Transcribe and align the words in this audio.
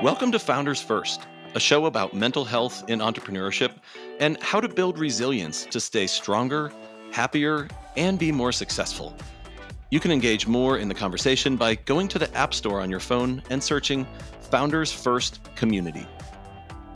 Welcome 0.00 0.30
to 0.30 0.38
Founders 0.38 0.80
First, 0.80 1.26
a 1.56 1.60
show 1.60 1.86
about 1.86 2.14
mental 2.14 2.44
health 2.44 2.84
in 2.88 3.00
entrepreneurship 3.00 3.72
and 4.20 4.40
how 4.40 4.60
to 4.60 4.68
build 4.68 4.96
resilience 4.96 5.66
to 5.66 5.80
stay 5.80 6.06
stronger, 6.06 6.70
happier, 7.10 7.66
and 7.96 8.16
be 8.16 8.30
more 8.30 8.52
successful. 8.52 9.16
You 9.90 9.98
can 9.98 10.12
engage 10.12 10.46
more 10.46 10.78
in 10.78 10.86
the 10.86 10.94
conversation 10.94 11.56
by 11.56 11.74
going 11.74 12.06
to 12.08 12.18
the 12.20 12.32
App 12.36 12.54
Store 12.54 12.80
on 12.80 12.90
your 12.90 13.00
phone 13.00 13.42
and 13.50 13.60
searching 13.60 14.06
Founders 14.50 14.92
First 14.92 15.40
Community. 15.56 16.06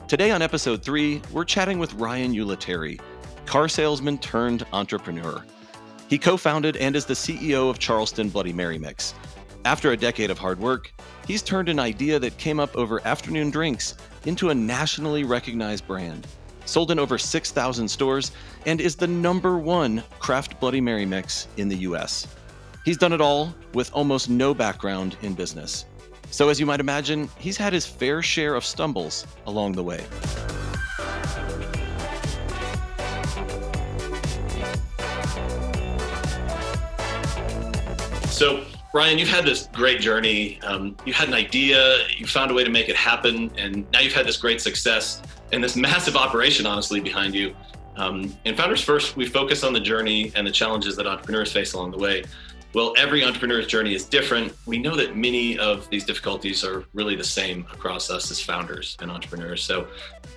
Today 0.06 0.30
on 0.30 0.40
episode 0.40 0.84
three, 0.84 1.22
we're 1.32 1.44
chatting 1.44 1.80
with 1.80 1.92
Ryan 1.94 2.32
Uletary, 2.34 3.00
car 3.46 3.68
salesman 3.68 4.18
turned 4.18 4.64
entrepreneur. 4.72 5.44
He 6.08 6.18
co 6.18 6.36
founded 6.36 6.76
and 6.76 6.94
is 6.94 7.06
the 7.06 7.14
CEO 7.14 7.70
of 7.70 7.78
Charleston 7.78 8.28
Bloody 8.28 8.52
Mary 8.52 8.78
Mix. 8.78 9.14
After 9.64 9.92
a 9.92 9.96
decade 9.96 10.30
of 10.30 10.38
hard 10.38 10.58
work, 10.58 10.92
he's 11.26 11.42
turned 11.42 11.68
an 11.68 11.78
idea 11.78 12.18
that 12.18 12.36
came 12.36 12.58
up 12.58 12.76
over 12.76 13.00
afternoon 13.06 13.50
drinks 13.50 13.94
into 14.26 14.50
a 14.50 14.54
nationally 14.54 15.24
recognized 15.24 15.86
brand. 15.86 16.26
Sold 16.64 16.90
in 16.90 16.98
over 16.98 17.18
6,000 17.18 17.88
stores 17.88 18.32
and 18.66 18.80
is 18.80 18.96
the 18.96 19.06
number 19.06 19.58
one 19.58 20.02
craft 20.18 20.58
Bloody 20.60 20.80
Mary 20.80 21.06
mix 21.06 21.48
in 21.56 21.68
the 21.68 21.78
US. 21.78 22.26
He's 22.84 22.96
done 22.96 23.12
it 23.12 23.20
all 23.20 23.54
with 23.74 23.92
almost 23.94 24.28
no 24.28 24.52
background 24.52 25.16
in 25.22 25.34
business. 25.34 25.86
So, 26.30 26.48
as 26.48 26.58
you 26.58 26.66
might 26.66 26.80
imagine, 26.80 27.28
he's 27.38 27.56
had 27.56 27.72
his 27.72 27.86
fair 27.86 28.22
share 28.22 28.54
of 28.54 28.64
stumbles 28.64 29.26
along 29.46 29.72
the 29.72 29.84
way. 29.84 30.04
So, 38.32 38.64
Ryan, 38.94 39.18
you've 39.18 39.28
had 39.28 39.44
this 39.44 39.68
great 39.72 40.00
journey. 40.00 40.58
Um, 40.62 40.96
you 41.04 41.12
had 41.12 41.28
an 41.28 41.34
idea, 41.34 41.98
you 42.16 42.26
found 42.26 42.50
a 42.50 42.54
way 42.54 42.64
to 42.64 42.70
make 42.70 42.88
it 42.88 42.96
happen, 42.96 43.52
and 43.58 43.88
now 43.92 44.00
you've 44.00 44.14
had 44.14 44.26
this 44.26 44.38
great 44.38 44.60
success 44.60 45.20
and 45.52 45.62
this 45.62 45.76
massive 45.88 46.16
operation, 46.16 46.64
honestly, 46.64 46.98
behind 46.98 47.34
you. 47.34 47.54
Um, 47.96 48.34
in 48.46 48.56
Founders 48.56 48.82
First, 48.82 49.16
we 49.16 49.26
focus 49.26 49.62
on 49.62 49.74
the 49.74 49.80
journey 49.80 50.32
and 50.34 50.46
the 50.46 50.50
challenges 50.50 50.96
that 50.96 51.06
entrepreneurs 51.06 51.52
face 51.52 51.74
along 51.74 51.90
the 51.90 51.98
way. 51.98 52.24
Well, 52.74 52.94
every 52.96 53.22
entrepreneur's 53.22 53.66
journey 53.66 53.94
is 53.94 54.06
different. 54.06 54.54
We 54.64 54.78
know 54.78 54.96
that 54.96 55.14
many 55.14 55.58
of 55.58 55.90
these 55.90 56.04
difficulties 56.04 56.64
are 56.64 56.86
really 56.94 57.14
the 57.14 57.24
same 57.24 57.66
across 57.70 58.08
us 58.08 58.30
as 58.30 58.40
founders 58.40 58.96
and 59.02 59.10
entrepreneurs. 59.10 59.62
So 59.62 59.88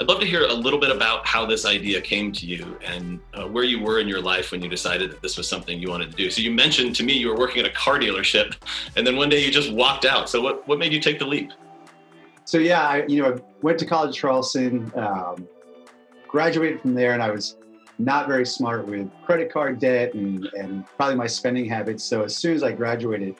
I'd 0.01 0.07
love 0.07 0.19
to 0.19 0.25
hear 0.25 0.43
a 0.43 0.53
little 0.53 0.79
bit 0.79 0.93
about 0.93 1.25
how 1.25 1.45
this 1.45 1.65
idea 1.65 2.01
came 2.01 2.33
to 2.33 2.45
you 2.45 2.77
and 2.85 3.21
uh, 3.33 3.47
where 3.47 3.63
you 3.63 3.79
were 3.79 3.99
in 3.99 4.09
your 4.09 4.19
life 4.19 4.51
when 4.51 4.61
you 4.61 4.67
decided 4.67 5.11
that 5.11 5.21
this 5.21 5.37
was 5.37 5.47
something 5.47 5.79
you 5.79 5.89
wanted 5.89 6.11
to 6.11 6.17
do. 6.17 6.29
So 6.29 6.41
you 6.41 6.51
mentioned 6.51 6.97
to 6.97 7.03
me 7.03 7.13
you 7.13 7.29
were 7.29 7.37
working 7.37 7.61
at 7.61 7.67
a 7.67 7.73
car 7.73 7.97
dealership 7.97 8.55
and 8.97 9.07
then 9.07 9.15
one 9.15 9.29
day 9.29 9.41
you 9.41 9.49
just 9.49 9.71
walked 9.71 10.03
out. 10.03 10.29
So 10.29 10.41
what, 10.41 10.67
what 10.67 10.77
made 10.77 10.91
you 10.91 10.99
take 10.99 11.19
the 11.19 11.25
leap? 11.25 11.51
So 12.43 12.57
yeah, 12.57 12.85
I, 12.85 13.05
you 13.07 13.21
know, 13.21 13.29
I 13.33 13.41
went 13.61 13.79
to 13.79 13.85
college 13.85 14.17
Charleston, 14.17 14.91
um, 14.97 15.47
graduated 16.27 16.81
from 16.81 16.95
there 16.95 17.13
and 17.13 17.23
I 17.23 17.31
was 17.31 17.55
not 17.97 18.27
very 18.27 18.45
smart 18.45 18.87
with 18.87 19.09
credit 19.23 19.51
card 19.51 19.79
debt 19.79 20.13
and, 20.13 20.45
and 20.57 20.85
probably 20.97 21.15
my 21.15 21.27
spending 21.27 21.65
habits. 21.65 22.03
So 22.03 22.23
as 22.23 22.35
soon 22.35 22.55
as 22.55 22.63
I 22.63 22.71
graduated, 22.71 23.35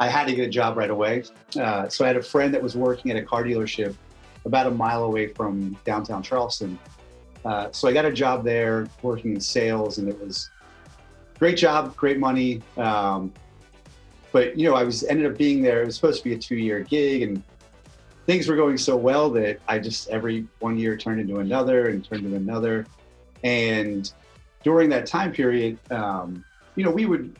I 0.00 0.08
had 0.08 0.26
to 0.26 0.34
get 0.34 0.46
a 0.46 0.50
job 0.50 0.76
right 0.76 0.90
away. 0.90 1.24
Uh, 1.58 1.88
so 1.88 2.04
I 2.04 2.08
had 2.08 2.16
a 2.16 2.22
friend 2.22 2.52
that 2.54 2.62
was 2.62 2.76
working 2.76 3.10
at 3.10 3.16
a 3.16 3.22
car 3.22 3.44
dealership 3.44 3.94
about 4.44 4.66
a 4.66 4.70
mile 4.70 5.04
away 5.04 5.28
from 5.28 5.76
downtown 5.84 6.22
Charleston. 6.22 6.78
Uh, 7.44 7.70
so 7.70 7.88
I 7.88 7.92
got 7.92 8.04
a 8.04 8.12
job 8.12 8.44
there 8.44 8.88
working 9.02 9.34
in 9.34 9.40
sales, 9.40 9.98
and 9.98 10.08
it 10.08 10.18
was 10.20 10.50
great 11.38 11.56
job, 11.56 11.94
great 11.96 12.18
money. 12.18 12.62
Um, 12.76 13.32
but 14.32 14.58
you 14.58 14.68
know, 14.68 14.74
I 14.74 14.82
was 14.82 15.04
ended 15.04 15.30
up 15.30 15.38
being 15.38 15.62
there. 15.62 15.82
It 15.82 15.86
was 15.86 15.94
supposed 15.94 16.18
to 16.18 16.24
be 16.24 16.34
a 16.34 16.38
two-year 16.38 16.80
gig, 16.80 17.22
and 17.22 17.42
things 18.26 18.48
were 18.48 18.56
going 18.56 18.78
so 18.78 18.96
well 18.96 19.30
that 19.30 19.60
I 19.68 19.78
just 19.78 20.08
every 20.08 20.46
one 20.58 20.78
year 20.78 20.96
turned 20.96 21.20
into 21.20 21.38
another 21.38 21.88
and 21.88 22.04
turned 22.04 22.24
into 22.24 22.36
another. 22.36 22.86
And 23.44 24.12
during 24.64 24.88
that 24.90 25.06
time 25.06 25.32
period, 25.32 25.78
um, 25.92 26.44
you 26.74 26.84
know, 26.84 26.90
we 26.90 27.06
would, 27.06 27.38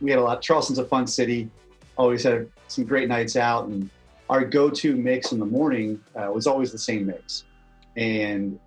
we 0.00 0.10
had 0.10 0.20
a 0.20 0.22
lot, 0.22 0.42
Charleston's 0.42 0.78
a 0.78 0.84
fun 0.84 1.06
city, 1.06 1.50
always 1.96 2.22
had 2.22 2.48
some 2.68 2.84
great 2.84 3.08
nights 3.08 3.34
out. 3.34 3.66
And 3.66 3.90
our 4.28 4.44
go 4.44 4.70
to 4.70 4.94
mix 4.94 5.32
in 5.32 5.40
the 5.40 5.46
morning 5.46 6.00
uh, 6.14 6.30
was 6.30 6.46
always 6.46 6.70
the 6.70 6.78
same 6.78 7.06
mix. 7.06 7.44
And 7.96 8.60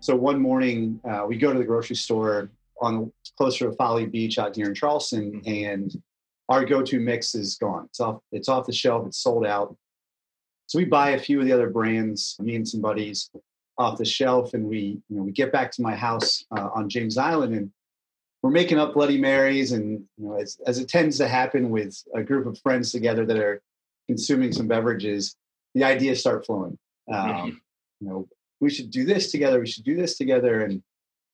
so 0.00 0.14
one 0.14 0.40
morning, 0.40 1.00
uh, 1.08 1.24
we 1.26 1.38
go 1.38 1.52
to 1.52 1.58
the 1.58 1.64
grocery 1.64 1.96
store 1.96 2.50
on 2.82 3.10
closer 3.38 3.70
to 3.70 3.72
Folly 3.76 4.06
Beach 4.06 4.38
out 4.38 4.54
here 4.54 4.66
in 4.66 4.74
Charleston, 4.74 5.40
mm-hmm. 5.40 5.64
and 5.70 6.02
our 6.48 6.64
go-to 6.64 7.00
mix 7.00 7.34
is 7.34 7.56
gone. 7.56 7.86
It's 7.86 8.00
off. 8.00 8.20
It's 8.32 8.48
off 8.48 8.66
the 8.66 8.72
shelf. 8.72 9.06
It's 9.06 9.18
sold 9.18 9.46
out. 9.46 9.76
So 10.66 10.78
we 10.78 10.84
buy 10.84 11.10
a 11.10 11.18
few 11.18 11.40
of 11.40 11.46
the 11.46 11.52
other 11.52 11.70
brands. 11.70 12.36
Me 12.40 12.54
and 12.56 12.68
some 12.68 12.80
buddies, 12.80 13.30
off 13.78 13.98
the 13.98 14.04
shelf 14.04 14.54
and 14.54 14.64
we 14.64 15.00
you 15.08 15.16
know 15.16 15.22
we 15.22 15.32
get 15.32 15.52
back 15.52 15.70
to 15.70 15.82
my 15.82 15.94
house 15.94 16.44
uh, 16.56 16.68
on 16.74 16.88
James 16.88 17.18
Island 17.18 17.54
and 17.54 17.70
we're 18.42 18.50
making 18.50 18.78
up 18.78 18.94
Bloody 18.94 19.18
Marys 19.18 19.72
and 19.72 20.04
you 20.16 20.26
know 20.26 20.34
as, 20.36 20.58
as 20.66 20.78
it 20.78 20.88
tends 20.88 21.18
to 21.18 21.28
happen 21.28 21.70
with 21.70 22.02
a 22.14 22.22
group 22.22 22.46
of 22.46 22.58
friends 22.60 22.92
together 22.92 23.26
that 23.26 23.36
are 23.36 23.60
consuming 24.06 24.52
some 24.52 24.68
beverages 24.68 25.36
the 25.74 25.84
ideas 25.84 26.20
start 26.20 26.46
flowing. 26.46 26.78
Um, 27.12 27.28
mm-hmm. 27.28 27.48
you 28.00 28.08
know 28.08 28.28
we 28.60 28.70
should 28.70 28.90
do 28.90 29.04
this 29.04 29.30
together 29.30 29.60
we 29.60 29.66
should 29.66 29.84
do 29.84 29.96
this 29.96 30.16
together. 30.16 30.62
And 30.62 30.82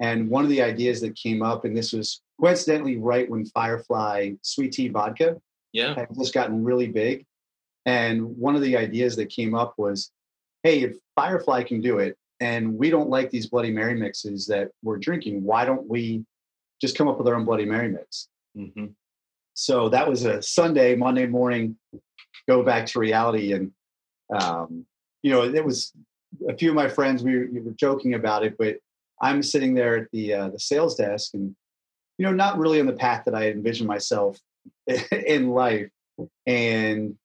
and 0.00 0.28
one 0.28 0.42
of 0.42 0.50
the 0.50 0.62
ideas 0.62 1.00
that 1.02 1.14
came 1.14 1.42
up 1.42 1.64
and 1.64 1.76
this 1.76 1.92
was 1.92 2.22
coincidentally 2.40 2.96
right 2.96 3.30
when 3.30 3.44
Firefly 3.46 4.32
sweet 4.42 4.72
tea 4.72 4.88
vodka 4.88 5.40
yeah. 5.72 5.94
had 5.94 6.08
just 6.18 6.34
gotten 6.34 6.64
really 6.64 6.88
big. 6.88 7.24
And 7.86 8.36
one 8.36 8.54
of 8.56 8.62
the 8.62 8.76
ideas 8.76 9.16
that 9.16 9.26
came 9.26 9.54
up 9.54 9.74
was 9.76 10.10
hey 10.64 10.82
if 10.82 10.96
Firefly 11.14 11.62
can 11.62 11.80
do 11.80 11.98
it 11.98 12.16
and 12.42 12.76
we 12.76 12.90
don't 12.90 13.08
like 13.08 13.30
these 13.30 13.46
Bloody 13.46 13.70
Mary 13.70 13.94
mixes 13.94 14.46
that 14.48 14.72
we're 14.82 14.98
drinking. 14.98 15.44
Why 15.44 15.64
don't 15.64 15.88
we 15.88 16.24
just 16.80 16.98
come 16.98 17.06
up 17.06 17.16
with 17.16 17.28
our 17.28 17.36
own 17.36 17.44
Bloody 17.44 17.64
Mary 17.64 17.88
mix? 17.88 18.28
Mm-hmm. 18.58 18.86
So 19.54 19.88
that 19.90 20.08
was 20.08 20.24
a 20.24 20.42
Sunday, 20.42 20.96
Monday 20.96 21.26
morning, 21.26 21.76
go 22.48 22.64
back 22.64 22.86
to 22.86 22.98
reality. 22.98 23.52
And, 23.52 23.70
um, 24.34 24.84
you 25.22 25.30
know, 25.30 25.44
it 25.44 25.64
was 25.64 25.92
a 26.48 26.56
few 26.56 26.70
of 26.70 26.74
my 26.74 26.88
friends, 26.88 27.22
we 27.22 27.38
were, 27.38 27.46
we 27.52 27.60
were 27.60 27.72
joking 27.72 28.14
about 28.14 28.44
it, 28.44 28.56
but 28.58 28.78
I'm 29.20 29.44
sitting 29.44 29.74
there 29.74 29.96
at 29.96 30.08
the, 30.12 30.34
uh, 30.34 30.48
the 30.48 30.58
sales 30.58 30.96
desk 30.96 31.34
and, 31.34 31.54
you 32.18 32.26
know, 32.26 32.32
not 32.32 32.58
really 32.58 32.80
on 32.80 32.86
the 32.86 32.92
path 32.92 33.24
that 33.26 33.36
I 33.36 33.50
envisioned 33.50 33.86
myself 33.86 34.40
in 35.12 35.50
life. 35.50 35.90
And 36.44 37.16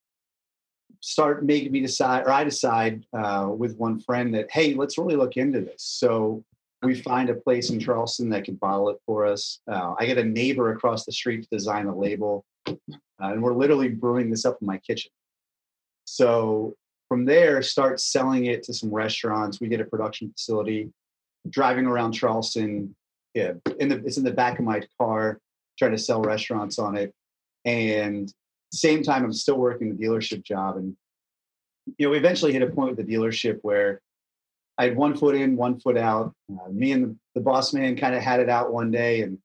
start 1.01 1.45
making 1.45 1.71
me 1.71 1.81
decide, 1.81 2.25
or 2.25 2.31
I 2.31 2.43
decide 2.43 3.05
uh, 3.13 3.49
with 3.55 3.77
one 3.77 3.99
friend 3.99 4.33
that, 4.35 4.51
hey, 4.51 4.73
let's 4.73 4.97
really 4.97 5.15
look 5.15 5.37
into 5.37 5.61
this. 5.61 5.83
So 5.83 6.43
we 6.83 6.95
find 6.95 7.29
a 7.29 7.35
place 7.35 7.69
in 7.69 7.79
Charleston 7.79 8.29
that 8.29 8.43
can 8.43 8.55
bottle 8.55 8.89
it 8.89 8.97
for 9.05 9.25
us. 9.25 9.59
Uh, 9.69 9.95
I 9.97 10.05
get 10.05 10.17
a 10.17 10.23
neighbor 10.23 10.71
across 10.71 11.05
the 11.05 11.11
street 11.11 11.43
to 11.43 11.49
design 11.51 11.87
a 11.87 11.95
label, 11.95 12.45
uh, 12.67 12.73
and 13.19 13.41
we're 13.41 13.55
literally 13.55 13.89
brewing 13.89 14.29
this 14.29 14.45
up 14.45 14.57
in 14.61 14.67
my 14.67 14.77
kitchen. 14.77 15.11
So 16.05 16.75
from 17.09 17.25
there, 17.25 17.61
start 17.61 17.99
selling 17.99 18.45
it 18.45 18.63
to 18.63 18.73
some 18.73 18.91
restaurants. 18.91 19.59
We 19.59 19.67
get 19.67 19.81
a 19.81 19.85
production 19.85 20.31
facility, 20.31 20.91
driving 21.49 21.85
around 21.85 22.13
Charleston. 22.13 22.95
Yeah, 23.33 23.53
in 23.79 23.89
the 23.89 23.97
it's 24.05 24.17
in 24.17 24.23
the 24.23 24.31
back 24.31 24.59
of 24.59 24.65
my 24.65 24.81
car, 24.99 25.39
trying 25.77 25.91
to 25.91 25.97
sell 25.97 26.21
restaurants 26.21 26.79
on 26.79 26.95
it, 26.95 27.13
and 27.65 28.31
same 28.71 29.03
time, 29.03 29.23
I'm 29.23 29.33
still 29.33 29.57
working 29.57 29.95
the 29.95 30.05
dealership 30.05 30.43
job. 30.43 30.77
And, 30.77 30.95
you 31.97 32.05
know, 32.05 32.11
we 32.11 32.17
eventually 32.17 32.53
hit 32.53 32.61
a 32.61 32.67
point 32.67 32.95
with 32.95 33.05
the 33.05 33.13
dealership 33.13 33.59
where 33.61 34.01
I 34.77 34.85
had 34.85 34.95
one 34.95 35.15
foot 35.15 35.35
in, 35.35 35.55
one 35.55 35.79
foot 35.79 35.97
out. 35.97 36.33
Uh, 36.51 36.69
me 36.69 36.91
and 36.91 37.17
the, 37.33 37.41
boss 37.41 37.73
man 37.73 37.95
kind 37.95 38.15
of 38.15 38.21
had 38.21 38.39
it 38.39 38.49
out 38.49 38.73
one 38.73 38.91
day. 38.91 39.21
And 39.21 39.37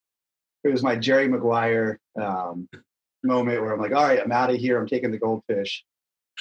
it 0.65 0.69
was 0.69 0.83
my 0.83 0.97
Jerry 0.97 1.29
Maguire 1.29 2.01
um, 2.21 2.69
moment 3.23 3.63
where 3.63 3.73
I'm 3.73 3.81
like, 3.81 3.95
all 3.95 4.05
right, 4.05 4.21
I'm 4.21 4.33
out 4.33 4.51
of 4.51 4.57
here. 4.57 4.79
I'm 4.79 4.87
taking 4.87 5.11
the 5.11 5.19
goldfish. 5.19 5.85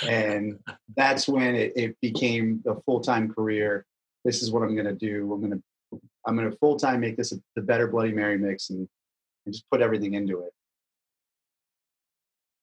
And 0.08 0.60
that's 0.96 1.28
when 1.28 1.56
it, 1.56 1.74
it 1.76 1.98
became 2.02 2.64
a 2.66 2.76
full 2.82 3.02
time 3.02 3.32
career. 3.32 3.86
This 4.26 4.42
is 4.42 4.52
what 4.52 4.64
I'm 4.64 4.76
going 4.76 4.88
to 4.88 4.94
do. 4.94 5.32
I'm 5.34 5.42
going 5.42 5.52
to, 5.52 6.00
I'm 6.26 6.36
going 6.36 6.50
to 6.50 6.58
full 6.58 6.78
time 6.78 7.02
make 7.02 7.18
this 7.18 7.32
a, 7.32 7.36
the 7.56 7.62
better 7.62 7.88
Bloody 7.88 8.12
Mary 8.12 8.38
mix 8.38 8.70
and, 8.70 8.88
and 9.46 9.54
just 9.54 9.70
put 9.70 9.82
everything 9.82 10.14
into 10.16 10.42
it 10.42 10.54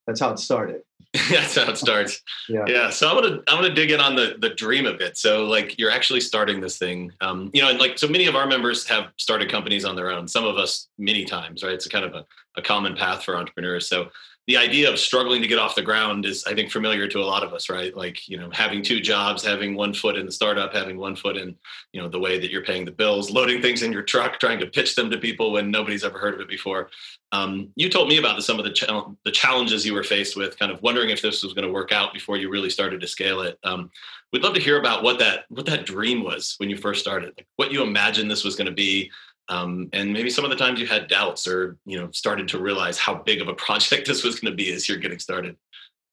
that's 0.08 0.20
how 0.20 0.31
it 0.31 0.38
started. 0.38 0.81
that's 1.31 1.55
how 1.55 1.70
it 1.70 1.76
starts. 1.76 2.22
yeah. 2.49 2.64
Yeah. 2.66 2.90
So 2.90 3.08
I'm 3.08 3.22
gonna 3.22 3.43
I'm 3.46 3.62
gonna 3.62 3.75
dig 3.75 3.90
in 3.90 4.00
on 4.00 4.16
the 4.16 4.37
the 4.38 4.49
dream 4.49 4.87
a 4.87 4.94
bit. 4.94 5.19
So 5.19 5.44
like 5.44 5.78
you're 5.78 5.90
actually 5.90 6.20
starting 6.20 6.60
this 6.60 6.78
thing. 6.78 7.12
Um, 7.20 7.50
you 7.52 7.60
know, 7.60 7.69
and 7.69 7.78
like 7.78 7.99
so 7.99 8.08
many 8.08 8.26
of 8.26 8.34
our 8.34 8.46
members 8.46 8.88
have 8.88 9.08
started 9.19 9.50
companies 9.50 9.84
on 9.84 9.96
their 9.96 10.10
own. 10.10 10.26
Some 10.26 10.44
of 10.44 10.56
us 10.56 10.88
many 10.99 11.26
times, 11.26 11.62
right? 11.62 11.75
It's 11.75 11.84
a 11.84 11.90
kind 11.90 12.06
of 12.06 12.14
a, 12.14 12.25
a 12.56 12.62
common 12.62 12.96
path 12.96 13.22
for 13.22 13.37
entrepreneurs. 13.37 13.87
So 13.87 14.08
the 14.48 14.56
idea 14.56 14.90
of 14.90 14.98
struggling 14.98 15.40
to 15.42 15.48
get 15.48 15.58
off 15.58 15.76
the 15.76 15.82
ground 15.82 16.24
is 16.24 16.44
i 16.46 16.54
think 16.54 16.70
familiar 16.70 17.06
to 17.06 17.20
a 17.20 17.24
lot 17.24 17.44
of 17.44 17.52
us 17.52 17.68
right? 17.68 17.96
Like 17.96 18.28
you 18.28 18.38
know 18.38 18.50
having 18.50 18.82
two 18.82 19.00
jobs 19.00 19.44
having 19.44 19.74
one 19.74 19.92
foot 19.92 20.16
in 20.16 20.26
the 20.26 20.32
startup 20.32 20.72
having 20.72 20.98
one 20.98 21.16
foot 21.16 21.36
in 21.36 21.54
you 21.92 22.00
know 22.00 22.08
the 22.08 22.18
way 22.18 22.38
that 22.38 22.50
you're 22.50 22.64
paying 22.64 22.84
the 22.84 22.90
bills 22.90 23.30
loading 23.30 23.60
things 23.60 23.82
in 23.82 23.92
your 23.92 24.02
truck 24.02 24.40
trying 24.40 24.58
to 24.60 24.66
pitch 24.66 24.94
them 24.94 25.10
to 25.10 25.18
people 25.18 25.52
when 25.52 25.70
nobody's 25.70 26.04
ever 26.04 26.18
heard 26.18 26.34
of 26.34 26.40
it 26.40 26.48
before. 26.48 26.90
Um, 27.32 27.70
you 27.76 27.90
told 27.90 28.08
me 28.08 28.18
about 28.18 28.36
the, 28.36 28.42
some 28.42 28.58
of 28.58 28.64
the, 28.64 28.72
ch- 28.72 28.86
the 29.24 29.30
challenges 29.30 29.84
you 29.84 29.92
were 29.92 30.02
faced 30.02 30.34
with 30.34 30.58
kind 30.58 30.72
of 30.72 30.80
wondering 30.82 31.10
if 31.10 31.20
this 31.20 31.42
was 31.42 31.52
going 31.52 31.66
to 31.66 31.72
work 31.72 31.92
out 31.92 32.14
before 32.14 32.38
you 32.38 32.48
really 32.48 32.70
started 32.70 33.02
to 33.02 33.06
scale 33.06 33.42
it. 33.42 33.58
Um, 33.64 33.90
we'd 34.32 34.42
love 34.42 34.54
to 34.54 34.60
hear 34.60 34.78
about 34.78 35.02
what 35.02 35.18
that 35.18 35.44
what 35.48 35.66
that 35.66 35.84
dream 35.84 36.22
was 36.22 36.54
when 36.58 36.70
you 36.70 36.76
first 36.76 37.00
started 37.00 37.32
like 37.36 37.46
what 37.56 37.72
you 37.72 37.82
imagined 37.82 38.30
this 38.30 38.44
was 38.44 38.56
going 38.56 38.66
to 38.66 38.72
be 38.72 39.10
um, 39.48 39.88
and 39.92 40.12
maybe 40.12 40.30
some 40.30 40.44
of 40.44 40.50
the 40.50 40.56
times 40.56 40.80
you 40.80 40.86
had 40.86 41.08
doubts 41.08 41.46
or 41.46 41.76
you 41.84 41.98
know 41.98 42.10
started 42.12 42.48
to 42.48 42.58
realize 42.58 42.98
how 42.98 43.14
big 43.14 43.40
of 43.40 43.48
a 43.48 43.54
project 43.66 44.06
this 44.06 44.24
was 44.24 44.40
going 44.40 44.52
to 44.52 44.56
be 44.56 44.72
as 44.72 44.88
you're 44.88 44.98
getting 44.98 45.18
started. 45.18 45.56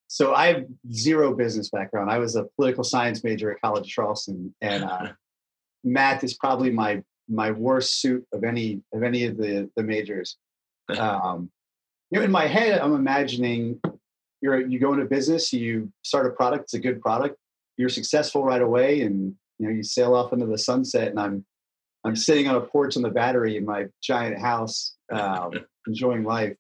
So 0.08 0.36
i 0.36 0.48
have 0.48 0.66
zero 0.94 1.34
business 1.34 1.70
background. 1.70 2.12
I 2.12 2.20
was 2.20 2.36
a 2.36 2.46
political 2.56 2.84
science 2.84 3.24
major 3.24 3.52
at 3.52 3.62
college 3.62 3.86
of 3.86 3.90
charleston 3.90 4.54
and 4.62 4.84
uh, 4.84 5.08
math 5.84 6.24
is 6.24 6.36
probably 6.36 6.72
my 6.72 7.04
my 7.28 7.52
worst 7.52 8.00
suit 8.02 8.26
of 8.32 8.44
any 8.44 8.82
of 8.94 9.04
any 9.04 9.26
of 9.26 9.38
the 9.38 9.70
the 9.76 9.84
majors. 9.84 10.38
Um, 10.88 11.50
you 12.12 12.20
know 12.20 12.26
in 12.26 12.32
my 12.32 12.48
head 12.48 12.80
i'm 12.80 12.94
imagining 12.94 13.80
you're 14.42 14.66
you 14.66 14.80
go 14.80 14.94
into 14.94 15.06
business 15.06 15.52
you 15.52 15.92
start 16.04 16.26
a 16.26 16.30
product 16.30 16.66
it's 16.66 16.74
a 16.74 16.80
good 16.80 17.02
product 17.02 17.36
you're 17.78 17.90
successful 17.90 18.44
right 18.44 18.62
away 18.62 19.02
and 19.02 19.34
you 19.60 19.68
know 19.68 19.74
you 19.74 19.84
sail 19.84 20.16
off 20.16 20.34
into 20.34 20.46
the 20.46 20.58
sunset 20.58 21.10
and 21.10 21.20
i'm 21.20 21.46
I'm 22.06 22.16
sitting 22.16 22.48
on 22.48 22.56
a 22.56 22.62
porch 22.62 22.96
on 22.96 23.04
the 23.04 23.10
battery 23.10 23.58
in 23.58 23.66
my 23.66 23.88
giant 24.02 24.40
house, 24.40 24.96
um, 25.12 25.52
enjoying 25.88 26.24
life. 26.24 26.56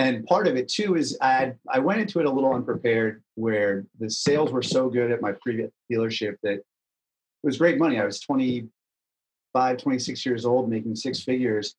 And 0.00 0.24
part 0.26 0.48
of 0.48 0.56
it 0.56 0.68
too 0.68 0.96
is 0.96 1.16
I 1.20 1.52
I 1.68 1.78
went 1.78 2.00
into 2.00 2.20
it 2.20 2.26
a 2.26 2.30
little 2.30 2.52
unprepared, 2.52 3.22
where 3.36 3.86
the 3.98 4.10
sales 4.10 4.50
were 4.50 4.62
so 4.62 4.88
good 4.88 5.10
at 5.10 5.20
my 5.20 5.32
previous 5.32 5.70
dealership 5.92 6.36
that 6.42 6.54
it 6.54 6.64
was 7.44 7.58
great 7.58 7.78
money. 7.78 8.00
I 8.00 8.04
was 8.04 8.18
25, 8.20 9.76
26 9.76 10.26
years 10.26 10.44
old, 10.44 10.68
making 10.68 10.96
six 10.96 11.22
figures. 11.22 11.76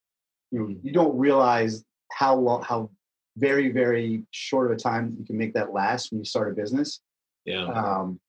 You 0.51 0.59
know, 0.59 0.75
you 0.81 0.93
don't 0.93 1.17
realize 1.17 1.83
how 2.11 2.35
long, 2.35 2.63
how 2.63 2.89
very, 3.37 3.71
very 3.71 4.23
short 4.31 4.71
of 4.71 4.77
a 4.77 4.79
time 4.79 5.15
you 5.19 5.25
can 5.25 5.37
make 5.37 5.53
that 5.55 5.73
last 5.73 6.11
when 6.11 6.19
you 6.19 6.25
start 6.25 6.51
a 6.51 6.55
business. 6.55 7.01
Yeah. 7.45 7.65
Um, 7.65 8.19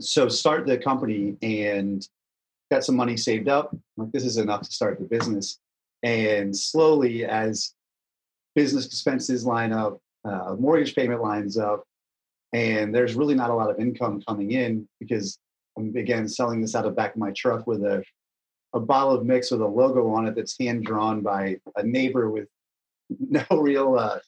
so 0.00 0.28
start 0.28 0.66
the 0.66 0.76
company 0.76 1.36
and 1.40 2.06
got 2.70 2.84
some 2.84 2.96
money 2.96 3.16
saved 3.16 3.48
up. 3.48 3.74
Like 3.96 4.12
this 4.12 4.24
is 4.24 4.36
enough 4.36 4.62
to 4.62 4.70
start 4.70 4.98
the 4.98 5.06
business. 5.06 5.58
And 6.02 6.56
slowly, 6.56 7.24
as 7.24 7.74
business 8.54 8.86
expenses 8.86 9.44
line 9.44 9.72
up, 9.72 9.98
uh, 10.24 10.54
mortgage 10.58 10.94
payment 10.94 11.22
lines 11.22 11.58
up, 11.58 11.84
and 12.52 12.94
there's 12.94 13.14
really 13.14 13.34
not 13.34 13.50
a 13.50 13.54
lot 13.54 13.70
of 13.70 13.78
income 13.78 14.22
coming 14.26 14.52
in 14.52 14.88
because 15.00 15.38
I'm 15.76 15.94
again 15.96 16.28
selling 16.28 16.60
this 16.60 16.74
out 16.74 16.86
of 16.86 16.96
back 16.96 17.14
of 17.14 17.18
my 17.18 17.32
truck 17.32 17.66
with 17.66 17.82
a 17.82 18.02
a 18.74 18.80
bottle 18.80 19.14
of 19.14 19.24
mix 19.24 19.50
with 19.50 19.60
a 19.60 19.66
logo 19.66 20.10
on 20.10 20.26
it 20.26 20.34
that's 20.34 20.58
hand 20.58 20.84
drawn 20.84 21.22
by 21.22 21.56
a 21.76 21.82
neighbor 21.82 22.30
with 22.30 22.48
no 23.08 23.44
real 23.50 23.98
uh, 23.98 24.18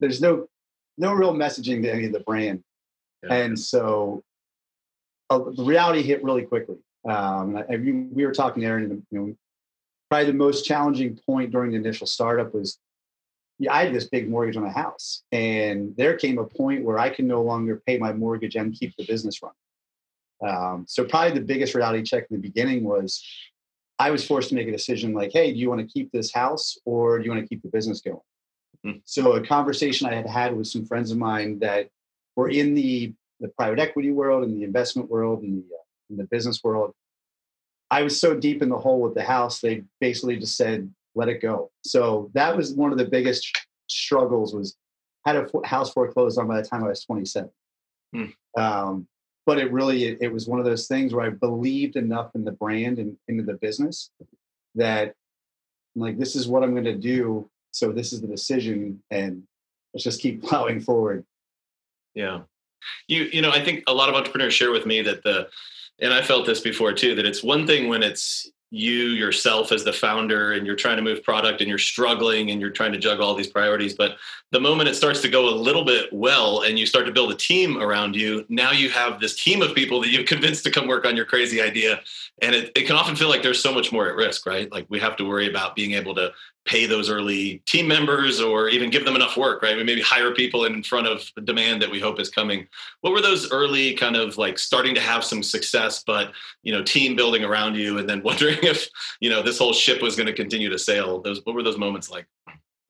there's 0.00 0.20
no 0.20 0.46
no 0.98 1.12
real 1.12 1.34
messaging 1.34 1.82
to 1.82 1.92
any 1.92 2.06
of 2.06 2.12
the 2.12 2.20
brand 2.20 2.62
yeah. 3.22 3.34
and 3.34 3.58
so 3.58 4.22
uh, 5.30 5.38
the 5.38 5.64
reality 5.64 6.02
hit 6.02 6.22
really 6.22 6.42
quickly 6.42 6.76
um, 7.08 7.56
I, 7.56 7.76
we 7.76 8.26
were 8.26 8.32
talking, 8.32 8.64
Aaron, 8.64 9.06
you 9.10 9.18
know, 9.18 9.34
probably 10.10 10.26
the 10.26 10.38
most 10.38 10.64
challenging 10.64 11.18
point 11.26 11.50
during 11.50 11.72
the 11.72 11.76
initial 11.76 12.06
startup 12.06 12.54
was 12.54 12.78
yeah, 13.58 13.72
I 13.72 13.84
had 13.86 13.94
this 13.94 14.04
big 14.04 14.30
mortgage 14.30 14.56
on 14.56 14.64
a 14.64 14.70
house, 14.70 15.24
and 15.32 15.94
there 15.96 16.16
came 16.16 16.38
a 16.38 16.44
point 16.44 16.84
where 16.84 16.98
I 16.98 17.10
can 17.10 17.26
no 17.26 17.42
longer 17.42 17.82
pay 17.84 17.98
my 17.98 18.12
mortgage 18.12 18.54
and 18.54 18.72
keep 18.72 18.94
the 18.96 19.04
business 19.04 19.40
running. 19.42 19.56
Um, 20.40 20.84
so 20.86 21.04
probably 21.04 21.32
the 21.32 21.44
biggest 21.44 21.74
reality 21.74 22.04
check 22.04 22.26
in 22.30 22.36
the 22.36 22.42
beginning 22.42 22.84
was 22.84 23.24
I 23.98 24.12
was 24.12 24.24
forced 24.24 24.50
to 24.50 24.54
make 24.54 24.68
a 24.68 24.72
decision 24.72 25.12
like, 25.12 25.32
hey, 25.32 25.52
do 25.52 25.58
you 25.58 25.68
want 25.68 25.80
to 25.80 25.86
keep 25.92 26.12
this 26.12 26.32
house 26.32 26.78
or 26.84 27.18
do 27.18 27.24
you 27.24 27.30
want 27.32 27.42
to 27.42 27.48
keep 27.48 27.62
the 27.62 27.68
business 27.68 28.00
going? 28.00 28.20
Mm-hmm. 28.86 28.98
So 29.04 29.32
a 29.32 29.44
conversation 29.44 30.06
I 30.06 30.14
had 30.14 30.28
had 30.28 30.56
with 30.56 30.68
some 30.68 30.86
friends 30.86 31.10
of 31.10 31.18
mine 31.18 31.58
that 31.58 31.88
were 32.36 32.48
in 32.48 32.74
the 32.74 33.12
the 33.40 33.48
private 33.48 33.78
equity 33.78 34.10
world 34.10 34.44
and 34.44 34.56
the 34.56 34.64
investment 34.64 35.08
world 35.08 35.42
and 35.42 35.62
the 35.62 35.74
uh, 35.74 35.78
in 36.10 36.16
the 36.16 36.24
business 36.24 36.62
world. 36.62 36.92
I 37.90 38.02
was 38.02 38.20
so 38.20 38.34
deep 38.34 38.62
in 38.62 38.68
the 38.68 38.78
hole 38.78 39.00
with 39.00 39.14
the 39.14 39.22
house, 39.22 39.60
they 39.60 39.82
basically 40.00 40.36
just 40.36 40.56
said, 40.56 40.92
let 41.14 41.28
it 41.28 41.40
go. 41.40 41.70
So 41.84 42.30
that 42.34 42.56
was 42.56 42.72
one 42.72 42.92
of 42.92 42.98
the 42.98 43.06
biggest 43.06 43.50
struggles 43.88 44.54
was 44.54 44.76
had 45.26 45.36
a 45.36 45.66
house 45.66 45.92
foreclosed 45.92 46.38
on 46.38 46.46
by 46.46 46.60
the 46.60 46.66
time 46.66 46.84
I 46.84 46.88
was 46.88 47.04
27. 47.04 47.50
Hmm. 48.14 48.24
Um, 48.56 49.08
but 49.46 49.58
it 49.58 49.72
really, 49.72 50.04
it, 50.04 50.18
it, 50.20 50.32
was 50.32 50.46
one 50.46 50.58
of 50.58 50.64
those 50.64 50.86
things 50.86 51.14
where 51.14 51.26
I 51.26 51.30
believed 51.30 51.96
enough 51.96 52.30
in 52.34 52.44
the 52.44 52.52
brand 52.52 52.98
and 52.98 53.16
into 53.28 53.42
the 53.42 53.54
business 53.54 54.10
that 54.74 55.14
I'm 55.96 56.02
like, 56.02 56.18
this 56.18 56.36
is 56.36 56.46
what 56.46 56.62
I'm 56.62 56.72
going 56.72 56.84
to 56.84 56.96
do. 56.96 57.48
So 57.72 57.92
this 57.92 58.12
is 58.12 58.20
the 58.20 58.26
decision 58.26 59.02
and 59.10 59.42
let's 59.92 60.04
just 60.04 60.20
keep 60.20 60.42
plowing 60.44 60.80
forward. 60.80 61.24
Yeah. 62.14 62.40
You, 63.06 63.24
you 63.24 63.42
know, 63.42 63.50
I 63.50 63.64
think 63.64 63.84
a 63.86 63.94
lot 63.94 64.08
of 64.08 64.14
entrepreneurs 64.14 64.54
share 64.54 64.70
with 64.70 64.86
me 64.86 65.02
that 65.02 65.22
the, 65.22 65.48
and 66.00 66.12
I 66.12 66.22
felt 66.22 66.46
this 66.46 66.60
before 66.60 66.92
too, 66.92 67.14
that 67.14 67.26
it's 67.26 67.42
one 67.42 67.66
thing 67.66 67.88
when 67.88 68.02
it's 68.02 68.50
you 68.70 69.08
yourself 69.08 69.72
as 69.72 69.82
the 69.82 69.92
founder 69.92 70.52
and 70.52 70.66
you're 70.66 70.76
trying 70.76 70.96
to 70.96 71.02
move 71.02 71.22
product 71.22 71.60
and 71.60 71.68
you're 71.68 71.78
struggling 71.78 72.50
and 72.50 72.60
you're 72.60 72.68
trying 72.68 72.92
to 72.92 72.98
juggle 72.98 73.26
all 73.26 73.34
these 73.34 73.46
priorities 73.46 73.94
but 73.94 74.16
the 74.50 74.60
moment 74.60 74.88
it 74.88 74.94
starts 74.94 75.22
to 75.22 75.28
go 75.28 75.48
a 75.48 75.56
little 75.56 75.84
bit 75.86 76.12
well 76.12 76.62
and 76.62 76.78
you 76.78 76.84
start 76.84 77.06
to 77.06 77.12
build 77.12 77.32
a 77.32 77.34
team 77.34 77.78
around 77.78 78.14
you 78.14 78.44
now 78.50 78.70
you 78.70 78.90
have 78.90 79.20
this 79.20 79.42
team 79.42 79.62
of 79.62 79.74
people 79.74 80.00
that 80.00 80.10
you've 80.10 80.26
convinced 80.38 80.64
to 80.64 80.70
come 80.70 80.86
work 80.86 81.06
on 81.06 81.16
your 81.16 81.24
crazy 81.24 81.60
idea. 81.60 82.00
And 82.40 82.54
it, 82.54 82.72
it 82.76 82.86
can 82.86 82.94
often 82.94 83.16
feel 83.16 83.28
like 83.28 83.42
there's 83.42 83.62
so 83.62 83.72
much 83.72 83.90
more 83.90 84.08
at 84.08 84.14
risk 84.14 84.46
right? 84.46 84.70
Like 84.70 84.86
we 84.88 85.00
have 85.00 85.16
to 85.16 85.24
worry 85.24 85.48
about 85.48 85.74
being 85.74 85.92
able 85.92 86.14
to 86.14 86.32
pay 86.68 86.84
those 86.84 87.08
early 87.08 87.62
team 87.66 87.88
members 87.88 88.40
or 88.40 88.68
even 88.68 88.90
give 88.90 89.04
them 89.04 89.16
enough 89.16 89.36
work, 89.36 89.62
right? 89.62 89.76
We 89.76 89.84
maybe 89.84 90.02
hire 90.02 90.34
people 90.34 90.66
in 90.66 90.82
front 90.82 91.06
of 91.06 91.24
the 91.34 91.40
demand 91.40 91.80
that 91.80 91.90
we 91.90 91.98
hope 91.98 92.20
is 92.20 92.28
coming. 92.28 92.68
What 93.00 93.12
were 93.12 93.22
those 93.22 93.50
early 93.50 93.94
kind 93.94 94.16
of 94.16 94.36
like 94.36 94.58
starting 94.58 94.94
to 94.94 95.00
have 95.00 95.24
some 95.24 95.42
success, 95.42 96.04
but 96.06 96.32
you 96.62 96.72
know, 96.72 96.82
team 96.82 97.16
building 97.16 97.42
around 97.42 97.76
you 97.76 97.98
and 97.98 98.08
then 98.08 98.22
wondering 98.24 98.58
if, 98.62 98.88
you 99.20 99.30
know, 99.30 99.42
this 99.42 99.58
whole 99.58 99.72
ship 99.72 100.02
was 100.02 100.14
going 100.14 100.26
to 100.26 100.34
continue 100.34 100.68
to 100.68 100.78
sail? 100.78 101.20
Those 101.22 101.40
what 101.44 101.54
were 101.54 101.62
those 101.62 101.78
moments 101.78 102.10
like? 102.10 102.26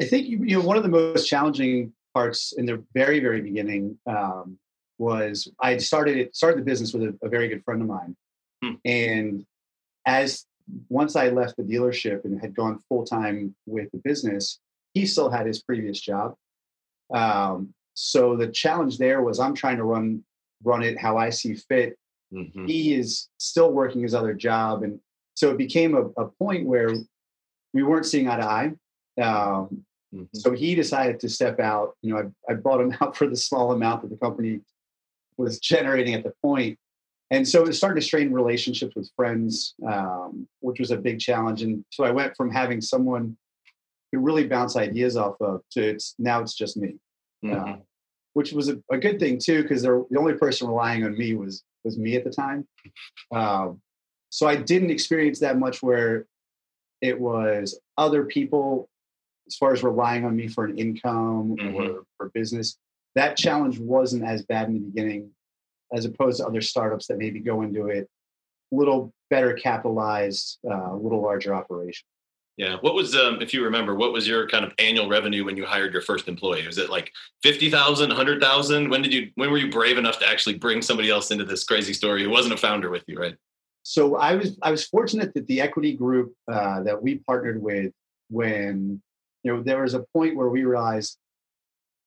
I 0.01 0.05
think 0.05 0.29
you 0.29 0.59
know 0.59 0.61
one 0.61 0.77
of 0.77 0.83
the 0.83 0.89
most 0.89 1.27
challenging 1.27 1.93
parts 2.15 2.53
in 2.53 2.67
the 2.67 2.85
very, 2.95 3.21
very 3.21 3.41
beginning 3.41 3.99
um, 4.07 4.59
was 4.99 5.49
I 5.61 5.77
started 5.79 6.17
it 6.17 6.37
started 6.37 6.59
the 6.59 6.65
business 6.65 6.93
with 6.93 7.03
a, 7.03 7.19
a 7.23 7.29
very 7.29 7.49
good 7.49 7.65
friend 7.65 7.81
of 7.83 7.89
mine. 7.89 8.17
Hmm. 8.63 8.75
And 8.85 9.47
as 10.07 10.45
once 10.89 11.17
I 11.17 11.29
left 11.29 11.57
the 11.57 11.63
dealership 11.63 12.25
and 12.25 12.41
had 12.41 12.55
gone 12.55 12.79
full 12.89 13.05
time 13.05 13.55
with 13.67 13.91
the 13.93 13.99
business, 13.99 14.59
he 14.95 15.07
still 15.07 15.31
had 15.31 15.47
his 15.47 15.63
previous 15.63 16.01
job. 16.01 16.35
Um, 17.13 17.75
so 17.95 18.37
the 18.37 18.49
challenge 18.49 18.99
there 18.99 19.23
was 19.23 19.41
I'm 19.41 19.55
trying 19.55 19.77
to 19.79 19.85
run 19.85 20.25
run 20.65 20.83
it 20.83 20.99
how 20.99 21.17
I 21.17 21.31
see 21.31 21.55
fit. 21.55 21.97
Mm-hmm. 22.33 22.67
He 22.67 22.95
is 22.95 23.29
still 23.39 23.73
working 23.73 24.03
his 24.03 24.15
other 24.15 24.35
job, 24.35 24.83
and 24.83 25.01
so 25.35 25.51
it 25.51 25.59
became 25.59 25.95
a, 25.95 26.03
a 26.21 26.29
point 26.39 26.67
where 26.67 26.91
we 27.73 27.83
weren't 27.83 28.07
seeing 28.07 28.29
eye 28.29 28.37
to 28.37 28.45
eye. 28.45 28.67
Um, 29.21 29.85
mm-hmm. 30.15 30.25
So 30.35 30.53
he 30.53 30.75
decided 30.75 31.21
to 31.21 31.29
step 31.29 31.61
out. 31.61 31.95
You 32.03 32.15
know, 32.15 32.33
I, 32.49 32.53
I 32.53 32.55
bought 32.55 32.81
him 32.81 32.95
out 33.01 33.17
for 33.17 33.27
the 33.27 33.37
small 33.37 33.73
amount 33.73 34.03
that 34.03 34.11
the 34.11 34.17
company 34.17 34.61
was 35.37 35.59
generating 35.59 36.15
at 36.15 36.25
the 36.25 36.33
point, 36.43 36.79
and 37.31 37.47
so 37.47 37.67
it 37.67 37.75
started 37.75 38.01
to 38.01 38.07
strain 38.07 38.33
relationships 38.33 38.95
with 38.97 39.11
friends, 39.15 39.75
um, 39.87 40.49
which 40.61 40.81
was 40.81 40.91
a 40.91 40.97
big 40.97 41.21
challenge. 41.21 41.63
And 41.63 41.85
so 41.91 42.05
I 42.05 42.11
went 42.11 42.35
from 42.37 42.51
having 42.51 42.81
someone 42.81 43.37
who 44.13 44.21
really 44.21 44.47
bounce 44.47 44.77
ideas 44.77 45.17
off 45.17 45.37
of 45.41 45.61
to 45.73 45.83
it's, 45.83 46.15
now 46.19 46.41
it's 46.41 46.55
just 46.55 46.79
me, 46.79 46.97
mm-hmm. 47.45 47.73
uh, 47.73 47.77
which 48.33 48.53
was 48.53 48.71
a, 48.71 48.83
a, 48.91 48.97
good 48.97 49.21
thing 49.21 49.39
too 49.39 49.63
because 49.63 49.83
the 49.83 50.07
only 50.19 50.35
person 50.35 50.69
relying 50.69 51.05
on 51.05 51.19
me 51.19 51.35
was 51.35 51.65
was 51.85 51.99
me 51.99 52.17
at 52.17 52.25
the 52.25 52.31
time. 52.31 52.67
Um, 53.35 53.81
so 54.31 54.47
I 54.47 54.57
didn't 54.57 54.91
experience 54.91 55.39
that 55.41 55.59
much 55.59 55.83
where 55.83 56.27
it 57.03 57.19
was 57.21 57.79
other 57.99 58.25
people 58.25 58.89
as 59.47 59.57
far 59.57 59.73
as 59.73 59.83
relying 59.83 60.25
on 60.25 60.35
me 60.35 60.49
for 60.49 60.65
an 60.65 60.79
income 60.79 61.57
mm-hmm. 61.59 61.77
or 61.77 62.05
for 62.17 62.31
business. 62.31 62.79
That 63.15 63.37
challenge 63.37 63.79
wasn't 63.79 64.25
as 64.25 64.43
bad 64.43 64.69
in 64.69 64.75
the 64.75 64.81
beginning 64.81 65.31
as 65.93 66.05
opposed 66.05 66.39
to 66.39 66.47
other 66.47 66.61
startups 66.61 67.07
that 67.07 67.19
maybe 67.19 67.41
go 67.41 67.63
into 67.63 67.87
it 67.87 68.09
a 68.73 68.77
little 68.77 69.13
better 69.31 69.55
capitalized, 69.55 70.59
a 70.67 70.75
uh, 70.75 70.95
little 70.95 71.23
larger 71.23 71.55
operation. 71.55 72.07
Yeah. 72.57 72.77
What 72.81 72.95
was, 72.95 73.15
um, 73.15 73.41
if 73.41 73.55
you 73.55 73.63
remember, 73.63 73.95
what 73.95 74.13
was 74.13 74.27
your 74.27 74.49
kind 74.49 74.65
of 74.65 74.73
annual 74.79 75.09
revenue 75.09 75.45
when 75.45 75.57
you 75.57 75.65
hired 75.65 75.93
your 75.93 76.03
first 76.03 76.27
employee? 76.27 76.67
Was 76.67 76.77
it 76.77 76.91
like 76.91 77.13
50,000, 77.43 78.09
100,000? 78.09 78.91
When 78.91 79.01
did 79.01 79.15
you, 79.15 79.31
when 79.37 79.51
were 79.51 79.59
you 79.59 79.71
brave 79.71 79.97
enough 79.97 80.19
to 80.19 80.29
actually 80.29 80.59
bring 80.59 80.83
somebody 80.83 81.09
else 81.09 81.31
into 81.31 81.45
this 81.45 81.63
crazy 81.63 81.93
story 81.93 82.25
who 82.25 82.31
wasn't 82.31 82.55
a 82.55 82.57
founder 82.57 82.91
with 82.91 83.05
you, 83.07 83.19
right? 83.19 83.37
So 83.85 84.17
I 84.17 84.35
was, 84.35 84.59
I 84.61 84.73
was 84.73 84.85
fortunate 84.85 85.33
that 85.35 85.47
the 85.47 85.61
equity 85.61 85.97
group 85.97 86.35
uh, 86.51 86.83
that 86.83 87.01
we 87.01 87.19
partnered 87.19 87.63
with 87.63 87.93
when, 88.29 89.01
you 89.45 89.53
know, 89.55 89.63
there 89.63 89.83
was 89.83 89.95
a 89.95 90.05
point 90.13 90.37
where 90.37 90.49
we 90.49 90.65
realized 90.65 91.17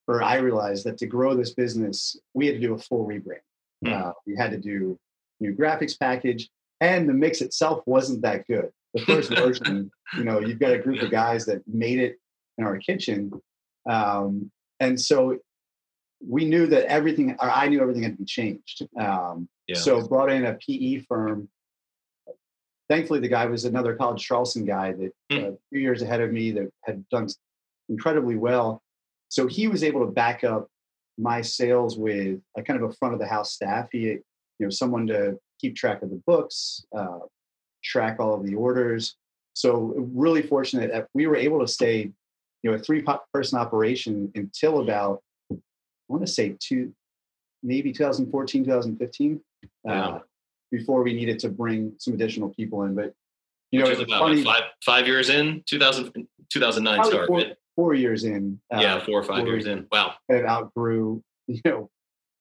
or 0.08 0.22
I 0.22 0.38
realized 0.38 0.86
that 0.86 0.98
to 0.98 1.08
grow 1.08 1.36
this 1.36 1.54
business, 1.54 2.18
we 2.34 2.48
had 2.48 2.56
to 2.56 2.62
do 2.62 2.74
a 2.74 2.78
full 2.78 3.08
rebrand. 3.08 3.40
Mm. 3.86 3.94
Uh, 3.94 4.14
we 4.28 4.36
had 4.36 4.52
to 4.52 4.58
do 4.58 4.98
new 5.40 5.54
graphics 5.56 6.00
package, 6.00 6.50
and 6.82 7.08
the 7.10 7.14
mix 7.14 7.42
itself 7.42 7.82
wasn't 7.86 8.22
that 8.22 8.46
good. 8.48 8.70
The 8.94 9.02
first 9.06 9.30
version, 9.30 9.90
you 10.18 10.24
know, 10.24 10.40
you've 10.40 10.60
got 10.60 10.74
a 10.74 10.78
group 10.80 11.02
of 11.02 11.10
guys 11.10 11.46
that 11.46 11.62
made 11.68 12.00
it 12.00 12.18
in 12.58 12.66
our 12.66 12.78
kitchen, 12.78 13.32
um, 13.90 14.52
and 14.80 15.00
so 15.00 15.38
we 16.28 16.46
knew 16.46 16.68
that 16.68 16.86
everything, 16.86 17.36
or 17.42 17.50
I 17.50 17.68
knew 17.68 17.82
everything 17.82 18.04
had 18.04 18.14
to 18.14 18.18
be 18.20 18.26
changed. 18.26 18.88
Um, 19.00 19.50
Yeah. 19.68 19.78
So 19.78 20.08
brought 20.08 20.32
in 20.32 20.46
a 20.46 20.54
PE 20.56 21.00
firm. 21.08 21.50
Thankfully, 22.90 23.20
the 23.22 23.28
guy 23.30 23.46
was 23.46 23.66
another 23.66 23.96
college 23.96 24.22
Charleston 24.24 24.66
guy 24.66 24.92
that 24.92 25.12
Hmm. 25.32 25.38
uh, 25.38 25.48
a 25.52 25.58
few 25.72 25.80
years 25.80 26.02
ahead 26.02 26.22
of 26.22 26.32
me 26.32 26.52
that 26.52 26.70
had 26.84 27.08
done 27.10 27.28
incredibly 27.90 28.36
well. 28.36 28.84
So 29.30 29.48
he 29.48 29.68
was 29.68 29.84
able 29.84 30.06
to 30.06 30.12
back 30.12 30.44
up 30.44 30.68
my 31.22 31.42
sales 31.42 31.98
with 31.98 32.40
a 32.58 32.64
kind 32.64 32.82
of 32.82 32.90
a 32.90 32.94
front 32.94 33.14
of 33.14 33.20
the 33.20 33.28
house 33.28 33.54
staff. 33.54 33.88
He, 33.92 34.00
you 34.00 34.22
know, 34.60 34.70
someone 34.70 35.06
to 35.08 35.38
keep 35.60 35.76
track 35.76 36.02
of 36.02 36.10
the 36.10 36.22
books, 36.26 36.84
uh, 36.98 37.20
track 37.84 38.18
all 38.20 38.34
of 38.34 38.46
the 38.46 38.56
orders. 38.56 39.16
So 39.54 39.94
really 40.14 40.42
fortunate 40.42 40.92
that 40.92 41.08
we 41.14 41.28
were 41.28 41.36
able 41.36 41.60
to 41.60 41.68
stay, 41.68 42.12
you 42.64 42.72
know, 42.72 42.74
a 42.74 42.80
three 42.80 43.04
person 43.34 43.60
operation 43.60 44.32
until 44.36 44.82
about, 44.82 45.22
I 45.52 45.58
want 46.08 46.26
to 46.26 46.32
say 46.32 46.56
two, 46.60 46.94
maybe 47.62 47.92
2014, 47.94 48.64
2015, 48.66 49.42
Yeah. 49.86 49.92
uh, 50.08 50.20
before 50.72 51.04
we 51.04 51.14
needed 51.14 51.38
to 51.40 51.50
bring 51.50 51.94
some 52.00 52.14
additional 52.14 52.50
people 52.50 52.84
in. 52.84 52.96
But, 52.96 53.14
you 53.72 53.80
know, 53.80 53.88
it 53.88 53.92
is 53.94 54.00
was 54.00 54.08
about 54.08 54.22
funny, 54.22 54.44
five 54.44 54.64
five 54.84 55.06
years 55.06 55.30
in 55.30 55.64
2000, 55.68 56.28
2009 56.52 56.96
probably 56.96 57.12
start. 57.12 57.28
four? 57.28 57.44
Four 57.76 57.94
years 57.94 58.24
in. 58.24 58.60
uh, 58.74 58.80
yeah, 58.82 59.04
four 59.04 59.20
or 59.20 59.24
five 59.24 59.46
years 59.46 59.66
in. 59.66 59.88
Wow. 59.92 60.14
kind 60.30 60.44
of 60.44 60.48
outgrew, 60.48 61.22
you 61.48 61.62
know, 61.66 61.90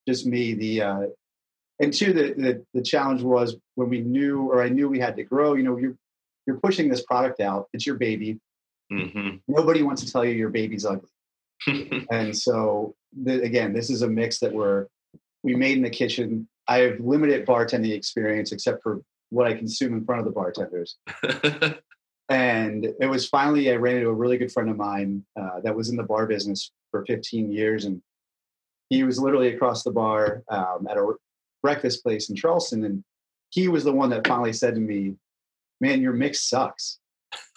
just 0.09 0.27
me. 0.27 0.55
The 0.55 0.83
uh, 0.83 1.01
and 1.81 1.93
two, 1.93 2.13
the, 2.13 2.35
the 2.35 2.65
the 2.75 2.83
challenge 2.83 3.23
was 3.23 3.57
when 3.75 3.89
we 3.89 4.01
knew, 4.01 4.51
or 4.51 4.63
I 4.63 4.69
knew 4.69 4.89
we 4.89 4.99
had 4.99 5.17
to 5.17 5.25
grow. 5.25 5.55
You 5.55 5.63
know, 5.63 5.77
you're 5.79 5.97
you're 6.47 6.59
pushing 6.61 6.89
this 6.89 7.03
product 7.05 7.41
out. 7.41 7.69
It's 7.73 7.87
your 7.87 7.97
baby. 7.97 8.39
hmm 8.91 9.37
Nobody 9.49 9.83
wants 9.83 10.05
to 10.05 10.11
tell 10.13 10.25
you 10.25 10.33
your 10.33 10.51
baby's 10.51 10.85
ugly. 10.85 11.09
And 12.11 12.37
so, 12.37 12.95
the, 13.23 13.43
again, 13.43 13.73
this 13.73 13.91
is 13.91 14.03
a 14.03 14.09
mix 14.09 14.39
that 14.41 14.53
we're 14.53 14.87
we 15.43 15.55
made 15.55 15.77
in 15.77 15.83
the 15.83 15.91
kitchen. 15.91 16.49
I 16.69 16.79
have 16.79 17.01
limited 17.01 17.47
bartending 17.47 17.93
experience, 17.93 18.53
except 18.53 18.83
for 18.83 19.01
what 19.31 19.47
I 19.47 19.55
consume 19.55 19.95
in 19.95 20.05
front 20.05 20.21
of 20.21 20.27
the 20.27 20.33
bartenders. 20.33 20.97
And 22.31 22.87
it 23.01 23.07
was 23.07 23.29
finally 23.29 23.73
I 23.73 23.75
ran 23.75 23.97
into 23.97 24.09
a 24.09 24.15
really 24.15 24.39
good 24.39 24.53
friend 24.53 24.71
of 24.71 24.77
mine 24.77 25.25
uh, 25.39 25.61
that 25.65 25.75
was 25.75 25.89
in 25.89 25.97
the 25.97 26.05
bar 26.05 26.27
business 26.27 26.71
for 26.93 27.05
15 27.07 27.51
years, 27.51 27.85
and 27.85 28.01
he 28.89 29.03
was 29.03 29.19
literally 29.19 29.53
across 29.55 29.83
the 29.83 29.91
bar 29.91 30.45
um, 30.49 30.87
at 30.89 30.97
a 30.97 31.13
breakfast 31.61 32.05
place 32.05 32.31
in 32.31 32.37
Charleston, 32.37 32.85
and 32.85 33.05
he 33.51 33.67
was 33.67 33.83
the 33.83 33.93
one 33.93 34.11
that 34.11 34.27
finally 34.27 34.53
said 34.53 34.75
to 34.77 34.81
me, 34.81 35.17
"Man, 35.81 36.01
your 36.01 36.13
mix 36.13 36.49
sucks," 36.49 37.01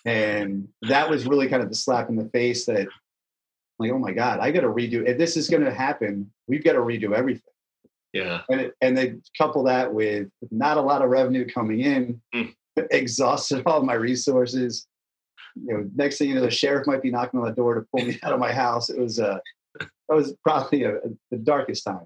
and 0.06 0.68
that 0.82 1.08
was 1.08 1.28
really 1.28 1.48
kind 1.48 1.62
of 1.62 1.70
the 1.70 1.76
slap 1.76 2.10
in 2.10 2.16
the 2.16 2.30
face 2.30 2.66
that, 2.66 2.88
like, 3.78 3.92
oh 3.92 4.00
my 4.00 4.12
god, 4.12 4.40
I 4.40 4.50
got 4.50 4.62
to 4.62 4.70
redo. 4.70 5.08
If 5.08 5.20
this 5.20 5.38
is 5.38 5.50
going 5.50 5.64
to 5.64 5.74
happen, 5.74 6.32
we've 6.48 6.64
got 6.64 6.74
to 6.74 6.80
redo 6.80 7.14
everything. 7.16 7.44
yeah. 8.12 8.42
And 8.50 8.60
it, 8.62 8.74
and 8.82 8.98
then 8.98 9.22
couple 9.38 9.64
that 9.66 9.94
with 9.94 10.30
not 10.50 10.78
a 10.78 10.82
lot 10.82 11.04
of 11.04 11.12
revenue 11.12 11.48
coming 11.48 11.82
in, 11.82 12.22
Mm. 12.34 12.56
exhausted 12.92 13.64
all 13.66 13.84
my 13.84 13.94
resources. 13.94 14.88
You 15.56 15.74
know, 15.74 15.90
next 15.96 16.18
thing 16.18 16.30
you 16.30 16.36
know, 16.36 16.42
the 16.42 16.52
sheriff 16.52 16.88
might 16.88 17.02
be 17.02 17.12
knocking 17.12 17.40
on 17.40 17.46
the 17.46 17.54
door 17.54 17.76
to 17.76 17.82
pull 17.92 18.06
me 18.06 18.20
out 18.24 18.34
of 18.34 18.40
my 18.40 18.52
house. 18.52 18.90
It 18.90 19.00
was 19.00 19.20
uh, 19.20 19.40
that 19.80 20.16
was 20.16 20.34
probably 20.44 20.84
a, 20.84 21.00
the 21.32 21.38
darkest 21.38 21.84
time. 21.84 22.06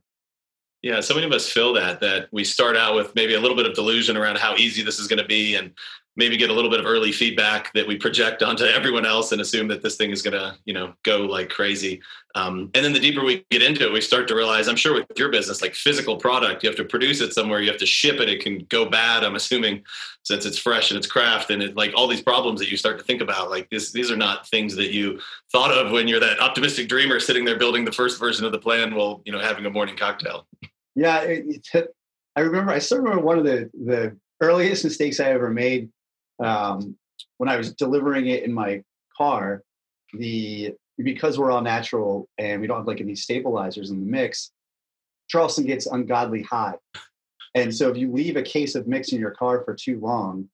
Yeah, 0.81 1.00
so 1.00 1.15
many 1.15 1.25
of 1.25 1.33
us 1.33 1.50
feel 1.50 1.74
that 1.74 2.00
that 2.01 2.27
we 2.31 2.43
start 2.43 2.77
out 2.77 2.95
with 2.95 3.15
maybe 3.15 3.33
a 3.33 3.39
little 3.39 3.57
bit 3.57 3.65
of 3.65 3.74
delusion 3.74 4.15
around 4.15 4.38
how 4.38 4.55
easy 4.55 4.83
this 4.83 5.00
is 5.00 5.07
going 5.07 5.21
to 5.21 5.27
be, 5.27 5.55
and 5.55 5.71
maybe 6.17 6.36
get 6.36 6.50
a 6.50 6.53
little 6.53 6.69
bit 6.69 6.79
of 6.79 6.86
early 6.86 7.12
feedback 7.12 7.71
that 7.74 7.88
we 7.88 7.95
project 7.95 8.43
onto 8.43 8.65
everyone 8.65 9.05
else 9.05 9.31
and 9.31 9.39
assume 9.39 9.67
that 9.69 9.81
this 9.81 9.95
thing 9.95 10.12
is 10.12 10.21
going 10.21 10.33
to 10.33 10.57
you 10.65 10.74
know 10.74 10.93
go 11.03 11.19
like 11.19 11.50
crazy. 11.50 12.01
Um, 12.36 12.69
and 12.75 12.86
then 12.86 12.93
the 12.93 13.00
deeper 13.00 13.24
we 13.24 13.45
get 13.50 13.63
into 13.63 13.83
it, 13.83 13.91
we 13.91 14.01
start 14.01 14.27
to 14.27 14.36
realize. 14.36 14.67
I'm 14.67 14.75
sure 14.75 14.93
with 14.93 15.07
your 15.15 15.29
business, 15.29 15.62
like 15.62 15.74
physical 15.74 16.17
product, 16.17 16.62
you 16.62 16.69
have 16.69 16.77
to 16.77 16.83
produce 16.83 17.21
it 17.21 17.33
somewhere, 17.33 17.62
you 17.62 17.69
have 17.69 17.79
to 17.79 17.86
ship 17.86 18.19
it. 18.19 18.29
It 18.29 18.41
can 18.41 18.65
go 18.69 18.88
bad. 18.88 19.24
I'm 19.24 19.36
assuming 19.36 19.83
since 20.24 20.45
it's 20.45 20.57
fresh 20.57 20.91
and 20.91 20.97
it's 20.97 21.07
craft, 21.07 21.51
and 21.51 21.63
it, 21.63 21.77
like 21.77 21.93
all 21.95 22.07
these 22.07 22.21
problems 22.21 22.59
that 22.59 22.69
you 22.69 22.77
start 22.77 22.97
to 23.00 23.05
think 23.05 23.21
about, 23.21 23.50
like 23.50 23.69
this, 23.69 23.91
these 23.91 24.12
are 24.12 24.17
not 24.17 24.47
things 24.50 24.75
that 24.75 24.93
you 24.93 25.19
thought 25.51 25.71
of 25.71 25.91
when 25.91 26.07
you're 26.07 26.19
that 26.19 26.39
optimistic 26.39 26.89
dreamer 26.89 27.19
sitting 27.19 27.45
there 27.45 27.57
building 27.57 27.86
the 27.86 27.91
first 27.91 28.19
version 28.19 28.45
of 28.45 28.51
the 28.51 28.59
plan 28.59 28.93
while 28.93 29.21
you 29.25 29.31
know 29.31 29.39
having 29.39 29.65
a 29.65 29.69
morning 29.69 29.95
cocktail. 29.95 30.47
Yeah, 30.95 31.21
it, 31.21 31.67
it, 31.74 31.95
I 32.36 32.41
remember. 32.41 32.71
I 32.71 32.79
still 32.79 32.97
remember 32.97 33.24
one 33.24 33.38
of 33.38 33.45
the 33.45 33.69
the 33.74 34.17
earliest 34.41 34.83
mistakes 34.83 35.19
I 35.19 35.31
ever 35.31 35.50
made 35.50 35.89
um, 36.44 36.96
when 37.38 37.50
I 37.50 37.58
was 37.58 37.74
delivering 37.74 38.27
it 38.27 38.44
in 38.44 38.53
my 38.53 38.84
car. 39.17 39.63
The 40.13 40.74
because 40.98 41.38
we're 41.38 41.51
all 41.51 41.62
natural 41.62 42.27
and 42.38 42.62
we 42.62 42.67
don't 42.67 42.77
have 42.77 42.88
like 42.88 43.01
any 43.01 43.15
stabilizers 43.15 43.91
in 43.91 44.00
the 44.00 44.10
mix, 44.10 44.51
Charleston 45.27 45.65
gets 45.65 45.86
ungodly 45.86 46.44
hot, 46.44 46.79
and 47.56 47.74
so 47.74 47.89
if 47.89 47.98
you 47.98 48.12
leave 48.12 48.38
a 48.38 48.41
case 48.41 48.75
of 48.75 48.88
mix 48.88 49.12
in 49.12 49.20
your 49.20 49.32
car 49.32 49.63
for 49.63 49.75
too 49.75 50.00
long, 50.00 50.50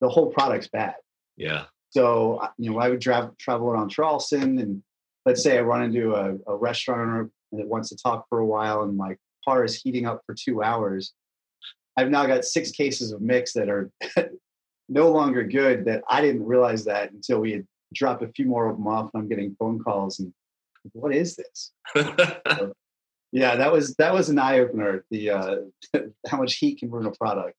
the 0.00 0.08
whole 0.08 0.30
product's 0.30 0.68
bad. 0.68 0.94
Yeah. 1.36 1.64
So 1.90 2.40
you 2.58 2.70
know, 2.70 2.78
I 2.78 2.88
would 2.88 3.00
travel 3.00 3.34
travel 3.38 3.68
around 3.68 3.88
Charleston, 3.88 4.58
and 4.58 4.82
let's 5.26 5.42
say 5.42 5.58
I 5.58 5.62
run 5.62 5.82
into 5.82 6.14
a, 6.14 6.36
a 6.46 6.56
restaurant 6.56 7.00
owner 7.00 7.30
that 7.52 7.66
wants 7.66 7.88
to 7.88 7.96
talk 7.96 8.26
for 8.28 8.38
a 8.38 8.46
while, 8.46 8.82
and 8.82 8.96
my 8.96 9.16
car 9.44 9.64
is 9.64 9.80
heating 9.80 10.06
up 10.06 10.22
for 10.26 10.34
two 10.34 10.62
hours. 10.62 11.14
I've 11.96 12.10
now 12.10 12.26
got 12.26 12.44
six 12.44 12.70
cases 12.70 13.10
of 13.10 13.20
mix 13.20 13.54
that 13.54 13.68
are 13.68 13.90
no 14.88 15.10
longer 15.10 15.44
good. 15.44 15.84
That 15.84 16.02
I 16.08 16.20
didn't 16.20 16.46
realize 16.46 16.84
that 16.84 17.12
until 17.12 17.40
we 17.40 17.52
had 17.52 17.66
dropped 17.94 18.22
a 18.22 18.28
few 18.28 18.46
more 18.46 18.68
of 18.68 18.76
them 18.76 18.86
off, 18.86 19.10
and 19.14 19.22
I'm 19.22 19.28
getting 19.28 19.56
phone 19.58 19.78
calls 19.82 20.18
and 20.20 20.32
what 20.92 21.14
is 21.14 21.36
this? 21.36 21.72
Yeah, 23.32 23.56
that 23.56 23.72
was 23.72 23.94
that 23.96 24.14
was 24.14 24.30
an 24.30 24.38
eye 24.38 24.60
opener. 24.60 25.04
The 25.10 25.30
uh, 25.30 25.56
how 26.28 26.38
much 26.38 26.56
heat 26.56 26.78
can 26.78 26.90
ruin 26.90 27.06
a 27.06 27.10
product. 27.10 27.56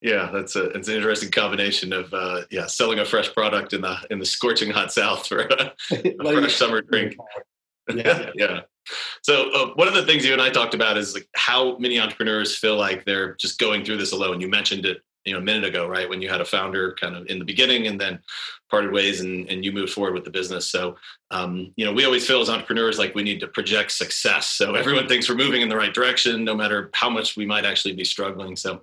yeah, 0.00 0.30
that's 0.32 0.54
a 0.54 0.66
it's 0.70 0.88
an 0.88 0.94
interesting 0.94 1.30
combination 1.30 1.92
of 1.92 2.12
uh, 2.14 2.42
yeah 2.50 2.66
selling 2.66 3.00
a 3.00 3.04
fresh 3.04 3.32
product 3.32 3.72
in 3.72 3.80
the 3.80 3.96
in 4.10 4.18
the 4.18 4.26
scorching 4.26 4.70
hot 4.70 4.92
south 4.92 5.26
for 5.26 5.40
a, 5.50 5.72
a 5.90 6.14
fresh 6.40 6.54
summer 6.54 6.80
drink. 6.80 7.16
Yeah. 7.92 8.30
yeah. 8.34 8.60
So 9.22 9.50
uh, 9.50 9.74
one 9.74 9.88
of 9.88 9.94
the 9.94 10.04
things 10.04 10.24
you 10.24 10.32
and 10.32 10.42
I 10.42 10.50
talked 10.50 10.74
about 10.74 10.96
is 10.96 11.14
like 11.14 11.28
how 11.34 11.76
many 11.78 11.98
entrepreneurs 11.98 12.56
feel 12.56 12.76
like 12.76 13.04
they're 13.04 13.34
just 13.36 13.58
going 13.58 13.84
through 13.84 13.96
this 13.96 14.12
alone. 14.12 14.40
You 14.40 14.48
mentioned 14.48 14.86
it, 14.86 14.98
you 15.24 15.32
know, 15.32 15.38
a 15.38 15.42
minute 15.42 15.64
ago, 15.64 15.86
right? 15.86 16.08
When 16.08 16.22
you 16.22 16.28
had 16.28 16.40
a 16.40 16.44
founder 16.44 16.94
kind 17.00 17.16
of 17.16 17.26
in 17.26 17.38
the 17.38 17.44
beginning 17.44 17.86
and 17.86 18.00
then 18.00 18.20
parted 18.70 18.92
ways 18.92 19.20
and, 19.20 19.48
and 19.48 19.64
you 19.64 19.72
moved 19.72 19.92
forward 19.92 20.14
with 20.14 20.24
the 20.24 20.30
business. 20.30 20.70
So, 20.70 20.96
um, 21.30 21.72
you 21.76 21.84
know, 21.84 21.92
we 21.92 22.04
always 22.04 22.26
feel 22.26 22.40
as 22.40 22.50
entrepreneurs 22.50 22.98
like 22.98 23.14
we 23.14 23.22
need 23.22 23.40
to 23.40 23.48
project 23.48 23.92
success. 23.92 24.46
So 24.46 24.74
everyone 24.74 25.08
thinks 25.08 25.28
we're 25.28 25.36
moving 25.36 25.62
in 25.62 25.68
the 25.68 25.76
right 25.76 25.92
direction, 25.92 26.44
no 26.44 26.54
matter 26.54 26.90
how 26.94 27.10
much 27.10 27.36
we 27.36 27.46
might 27.46 27.64
actually 27.64 27.94
be 27.94 28.04
struggling. 28.04 28.56
So 28.56 28.82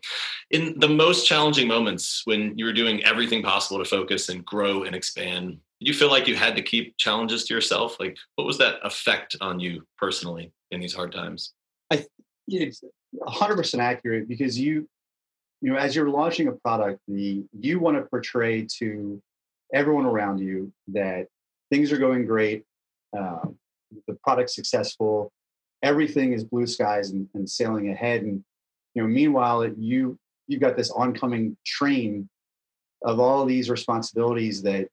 in 0.52 0.80
the 0.80 0.90
most 0.90 1.28
challenging 1.28 1.68
moments 1.68 2.22
when 2.26 2.58
you 2.58 2.66
were 2.66 2.74
doing 2.74 3.04
everything 3.04 3.44
possible 3.44 3.80
to 3.80 3.86
focus 3.86 4.30
and 4.30 4.46
grow 4.46 4.84
and 4.84 4.96
expand, 4.96 5.58
did 5.80 5.88
you 5.88 5.94
feel 5.94 6.10
like 6.10 6.28
you 6.28 6.36
had 6.36 6.56
to 6.56 6.62
keep 6.62 6.98
challenges 6.98 7.44
to 7.46 7.54
yourself? 7.54 8.00
Like, 8.00 8.18
what 8.36 8.48
was 8.48 8.58
that 8.60 8.76
effect 8.84 9.36
on 9.42 9.60
you 9.60 9.86
personally 9.98 10.52
in 10.72 10.80
these 10.80 10.94
hard 10.94 11.12
times? 11.12 11.54
it's 12.48 12.84
100% 13.16 13.80
accurate 13.80 14.28
because 14.28 14.60
you 14.60 14.88
you 15.66 15.72
know 15.72 15.80
as 15.80 15.96
you're 15.96 16.10
launching 16.10 16.48
a 16.48 16.52
product 16.52 17.00
the 17.08 17.44
you 17.60 17.80
want 17.80 17.98
to 17.98 18.04
portray 18.04 18.68
to 18.78 19.20
everyone 19.74 20.06
around 20.06 20.38
you 20.38 20.72
that 20.88 21.26
things 21.72 21.92
are 21.92 21.98
going 21.98 22.24
great 22.24 22.64
um, 23.18 23.58
the 24.08 24.14
product's 24.24 24.54
successful 24.54 25.32
everything 25.82 26.34
is 26.34 26.44
blue 26.44 26.68
skies 26.68 27.10
and, 27.10 27.28
and 27.34 27.50
sailing 27.50 27.90
ahead 27.90 28.22
and 28.22 28.44
you 28.94 29.02
know 29.02 29.08
meanwhile 29.08 29.66
you 29.66 30.16
you've 30.48 30.62
got 30.62 30.78
this 30.78 30.92
oncoming 30.92 31.58
train 31.66 32.30
of 33.04 33.20
all 33.20 33.44
these 33.44 33.68
responsibilities 33.68 34.62
that 34.62 34.88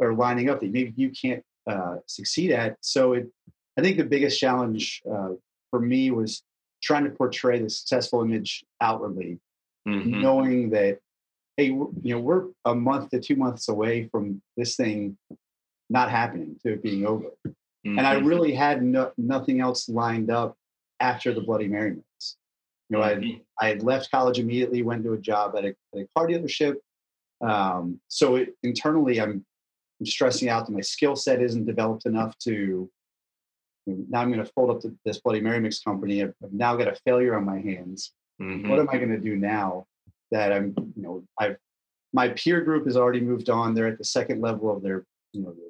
are 0.00 0.14
lining 0.14 0.48
up 0.48 0.60
that 0.60 0.72
maybe 0.72 0.94
you 0.96 1.10
can't 1.10 1.42
uh, 1.66 1.96
succeed 2.06 2.50
at. 2.50 2.78
So 2.80 3.12
it 3.12 3.28
i 3.78 3.82
think 3.82 3.98
the 3.98 4.04
biggest 4.04 4.40
challenge 4.40 5.02
uh, 5.12 5.32
for 5.70 5.80
me 5.80 6.10
was 6.10 6.42
trying 6.82 7.04
to 7.04 7.10
portray 7.10 7.60
the 7.60 7.68
successful 7.68 8.22
image 8.22 8.64
outwardly, 8.80 9.38
Mhm. 9.94 10.20
knowing 10.20 10.70
that 10.70 10.98
hey, 11.56 11.66
you 11.66 11.92
know, 12.04 12.20
we're 12.20 12.46
a 12.64 12.74
month 12.74 13.10
to 13.10 13.20
two 13.20 13.34
months 13.34 13.68
away 13.68 14.06
from 14.12 14.40
this 14.56 14.76
thing 14.76 15.18
not 15.90 16.08
happening 16.08 16.56
to 16.62 16.74
it 16.74 16.82
being 16.82 17.04
over. 17.04 17.30
And 17.84 18.06
I 18.06 18.14
Mhm. 18.14 18.26
really 18.26 18.52
had 18.52 18.80
no, 18.80 19.12
nothing 19.18 19.60
else 19.60 19.88
lined 19.88 20.30
up 20.30 20.56
after 21.00 21.34
the 21.34 21.40
Bloody 21.40 21.66
Mary 21.66 21.96
mix. 21.96 22.36
You 22.88 22.96
know, 22.96 23.02
I 23.02 23.14
Mhm. 23.16 23.44
I 23.60 23.68
had 23.68 23.82
left 23.82 24.10
college 24.10 24.38
immediately, 24.38 24.82
went 24.82 25.02
to 25.02 25.14
a 25.14 25.18
job 25.18 25.56
at 25.56 25.64
a, 25.64 25.74
at 25.94 26.02
a 26.02 26.08
car 26.16 26.28
dealership. 26.28 26.76
Um, 27.40 28.00
so 28.06 28.36
it, 28.36 28.54
internally, 28.62 29.20
I'm, 29.20 29.44
I'm 29.98 30.06
stressing 30.06 30.48
out 30.48 30.66
that 30.66 30.72
my 30.72 30.80
skill 30.80 31.16
set 31.16 31.42
isn't 31.42 31.66
developed 31.66 32.06
enough 32.06 32.38
to 32.38 32.88
now 33.86 34.20
I'm 34.20 34.30
going 34.30 34.44
to 34.44 34.52
fold 34.52 34.70
up 34.70 34.80
to 34.82 34.96
this 35.04 35.18
Bloody 35.20 35.40
Mary 35.40 35.60
mix 35.60 35.80
company. 35.80 36.22
I've, 36.22 36.34
I've 36.44 36.52
now 36.52 36.76
got 36.76 36.88
a 36.88 36.94
failure 37.04 37.34
on 37.36 37.44
my 37.44 37.58
hands. 37.58 38.12
Mm-hmm. 38.40 38.68
What 38.68 38.78
am 38.78 38.88
I 38.90 38.96
going 38.96 39.10
to 39.10 39.18
do 39.18 39.36
now 39.36 39.86
that 40.30 40.52
I'm, 40.52 40.74
you 40.96 41.02
know, 41.02 41.24
I've, 41.38 41.56
my 42.12 42.28
peer 42.30 42.60
group 42.60 42.86
has 42.86 42.96
already 42.96 43.20
moved 43.20 43.50
on. 43.50 43.74
They're 43.74 43.88
at 43.88 43.98
the 43.98 44.04
second 44.04 44.40
level 44.40 44.74
of 44.74 44.82
their, 44.82 45.04
you 45.32 45.42
know, 45.42 45.52
their 45.52 45.68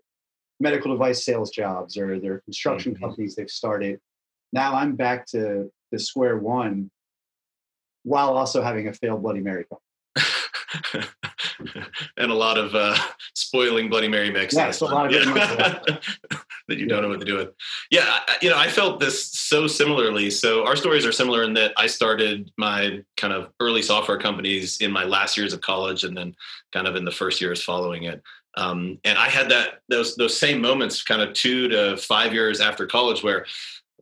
medical 0.61 0.93
device 0.93 1.25
sales 1.25 1.51
jobs 1.51 1.97
or 1.97 2.19
their 2.19 2.41
construction 2.41 2.93
mm-hmm. 2.95 3.05
companies 3.05 3.35
they've 3.35 3.51
started. 3.51 4.01
Now 4.53 4.75
I'm 4.75 4.97
back 4.97 5.27
to 5.29 5.71
the 5.93 5.99
square 5.99 6.39
one 6.39 6.91
while 8.03 8.37
also 8.37 8.63
having 8.63 8.89
a 8.89 8.93
failed 8.93 9.23
Bloody 9.23 9.41
Mary 9.41 9.65
company. 9.65 9.85
and 12.17 12.31
a 12.31 12.35
lot 12.35 12.59
of 12.59 12.75
uh, 12.75 12.97
spoiling 13.35 13.89
Bloody 13.89 14.09
Mary 14.09 14.31
mix. 14.31 14.55
Yes, 14.55 14.81
a 14.81 14.85
lot 14.85 15.07
of 15.07 15.13
yeah. 15.13 15.79
that 16.69 16.79
you 16.79 16.87
don't 16.87 17.03
know 17.03 17.09
what 17.09 17.21
to 17.21 17.27
do 17.27 17.37
with. 17.37 17.51
Yeah, 17.91 18.19
you 18.43 18.51
know, 18.51 18.59
I 18.59 18.69
felt 18.69 19.01
this 19.01 19.31
so 19.33 19.67
similarly. 19.67 20.31
So 20.31 20.67
our 20.67 20.77
stories 20.77 21.07
are 21.07 21.13
similar 21.13 21.43
in 21.43 21.55
that 21.55 21.73
I 21.77 21.87
started 21.87 22.51
my 22.57 23.03
kind 23.17 23.33
of 23.33 23.51
early 23.61 23.83
software 23.83 24.19
companies 24.19 24.81
in 24.81 24.93
my 24.93 25.05
last 25.05 25.37
years 25.37 25.53
of 25.53 25.61
college, 25.61 26.05
and 26.05 26.17
then 26.17 26.35
kind 26.73 26.87
of 26.87 26.97
in 26.97 27.05
the 27.05 27.11
first 27.11 27.41
years 27.41 27.63
following 27.63 28.05
it. 28.05 28.23
Um, 28.57 28.99
and 29.05 29.17
I 29.17 29.29
had 29.29 29.51
that 29.51 29.81
those 29.89 30.17
those 30.17 30.39
same 30.39 30.61
moments, 30.61 31.03
kind 31.03 31.23
of 31.23 31.33
two 31.33 31.69
to 31.69 31.97
five 31.97 32.33
years 32.33 32.61
after 32.61 32.87
college, 32.87 33.23
where 33.23 33.47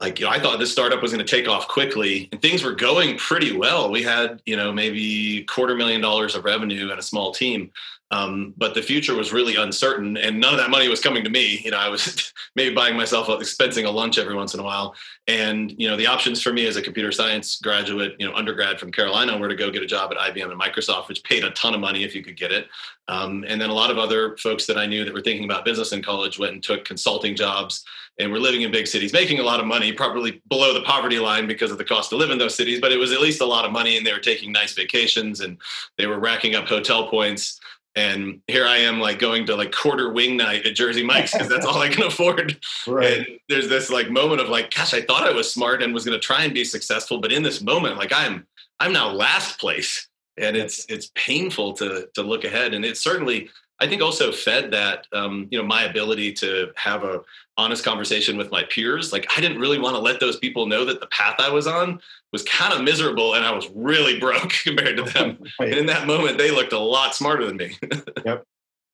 like 0.01 0.21
you 0.21 0.27
know, 0.27 0.33
I 0.33 0.39
thought 0.39 0.59
this 0.59 0.73
startup 0.73 1.01
was 1.01 1.13
going 1.13 1.25
to 1.25 1.31
take 1.31 1.49
off 1.49 1.69
quickly, 1.69 2.29
and 2.31 2.41
things 2.43 2.63
were 2.63 2.75
going 2.75 3.17
pretty 3.17 3.57
well. 3.57 3.91
We 3.91 4.03
had 4.03 4.43
you 4.45 4.57
know 4.57 4.73
maybe 4.73 5.45
quarter 5.45 5.75
million 5.75 6.01
dollars 6.01 6.35
of 6.35 6.45
revenue 6.45 6.91
and 6.91 6.99
a 6.99 7.03
small 7.03 7.33
team, 7.33 7.71
um, 8.13 8.55
but 8.57 8.75
the 8.75 8.83
future 8.83 9.15
was 9.15 9.33
really 9.33 9.57
uncertain, 9.57 10.17
and 10.17 10.41
none 10.41 10.55
of 10.55 10.61
that 10.61 10.71
money 10.71 10.89
was 10.89 11.01
coming 11.01 11.25
to 11.25 11.31
me. 11.31 11.61
You 11.65 11.73
know, 11.73 11.79
I 11.79 11.89
was 11.89 12.33
maybe 12.57 12.75
buying 12.75 12.97
myself 12.97 13.27
expensing 13.27 13.85
a 13.85 13.91
lunch 13.91 14.17
every 14.17 14.35
once 14.35 14.55
in 14.55 14.61
a 14.61 14.63
while, 14.63 14.95
and 15.27 15.75
you 15.77 15.89
know, 15.89 15.97
the 15.97 16.07
options 16.07 16.41
for 16.41 16.53
me 16.53 16.67
as 16.67 16.77
a 16.77 16.83
computer 16.83 17.11
science 17.11 17.59
graduate, 17.61 18.15
you 18.19 18.27
know, 18.27 18.35
undergrad 18.35 18.79
from 18.79 18.93
Carolina, 18.93 19.37
were 19.37 19.49
to 19.49 19.57
go 19.57 19.71
get 19.71 19.83
a 19.83 19.87
job 19.87 20.13
at 20.13 20.19
IBM 20.19 20.53
and 20.53 20.61
Microsoft, 20.61 21.09
which 21.09 21.25
paid 21.25 21.45
a 21.45 21.51
ton 21.51 21.75
of 21.75 21.81
money 21.81 22.05
if 22.05 22.15
you 22.15 22.23
could 22.23 22.37
get 22.37 22.53
it. 22.53 22.69
Um, 23.09 23.45
and 23.47 23.61
then 23.61 23.71
a 23.71 23.75
lot 23.75 23.91
of 23.91 23.99
other 23.99 24.37
folks 24.37 24.67
that 24.67 24.79
I 24.79 24.87
knew 24.87 25.05
that 25.05 25.15
were 25.15 25.21
thinking 25.21 25.45
about 25.45 25.65
business 25.65 25.93
in 25.93 26.03
college 26.03 26.39
went 26.39 26.53
and 26.53 26.63
took 26.63 26.85
consulting 26.85 27.35
jobs, 27.35 27.85
and 28.19 28.33
were 28.33 28.39
living 28.39 28.63
in 28.63 28.71
big 28.71 28.87
cities, 28.87 29.13
making 29.13 29.41
a 29.41 29.43
lot 29.43 29.61
of 29.61 29.67
money, 29.67 29.93
probably 29.93 30.41
below 30.49 30.73
the 30.73 30.81
poverty 30.83 31.19
line 31.19 31.47
because 31.47 31.71
of 31.71 31.79
the 31.79 31.85
cost 31.85 32.11
to 32.11 32.17
live 32.17 32.31
in 32.31 32.39
those 32.39 32.55
cities, 32.55 32.81
but 32.81 32.91
it 32.91 32.97
was 32.97 33.13
at 33.13 33.21
least 33.21 33.43
a 33.43 33.45
lot 33.45 33.67
of 33.67 33.73
money, 33.73 33.97
and 33.97 34.07
they 34.07 34.13
were 34.13 34.19
taking 34.19 34.53
nice 34.53 34.73
vacations 34.73 35.41
and 35.41 35.59
they 35.99 36.07
were 36.07 36.19
racking 36.19 36.55
up 36.55 36.67
hotel 36.67 37.09
points 37.09 37.61
and 37.97 38.43
here 38.47 38.67
I 38.67 38.77
am 38.77 39.01
like 39.01 39.19
going 39.19 39.47
to 39.47 39.57
like 39.57 39.73
quarter 39.73 40.13
wing 40.13 40.37
night 40.37 40.67
at 40.67 40.75
Jersey 40.75 41.03
Mike's 41.03 41.33
because 41.33 41.49
that's 41.49 41.65
all 41.65 41.81
I 41.81 41.89
can 41.89 42.03
afford. 42.07 42.59
Right. 42.87 43.19
And 43.19 43.27
there's 43.49 43.69
this 43.69 43.91
like 43.91 44.11
moment 44.11 44.43
of 44.43 44.51
like, 44.51 44.73
gosh, 44.73 44.93
I 44.93 45.01
thought 45.01 45.27
I 45.27 45.33
was 45.33 45.51
smart 45.51 45.83
and 45.83 45.95
was 45.95 46.05
going 46.05 46.19
to 46.19 46.25
try 46.25 46.45
and 46.45 46.53
be 46.53 46.65
successful, 46.65 47.19
but 47.19 47.33
in 47.33 47.43
this 47.43 47.63
moment, 47.63 47.97
like 47.97 48.13
I'm 48.15 48.47
I'm 48.79 48.93
now 48.93 49.11
last 49.11 49.59
place, 49.59 50.09
and 50.37 50.57
it's 50.57 50.85
it's 50.91 51.11
painful 51.15 51.73
to 51.75 52.09
to 52.15 52.23
look 52.23 52.45
ahead. 52.45 52.75
And 52.75 52.85
it 52.85 52.99
certainly 52.99 53.49
I 53.79 53.87
think 53.87 54.01
also 54.01 54.33
fed 54.33 54.71
that 54.71 55.07
um, 55.13 55.49
you 55.51 55.59
know 55.59 55.65
my 55.65 55.85
ability 55.85 56.33
to 56.35 56.71
have 56.77 57.05
a 57.05 57.21
honest 57.59 57.85
conversation 57.85 58.37
with 58.37 58.51
my 58.51 58.65
peers. 58.65 59.13
Like 59.13 59.27
I 59.37 59.41
didn't 59.41 59.59
really 59.59 59.79
want 59.79 59.95
to 59.97 60.01
let 60.01 60.21
those 60.21 60.39
people 60.39 60.67
know 60.67 60.85
that 60.85 61.01
the 61.01 61.07
path 61.09 61.37
I 61.39 61.51
was 61.51 61.67
on 61.67 62.01
was 62.33 62.43
kind 62.43 62.73
of 62.73 62.83
miserable 62.83 63.35
and 63.35 63.45
I 63.45 63.53
was 63.53 63.69
really 63.75 64.19
broke 64.19 64.51
compared 64.65 64.97
to 64.97 65.03
them. 65.05 65.39
right. 65.61 65.71
And 65.71 65.79
in 65.79 65.87
that 65.87 66.07
moment, 66.07 66.39
they 66.39 66.51
looked 66.51 66.73
a 66.73 66.79
lot 66.79 67.15
smarter 67.15 67.47
than 67.47 67.57
me. 67.57 67.77
yep. 68.25 68.45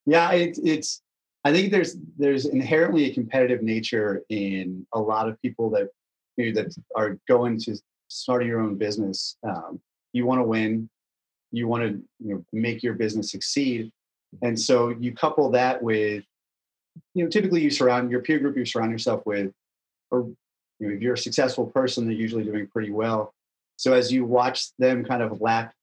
Yeah, 0.06 0.32
it, 0.32 0.58
it's. 0.64 1.00
I 1.44 1.52
think 1.52 1.72
there's 1.72 1.96
there's 2.18 2.46
inherently 2.46 3.10
a 3.10 3.14
competitive 3.14 3.62
nature 3.62 4.22
in 4.28 4.86
a 4.92 5.00
lot 5.00 5.28
of 5.28 5.40
people 5.42 5.70
that 5.70 5.88
you 6.36 6.52
know, 6.52 6.62
that 6.62 6.74
are 6.96 7.18
going 7.28 7.58
to 7.60 7.76
start 8.08 8.44
your 8.44 8.60
own 8.60 8.76
business. 8.76 9.36
Um, 9.44 9.80
you 10.12 10.26
want 10.26 10.40
to 10.40 10.44
win. 10.44 10.88
You 11.52 11.68
want 11.68 11.82
to 11.84 11.88
you 12.24 12.34
know 12.34 12.44
make 12.52 12.82
your 12.82 12.94
business 12.94 13.30
succeed 13.30 13.92
and 14.40 14.58
so 14.58 14.90
you 14.90 15.12
couple 15.12 15.50
that 15.50 15.82
with, 15.82 16.24
you 17.14 17.24
know, 17.24 17.30
typically 17.30 17.60
you 17.60 17.70
surround 17.70 18.10
your 18.10 18.20
peer 18.20 18.38
group, 18.38 18.56
you 18.56 18.64
surround 18.64 18.92
yourself 18.92 19.26
with, 19.26 19.52
or 20.10 20.30
you 20.78 20.88
know, 20.88 20.94
if 20.94 21.02
you're 21.02 21.14
a 21.14 21.18
successful 21.18 21.66
person, 21.66 22.06
they're 22.06 22.14
usually 22.14 22.44
doing 22.44 22.66
pretty 22.66 22.90
well. 22.90 23.34
So 23.76 23.92
as 23.92 24.12
you 24.12 24.24
watch 24.24 24.74
them 24.78 25.04
kind 25.04 25.22
of 25.22 25.40
lap 25.40 25.74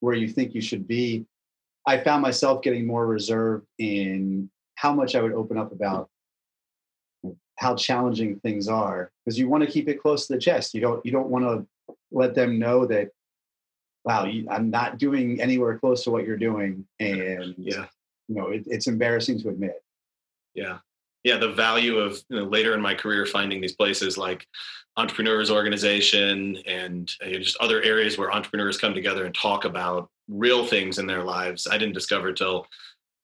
where 0.00 0.14
you 0.14 0.28
think 0.28 0.54
you 0.54 0.60
should 0.60 0.86
be, 0.86 1.26
I 1.86 1.98
found 1.98 2.22
myself 2.22 2.62
getting 2.62 2.86
more 2.86 3.06
reserved 3.06 3.66
in 3.78 4.50
how 4.74 4.92
much 4.92 5.14
I 5.14 5.22
would 5.22 5.32
open 5.32 5.56
up 5.56 5.72
about 5.72 6.08
how 7.56 7.74
challenging 7.74 8.38
things 8.40 8.68
are 8.68 9.10
because 9.24 9.38
you 9.38 9.48
want 9.48 9.64
to 9.64 9.70
keep 9.70 9.88
it 9.88 10.00
close 10.00 10.26
to 10.26 10.34
the 10.34 10.40
chest. 10.40 10.74
You 10.74 10.80
don't 10.80 11.04
you 11.04 11.12
don't 11.12 11.28
want 11.28 11.44
to 11.44 11.96
let 12.10 12.34
them 12.34 12.58
know 12.58 12.86
that 12.86 13.10
wow, 14.04 14.24
I'm 14.24 14.70
not 14.70 14.98
doing 14.98 15.40
anywhere 15.40 15.78
close 15.78 16.04
to 16.04 16.10
what 16.10 16.24
you're 16.24 16.36
doing, 16.36 16.86
and 17.00 17.54
yeah, 17.58 17.86
you 18.28 18.34
know, 18.34 18.48
it, 18.48 18.64
it's 18.66 18.86
embarrassing 18.86 19.40
to 19.40 19.48
admit. 19.48 19.82
Yeah. 20.54 20.78
Yeah. 21.24 21.38
The 21.38 21.52
value 21.52 21.98
of 21.98 22.22
you 22.28 22.40
know, 22.40 22.44
later 22.44 22.74
in 22.74 22.80
my 22.80 22.94
career 22.94 23.26
finding 23.26 23.60
these 23.60 23.74
places 23.74 24.16
like 24.16 24.46
entrepreneurs 24.96 25.50
organization 25.50 26.56
and 26.66 27.10
uh, 27.24 27.30
just 27.30 27.56
other 27.58 27.82
areas 27.82 28.16
where 28.16 28.32
entrepreneurs 28.32 28.78
come 28.78 28.94
together 28.94 29.26
and 29.26 29.34
talk 29.34 29.64
about 29.64 30.08
real 30.28 30.66
things 30.66 30.98
in 30.98 31.06
their 31.06 31.22
lives. 31.22 31.66
I 31.70 31.78
didn't 31.78 31.94
discover 31.94 32.32
till 32.32 32.66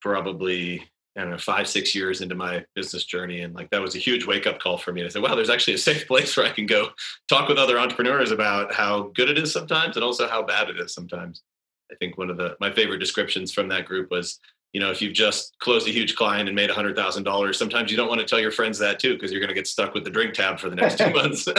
probably 0.01 0.87
I 1.17 1.21
don't 1.21 1.31
know, 1.31 1.38
five, 1.38 1.69
six 1.69 1.95
years 1.95 2.23
into 2.23 2.35
my 2.35 2.65
business 2.75 3.05
journey. 3.05 3.43
And 3.43 3.55
like 3.55 3.69
that 3.71 3.83
was 3.83 3.95
a 3.95 3.99
huge 3.99 4.27
wake 4.27 4.47
up 4.47 4.61
call 4.61 4.79
for 4.79 4.93
me. 4.93 5.05
I 5.05 5.09
said, 5.09 5.23
wow, 5.23 5.35
there's 5.35 5.51
actually 5.51 5.75
a 5.75 5.79
safe 5.79 6.07
place 6.09 6.37
where 6.37 6.47
I 6.47 6.51
can 6.51 6.67
go 6.67 6.88
talk 7.29 7.49
with 7.49 7.59
other 7.59 7.79
entrepreneurs 7.79 8.31
about 8.31 8.73
how 8.73 9.12
good 9.15 9.29
it 9.29 9.38
is 9.38 9.53
sometimes 9.53 9.97
and 9.97 10.05
also 10.05 10.27
how 10.27 10.43
bad 10.43 10.71
it 10.71 10.81
is 10.81 10.95
sometimes. 10.95 11.43
I 11.91 11.95
think 11.97 12.17
one 12.17 12.31
of 12.31 12.38
the 12.38 12.57
my 12.61 12.73
favorite 12.73 12.99
descriptions 12.99 13.53
from 13.53 13.69
that 13.69 13.85
group 13.85 14.11
was 14.11 14.41
you 14.73 14.81
know, 14.81 14.91
if 14.91 15.03
you've 15.03 15.13
just 15.13 15.59
closed 15.59 15.87
a 15.87 15.91
huge 15.91 16.17
client 16.17 16.49
and 16.49 16.57
made 16.57 16.71
a 16.71 16.75
hundred 16.75 16.97
thousand 16.97 17.25
dollars, 17.25 17.59
sometimes 17.59 17.91
you 17.91 17.97
don't 17.97 18.09
want 18.09 18.21
to 18.21 18.27
tell 18.27 18.41
your 18.41 18.51
friends 18.51 18.79
that 18.79 18.99
too, 18.99 19.15
because 19.15 19.31
you're 19.31 19.41
going 19.41 19.49
to 19.49 19.55
get 19.55 19.67
stuck 19.67 19.93
with 19.95 20.05
the 20.05 20.11
drink 20.11 20.33
tab 20.35 20.59
for 20.59 20.71
the 20.71 20.77
next 20.77 20.99
two 20.99 21.11
months. 21.15 21.45
so 21.45 21.55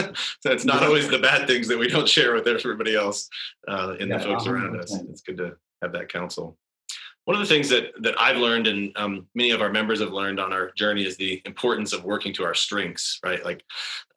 it's 0.46 0.66
not 0.66 0.84
always 0.84 1.08
the 1.08 1.20
bad 1.20 1.48
things 1.48 1.68
that 1.68 1.78
we 1.78 1.88
don't 1.88 2.10
share 2.10 2.34
with 2.34 2.48
everybody 2.48 2.96
else 2.96 3.30
uh, 3.68 3.96
and 4.00 4.10
yeah, 4.10 4.18
the 4.18 4.24
folks 4.24 4.44
100%. 4.46 4.48
around 4.48 4.80
us. 4.80 4.96
It's 5.10 5.22
good 5.22 5.38
to 5.38 5.56
have 5.82 5.94
that 5.94 6.12
counsel. 6.12 6.58
One 7.26 7.36
of 7.36 7.40
the 7.40 7.54
things 7.54 7.70
that 7.70 7.92
that 8.02 8.20
I've 8.20 8.36
learned 8.36 8.68
and 8.68 8.92
um, 8.98 9.28
many 9.34 9.52
of 9.52 9.62
our 9.62 9.70
members 9.70 10.02
have 10.02 10.12
learned 10.12 10.42
on 10.42 10.52
our 10.52 10.72
journey 10.72 11.06
is 11.06 11.16
the 11.16 11.42
importance 11.46 11.94
of 11.94 12.04
working 12.04 12.34
to 12.34 12.44
our 12.44 12.54
strengths. 12.54 13.20
Right, 13.24 13.46
like 13.46 13.64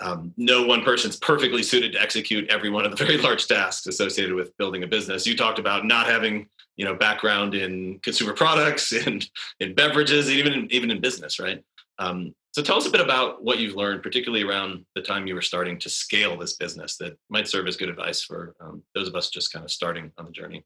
um, 0.01 0.33
no 0.37 0.67
one 0.67 0.83
person's 0.83 1.17
perfectly 1.17 1.63
suited 1.63 1.93
to 1.93 2.03
execute 2.03 2.51
every 2.51 2.71
one 2.71 2.85
of 2.85 2.91
the 2.91 2.97
very 3.05 3.19
large 3.19 3.47
tasks 3.47 3.87
associated 3.87 4.35
with 4.35 4.57
building 4.57 4.83
a 4.83 4.89
business. 4.89 5.25
You 5.25 5.37
talked 5.37 5.61
about 5.61 5.85
not 5.85 6.07
having 6.07 6.49
you 6.77 6.85
know 6.85 6.95
background 6.95 7.55
in 7.55 7.99
consumer 8.01 8.33
products 8.33 8.93
and 9.07 9.29
in 9.61 9.75
beverages 9.75 10.31
even 10.31 10.53
in, 10.53 10.73
even 10.73 10.91
in 10.91 11.01
business 11.01 11.39
right? 11.39 11.63
Um, 11.99 12.35
so 12.53 12.63
tell 12.63 12.77
us 12.77 12.87
a 12.87 12.91
bit 12.91 13.01
about 13.01 13.43
what 13.43 13.59
you've 13.59 13.75
learned 13.75 14.03
particularly 14.03 14.45
around 14.45 14.85
the 14.95 15.03
time 15.03 15.27
you 15.27 15.35
were 15.35 15.43
starting 15.43 15.79
to 15.81 15.89
scale 15.89 16.37
this 16.37 16.55
business 16.55 16.97
that 16.99 17.17
might 17.31 17.49
serve 17.49 17.67
as 17.67 17.77
good 17.77 17.89
advice 17.89 18.23
for 18.23 18.55
um, 18.61 18.83
those 18.95 19.09
of 19.09 19.15
us 19.15 19.31
just 19.31 19.53
kind 19.53 19.65
of 19.65 19.71
starting 19.71 20.13
on 20.19 20.27
the 20.27 20.31
journey. 20.31 20.65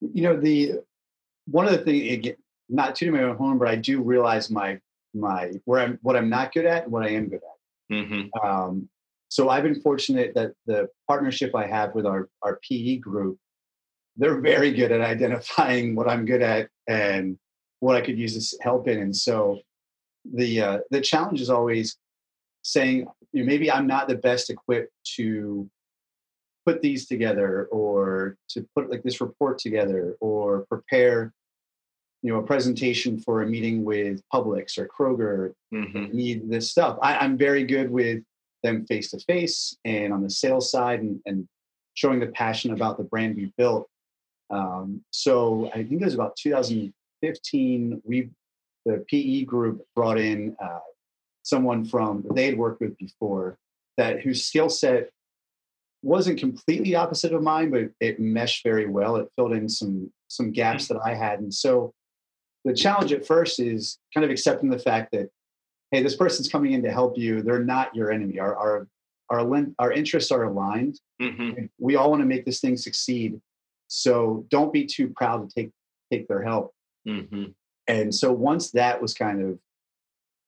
You 0.00 0.22
know 0.22 0.40
the 0.40 0.80
one 1.46 1.66
of 1.66 1.72
the 1.72 1.78
things 1.78 2.36
not 2.68 2.94
too 2.94 3.12
my 3.12 3.22
own 3.22 3.36
home 3.36 3.58
but 3.58 3.68
i 3.68 3.76
do 3.76 4.00
realize 4.00 4.50
my 4.50 4.78
my 5.12 5.52
where 5.64 5.80
i'm 5.80 5.98
what 6.02 6.16
i'm 6.16 6.28
not 6.28 6.52
good 6.52 6.66
at 6.66 6.84
and 6.84 6.92
what 6.92 7.02
i 7.02 7.10
am 7.10 7.28
good 7.28 7.36
at. 7.36 7.94
Mm-hmm. 7.94 8.46
um, 8.46 8.88
so 9.28 9.48
i've 9.48 9.62
been 9.62 9.80
fortunate 9.80 10.34
that 10.34 10.52
the 10.66 10.88
partnership 11.06 11.54
i 11.54 11.66
have 11.66 11.94
with 11.94 12.06
our 12.06 12.28
our 12.42 12.58
pe 12.66 12.96
group 12.96 13.38
they're 14.16 14.40
very 14.40 14.72
good 14.72 14.92
at 14.92 15.00
identifying 15.00 15.94
what 15.94 16.08
I'm 16.08 16.24
good 16.24 16.42
at 16.42 16.68
and 16.88 17.38
what 17.80 17.96
I 17.96 18.00
could 18.00 18.18
use 18.18 18.34
this 18.34 18.56
help 18.60 18.88
in. 18.88 19.00
And 19.00 19.14
so 19.14 19.60
the 20.24 20.60
uh, 20.60 20.78
the 20.90 21.00
challenge 21.00 21.40
is 21.40 21.50
always 21.50 21.96
saying, 22.62 23.06
you 23.32 23.42
know, 23.42 23.46
maybe 23.46 23.70
I'm 23.70 23.86
not 23.86 24.08
the 24.08 24.16
best 24.16 24.50
equipped 24.50 24.92
to 25.16 25.68
put 26.64 26.80
these 26.80 27.06
together 27.06 27.68
or 27.70 28.36
to 28.48 28.66
put 28.74 28.90
like 28.90 29.02
this 29.02 29.20
report 29.20 29.58
together 29.58 30.16
or 30.20 30.64
prepare 30.70 31.32
you 32.22 32.32
know 32.32 32.38
a 32.38 32.42
presentation 32.42 33.20
for 33.20 33.42
a 33.42 33.46
meeting 33.46 33.84
with 33.84 34.22
Publix 34.32 34.78
or 34.78 34.88
Kroger 34.88 35.52
mm-hmm. 35.72 36.16
need 36.16 36.50
this 36.50 36.70
stuff. 36.70 36.98
I, 37.02 37.18
I'm 37.18 37.36
very 37.36 37.64
good 37.64 37.90
with 37.90 38.22
them 38.62 38.86
face 38.86 39.10
to 39.10 39.18
face 39.20 39.76
and 39.84 40.10
on 40.10 40.22
the 40.22 40.30
sales 40.30 40.70
side 40.70 41.00
and, 41.00 41.20
and 41.26 41.46
showing 41.92 42.18
the 42.18 42.28
passion 42.28 42.72
about 42.72 42.96
the 42.96 43.04
brand 43.04 43.36
we 43.36 43.52
built. 43.58 43.86
Um, 44.50 45.02
so 45.10 45.70
I 45.74 45.78
think 45.78 46.02
it 46.02 46.04
was 46.04 46.14
about 46.14 46.36
2015. 46.36 48.02
We, 48.04 48.30
the 48.84 49.04
PE 49.08 49.44
group, 49.44 49.82
brought 49.96 50.18
in 50.18 50.56
uh, 50.62 50.80
someone 51.42 51.84
from 51.84 52.24
they 52.34 52.46
had 52.46 52.58
worked 52.58 52.80
with 52.80 52.96
before 52.98 53.58
that 53.96 54.20
whose 54.20 54.44
skill 54.44 54.68
set 54.68 55.10
wasn't 56.02 56.38
completely 56.38 56.94
opposite 56.94 57.32
of 57.32 57.42
mine, 57.42 57.70
but 57.70 57.90
it 58.00 58.20
meshed 58.20 58.62
very 58.62 58.86
well. 58.86 59.16
It 59.16 59.28
filled 59.36 59.52
in 59.52 59.68
some 59.68 60.10
some 60.28 60.52
gaps 60.52 60.88
that 60.88 61.00
I 61.04 61.14
had, 61.14 61.40
and 61.40 61.52
so 61.52 61.92
the 62.64 62.74
challenge 62.74 63.12
at 63.12 63.26
first 63.26 63.60
is 63.60 63.98
kind 64.12 64.24
of 64.24 64.30
accepting 64.30 64.70
the 64.70 64.78
fact 64.78 65.12
that 65.12 65.30
hey, 65.90 66.02
this 66.02 66.16
person's 66.16 66.48
coming 66.48 66.72
in 66.72 66.82
to 66.82 66.90
help 66.90 67.16
you. 67.16 67.42
They're 67.42 67.62
not 67.62 67.94
your 67.94 68.10
enemy. 68.10 68.38
Our 68.38 68.56
our 68.56 68.88
our, 69.30 69.66
our 69.78 69.92
interests 69.92 70.30
are 70.30 70.44
aligned. 70.44 71.00
Mm-hmm. 71.20 71.66
We 71.78 71.96
all 71.96 72.10
want 72.10 72.20
to 72.20 72.26
make 72.26 72.44
this 72.44 72.60
thing 72.60 72.76
succeed. 72.76 73.40
So 73.94 74.44
don't 74.48 74.72
be 74.72 74.86
too 74.86 75.08
proud 75.08 75.48
to 75.48 75.54
take 75.54 75.70
take 76.12 76.26
their 76.28 76.42
help. 76.42 76.72
Mm-hmm. 77.06 77.44
And 77.86 78.14
so 78.14 78.32
once 78.32 78.70
that 78.72 79.00
was 79.00 79.14
kind 79.14 79.40
of, 79.42 79.58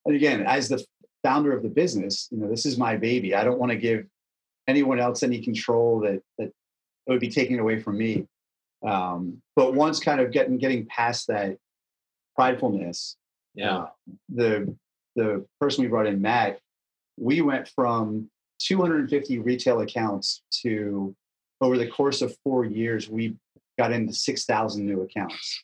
and 0.05 0.15
again, 0.15 0.43
as 0.45 0.69
the 0.69 0.83
founder 1.23 1.55
of 1.55 1.63
the 1.63 1.69
business, 1.69 2.27
you 2.31 2.39
know, 2.39 2.49
this 2.49 2.65
is 2.65 2.77
my 2.77 2.97
baby. 2.97 3.35
I 3.35 3.43
don't 3.43 3.59
want 3.59 3.71
to 3.71 3.77
give 3.77 4.05
anyone 4.67 4.99
else 4.99 5.23
any 5.23 5.39
control 5.39 6.01
that 6.01 6.21
that 6.37 6.47
it 6.47 7.11
would 7.11 7.21
be 7.21 7.29
taken 7.29 7.59
away 7.59 7.79
from 7.79 7.97
me. 7.97 8.25
Um, 8.85 9.41
but 9.55 9.73
once 9.73 9.99
kind 9.99 10.19
of 10.19 10.31
getting 10.31 10.57
getting 10.57 10.85
past 10.85 11.27
that 11.27 11.57
pridefulness, 12.37 13.15
yeah, 13.55 13.77
uh, 13.77 13.89
the 14.29 14.75
the 15.15 15.45
person 15.61 15.83
we 15.83 15.89
brought 15.89 16.05
in, 16.05 16.21
Matt, 16.21 16.59
we 17.17 17.41
went 17.41 17.69
from 17.69 18.29
250 18.59 19.39
retail 19.39 19.79
accounts 19.81 20.41
to 20.63 21.15
over 21.61 21.77
the 21.77 21.87
course 21.87 22.21
of 22.21 22.35
four 22.43 22.65
years, 22.65 23.09
we 23.09 23.35
got 23.77 23.91
into 23.91 24.13
6,000 24.13 24.85
new 24.85 25.01
accounts. 25.01 25.63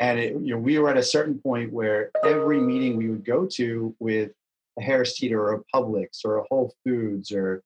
And 0.00 0.18
it, 0.18 0.32
you 0.32 0.54
know, 0.54 0.58
we 0.58 0.78
were 0.78 0.90
at 0.90 0.96
a 0.96 1.02
certain 1.02 1.38
point 1.38 1.72
where 1.72 2.10
every 2.24 2.60
meeting 2.60 2.96
we 2.96 3.08
would 3.08 3.24
go 3.24 3.46
to 3.52 3.94
with 3.98 4.30
a 4.78 4.82
Harris 4.82 5.16
Teeter 5.16 5.40
or 5.40 5.54
a 5.54 5.62
Publix 5.74 6.24
or 6.24 6.38
a 6.38 6.44
Whole 6.50 6.74
Foods, 6.84 7.32
or 7.32 7.62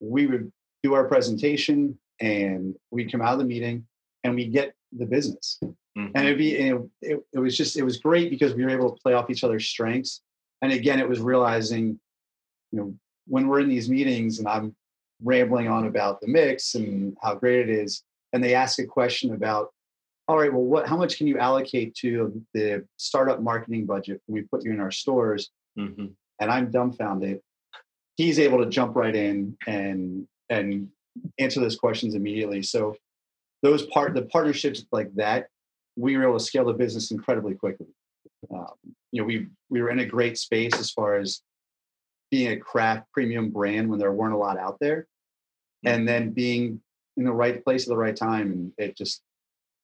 we 0.00 0.26
would 0.26 0.52
do 0.82 0.92
our 0.94 1.04
presentation 1.04 1.98
and 2.20 2.74
we'd 2.90 3.10
come 3.10 3.22
out 3.22 3.32
of 3.32 3.38
the 3.38 3.44
meeting 3.44 3.86
and 4.24 4.34
we'd 4.34 4.52
get 4.52 4.74
the 4.92 5.06
business. 5.06 5.58
Mm-hmm. 5.64 6.08
And 6.14 6.26
it'd 6.26 6.38
be, 6.38 6.54
it, 6.54 6.82
it, 7.00 7.20
it 7.32 7.38
was 7.38 7.56
just, 7.56 7.76
it 7.76 7.82
was 7.82 7.96
great 7.98 8.28
because 8.30 8.54
we 8.54 8.64
were 8.64 8.70
able 8.70 8.94
to 8.94 9.02
play 9.02 9.14
off 9.14 9.30
each 9.30 9.44
other's 9.44 9.66
strengths. 9.66 10.20
And 10.60 10.72
again, 10.72 11.00
it 11.00 11.08
was 11.08 11.20
realizing, 11.20 11.98
you 12.70 12.78
know, 12.78 12.94
when 13.26 13.48
we're 13.48 13.60
in 13.60 13.68
these 13.68 13.88
meetings 13.88 14.38
and 14.38 14.48
I'm 14.48 14.74
rambling 15.22 15.68
on 15.68 15.86
about 15.86 16.20
the 16.20 16.28
mix 16.28 16.74
and 16.74 17.16
how 17.22 17.34
great 17.34 17.68
it 17.68 17.70
is, 17.70 18.02
and 18.32 18.42
they 18.42 18.54
ask 18.54 18.78
a 18.78 18.84
question 18.84 19.34
about, 19.34 19.72
all 20.28 20.38
right, 20.38 20.52
well, 20.52 20.64
what, 20.64 20.88
how 20.88 20.96
much 20.96 21.18
can 21.18 21.26
you 21.26 21.38
allocate 21.38 21.94
to 21.94 22.42
the 22.52 22.84
startup 22.96 23.40
marketing 23.40 23.86
budget 23.86 24.20
when 24.26 24.42
we 24.42 24.48
put 24.48 24.64
you 24.64 24.72
in 24.72 24.80
our 24.80 24.90
stores? 24.90 25.50
Mm-hmm. 25.78 26.06
And 26.40 26.50
I'm 26.50 26.70
dumbfounded. 26.70 27.40
He's 28.16 28.38
able 28.38 28.58
to 28.58 28.70
jump 28.70 28.96
right 28.96 29.14
in 29.14 29.56
and 29.66 30.26
and 30.50 30.88
answer 31.38 31.60
those 31.60 31.76
questions 31.76 32.14
immediately. 32.14 32.62
So 32.62 32.96
those 33.62 33.86
part 33.86 34.14
the 34.14 34.22
partnerships 34.22 34.84
like 34.90 35.14
that, 35.14 35.48
we 35.96 36.16
were 36.16 36.24
able 36.24 36.38
to 36.38 36.44
scale 36.44 36.64
the 36.64 36.72
business 36.72 37.10
incredibly 37.10 37.54
quickly. 37.54 37.86
Um, 38.52 38.74
you 39.12 39.22
know, 39.22 39.26
we 39.26 39.46
we 39.70 39.80
were 39.80 39.90
in 39.90 40.00
a 40.00 40.06
great 40.06 40.38
space 40.38 40.74
as 40.78 40.90
far 40.90 41.16
as 41.16 41.40
being 42.30 42.52
a 42.52 42.56
craft 42.56 43.06
premium 43.12 43.50
brand 43.50 43.88
when 43.88 43.98
there 43.98 44.12
weren't 44.12 44.34
a 44.34 44.38
lot 44.38 44.58
out 44.58 44.78
there, 44.80 45.06
mm-hmm. 45.84 45.94
and 45.94 46.08
then 46.08 46.30
being 46.30 46.80
in 47.16 47.24
the 47.24 47.32
right 47.32 47.64
place 47.64 47.84
at 47.84 47.88
the 47.88 47.96
right 47.96 48.16
time, 48.16 48.52
and 48.52 48.72
it 48.78 48.96
just 48.96 49.22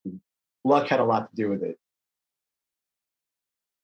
mm, 0.07 0.19
luck 0.65 0.89
had 0.89 1.01
a 1.01 1.05
lot 1.05 1.31
to 1.31 1.37
do 1.37 1.49
with 1.49 1.63
it. 1.63 1.79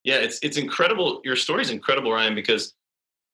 Yeah, 0.05 0.16
it's 0.16 0.38
it's 0.42 0.57
incredible. 0.57 1.21
Your 1.25 1.37
story's 1.37 1.71
incredible, 1.71 2.12
Ryan, 2.12 2.35
because 2.35 2.75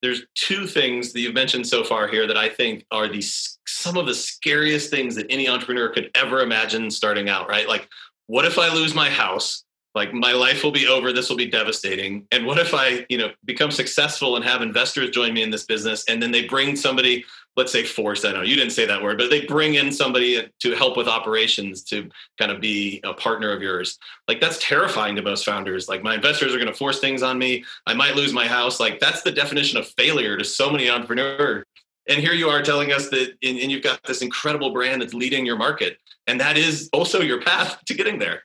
there's 0.03 0.23
two 0.35 0.67
things 0.67 1.13
that 1.13 1.21
you've 1.21 1.35
mentioned 1.35 1.67
so 1.67 1.83
far 1.83 2.09
here 2.09 2.27
that 2.27 2.37
I 2.37 2.49
think 2.49 2.85
are 2.91 3.09
the 3.09 3.23
some 3.67 3.97
of 3.97 4.07
the 4.07 4.15
scariest 4.15 4.91
things 4.91 5.15
that 5.15 5.27
any 5.31 5.49
entrepreneur 5.49 5.89
could 5.89 6.11
ever 6.15 6.41
imagine 6.41 6.91
starting 6.91 7.29
out. 7.29 7.49
Right? 7.49 7.69
Like, 7.69 7.89
what 8.27 8.45
if 8.45 8.59
I 8.59 8.73
lose 8.73 8.95
my 8.95 9.09
house? 9.09 9.64
Like 9.95 10.13
my 10.13 10.33
life 10.33 10.65
will 10.65 10.73
be 10.73 10.87
over 10.87 11.13
this 11.13 11.29
will 11.29 11.37
be 11.37 11.47
devastating. 11.47 12.27
And 12.33 12.47
what 12.47 12.59
if 12.59 12.75
i 12.75 13.07
you 13.09 13.19
know 13.19 13.31
become 13.45 13.71
successful 13.71 14.37
and 14.37 14.45
have 14.45 14.63
investors 14.63 15.11
join 15.11 15.33
me 15.33 15.43
in 15.43 15.51
this 15.51 15.65
business 15.65 16.05
and 16.09 16.23
then 16.23 16.31
they 16.31 16.47
bring 16.47 16.77
somebody 16.77 17.25
let's 17.57 17.71
say 17.71 17.85
force 17.85 18.25
i 18.25 18.33
know 18.33 18.43
you 18.43 18.57
didn't 18.57 18.73
say 18.73 18.85
that 18.85 19.03
word 19.03 19.17
but 19.17 19.31
they 19.31 19.47
bring 19.47 19.75
in 19.75 19.93
somebody 19.93 20.49
to 20.61 20.75
help 20.75 20.97
with 20.97 21.07
operations 21.07 21.83
to 21.85 22.09
kind 22.39 22.51
of 22.51 22.61
be 22.61 23.01
a 23.05 23.15
partner 23.15 23.53
of 23.53 23.63
yours. 23.63 23.99
Like 24.29 24.41
that's 24.41 24.59
terrifying 24.59 25.17
to 25.17 25.23
most 25.23 25.45
founders. 25.45 25.89
Like 25.89 26.03
my 26.03 26.15
investors 26.15 26.55
are 26.55 26.59
going 26.59 26.69
to 26.69 26.75
force 26.75 27.01
things 27.01 27.23
on 27.23 27.39
me. 27.39 27.65
I 27.87 27.95
might 27.95 28.17
lose 28.17 28.33
my 28.33 28.47
house. 28.47 28.81
Like 28.81 29.01
that's 29.01 29.23
the 29.23 29.33
definition 29.33 29.79
of 29.79 29.87
failure 29.89 30.37
to 30.37 30.45
so 30.45 30.71
many 30.71 30.89
entrepreneurs. 30.89 31.65
And 32.09 32.21
here 32.21 32.33
you 32.33 32.49
are 32.49 32.63
telling 32.63 32.93
us 32.93 33.09
that 33.11 33.35
and, 33.43 33.59
and 33.59 33.71
you've 33.71 33.83
got 33.83 34.03
this 34.05 34.23
incredible 34.23 34.73
brand 34.73 35.03
that's 35.03 35.15
leading 35.15 35.47
your 35.47 35.57
market 35.57 35.99
and 36.27 36.41
that 36.41 36.57
is 36.57 36.91
also 36.93 37.21
your 37.21 37.41
path 37.41 37.83
to 37.87 37.95
getting 37.95 38.19
there. 38.19 38.45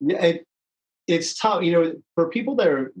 Yeah 0.00 0.24
it, 0.24 0.46
it's 1.10 1.34
tough, 1.34 1.62
you 1.62 1.72
know, 1.72 1.94
for 2.14 2.28
people 2.28 2.54
that 2.56 2.68
are 2.68 2.92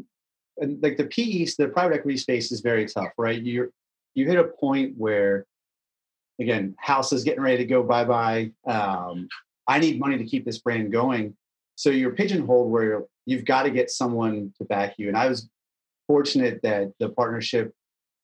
like 0.58 0.96
the 0.96 1.04
PE, 1.04 1.46
the 1.58 1.68
private 1.68 1.96
equity 1.96 2.18
space 2.18 2.52
is 2.52 2.60
very 2.60 2.86
tough, 2.86 3.12
right? 3.16 3.40
You're 3.40 3.70
you 4.14 4.26
hit 4.26 4.38
a 4.38 4.44
point 4.44 4.94
where, 4.98 5.46
again, 6.40 6.74
house 6.78 7.12
is 7.12 7.22
getting 7.22 7.42
ready 7.42 7.58
to 7.58 7.64
go 7.64 7.82
bye 7.82 8.04
bye. 8.04 8.50
Um, 8.66 9.28
I 9.68 9.78
need 9.78 10.00
money 10.00 10.18
to 10.18 10.24
keep 10.24 10.44
this 10.44 10.58
brand 10.58 10.92
going, 10.92 11.36
so 11.76 11.90
you're 11.90 12.12
pigeonholed 12.12 12.70
where 12.70 13.04
you've 13.26 13.44
got 13.44 13.62
to 13.62 13.70
get 13.70 13.90
someone 13.90 14.52
to 14.58 14.64
back 14.64 14.94
you. 14.98 15.08
And 15.08 15.16
I 15.16 15.28
was 15.28 15.48
fortunate 16.08 16.60
that 16.62 16.92
the 16.98 17.10
partnership 17.10 17.72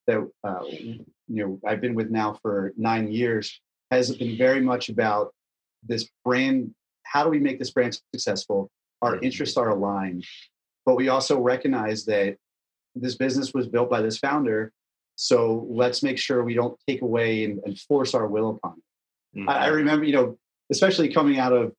that 0.06 0.28
uh, 0.44 0.64
you 0.68 1.04
know 1.28 1.60
I've 1.66 1.80
been 1.80 1.94
with 1.94 2.10
now 2.10 2.38
for 2.42 2.72
nine 2.76 3.10
years 3.10 3.60
has 3.90 4.14
been 4.14 4.36
very 4.36 4.60
much 4.60 4.88
about 4.88 5.32
this 5.86 6.08
brand. 6.24 6.74
How 7.04 7.22
do 7.22 7.30
we 7.30 7.38
make 7.38 7.60
this 7.60 7.70
brand 7.70 7.98
successful? 8.12 8.68
Our 9.02 9.18
interests 9.20 9.56
are 9.56 9.70
aligned. 9.70 10.24
But 10.84 10.96
we 10.96 11.08
also 11.08 11.40
recognize 11.40 12.04
that 12.06 12.36
this 12.94 13.16
business 13.16 13.52
was 13.52 13.66
built 13.66 13.90
by 13.90 14.00
this 14.00 14.18
founder. 14.18 14.72
So 15.16 15.66
let's 15.68 16.02
make 16.02 16.18
sure 16.18 16.44
we 16.44 16.54
don't 16.54 16.78
take 16.86 17.02
away 17.02 17.44
and, 17.44 17.60
and 17.64 17.78
force 17.78 18.14
our 18.14 18.26
will 18.26 18.50
upon 18.50 18.74
it. 18.78 19.40
Mm-hmm. 19.40 19.48
I, 19.48 19.64
I, 19.64 19.66
remember, 19.68 20.04
you 20.04 20.14
know, 20.14 20.38
especially 20.70 21.12
coming 21.12 21.38
out 21.38 21.52
of 21.52 21.72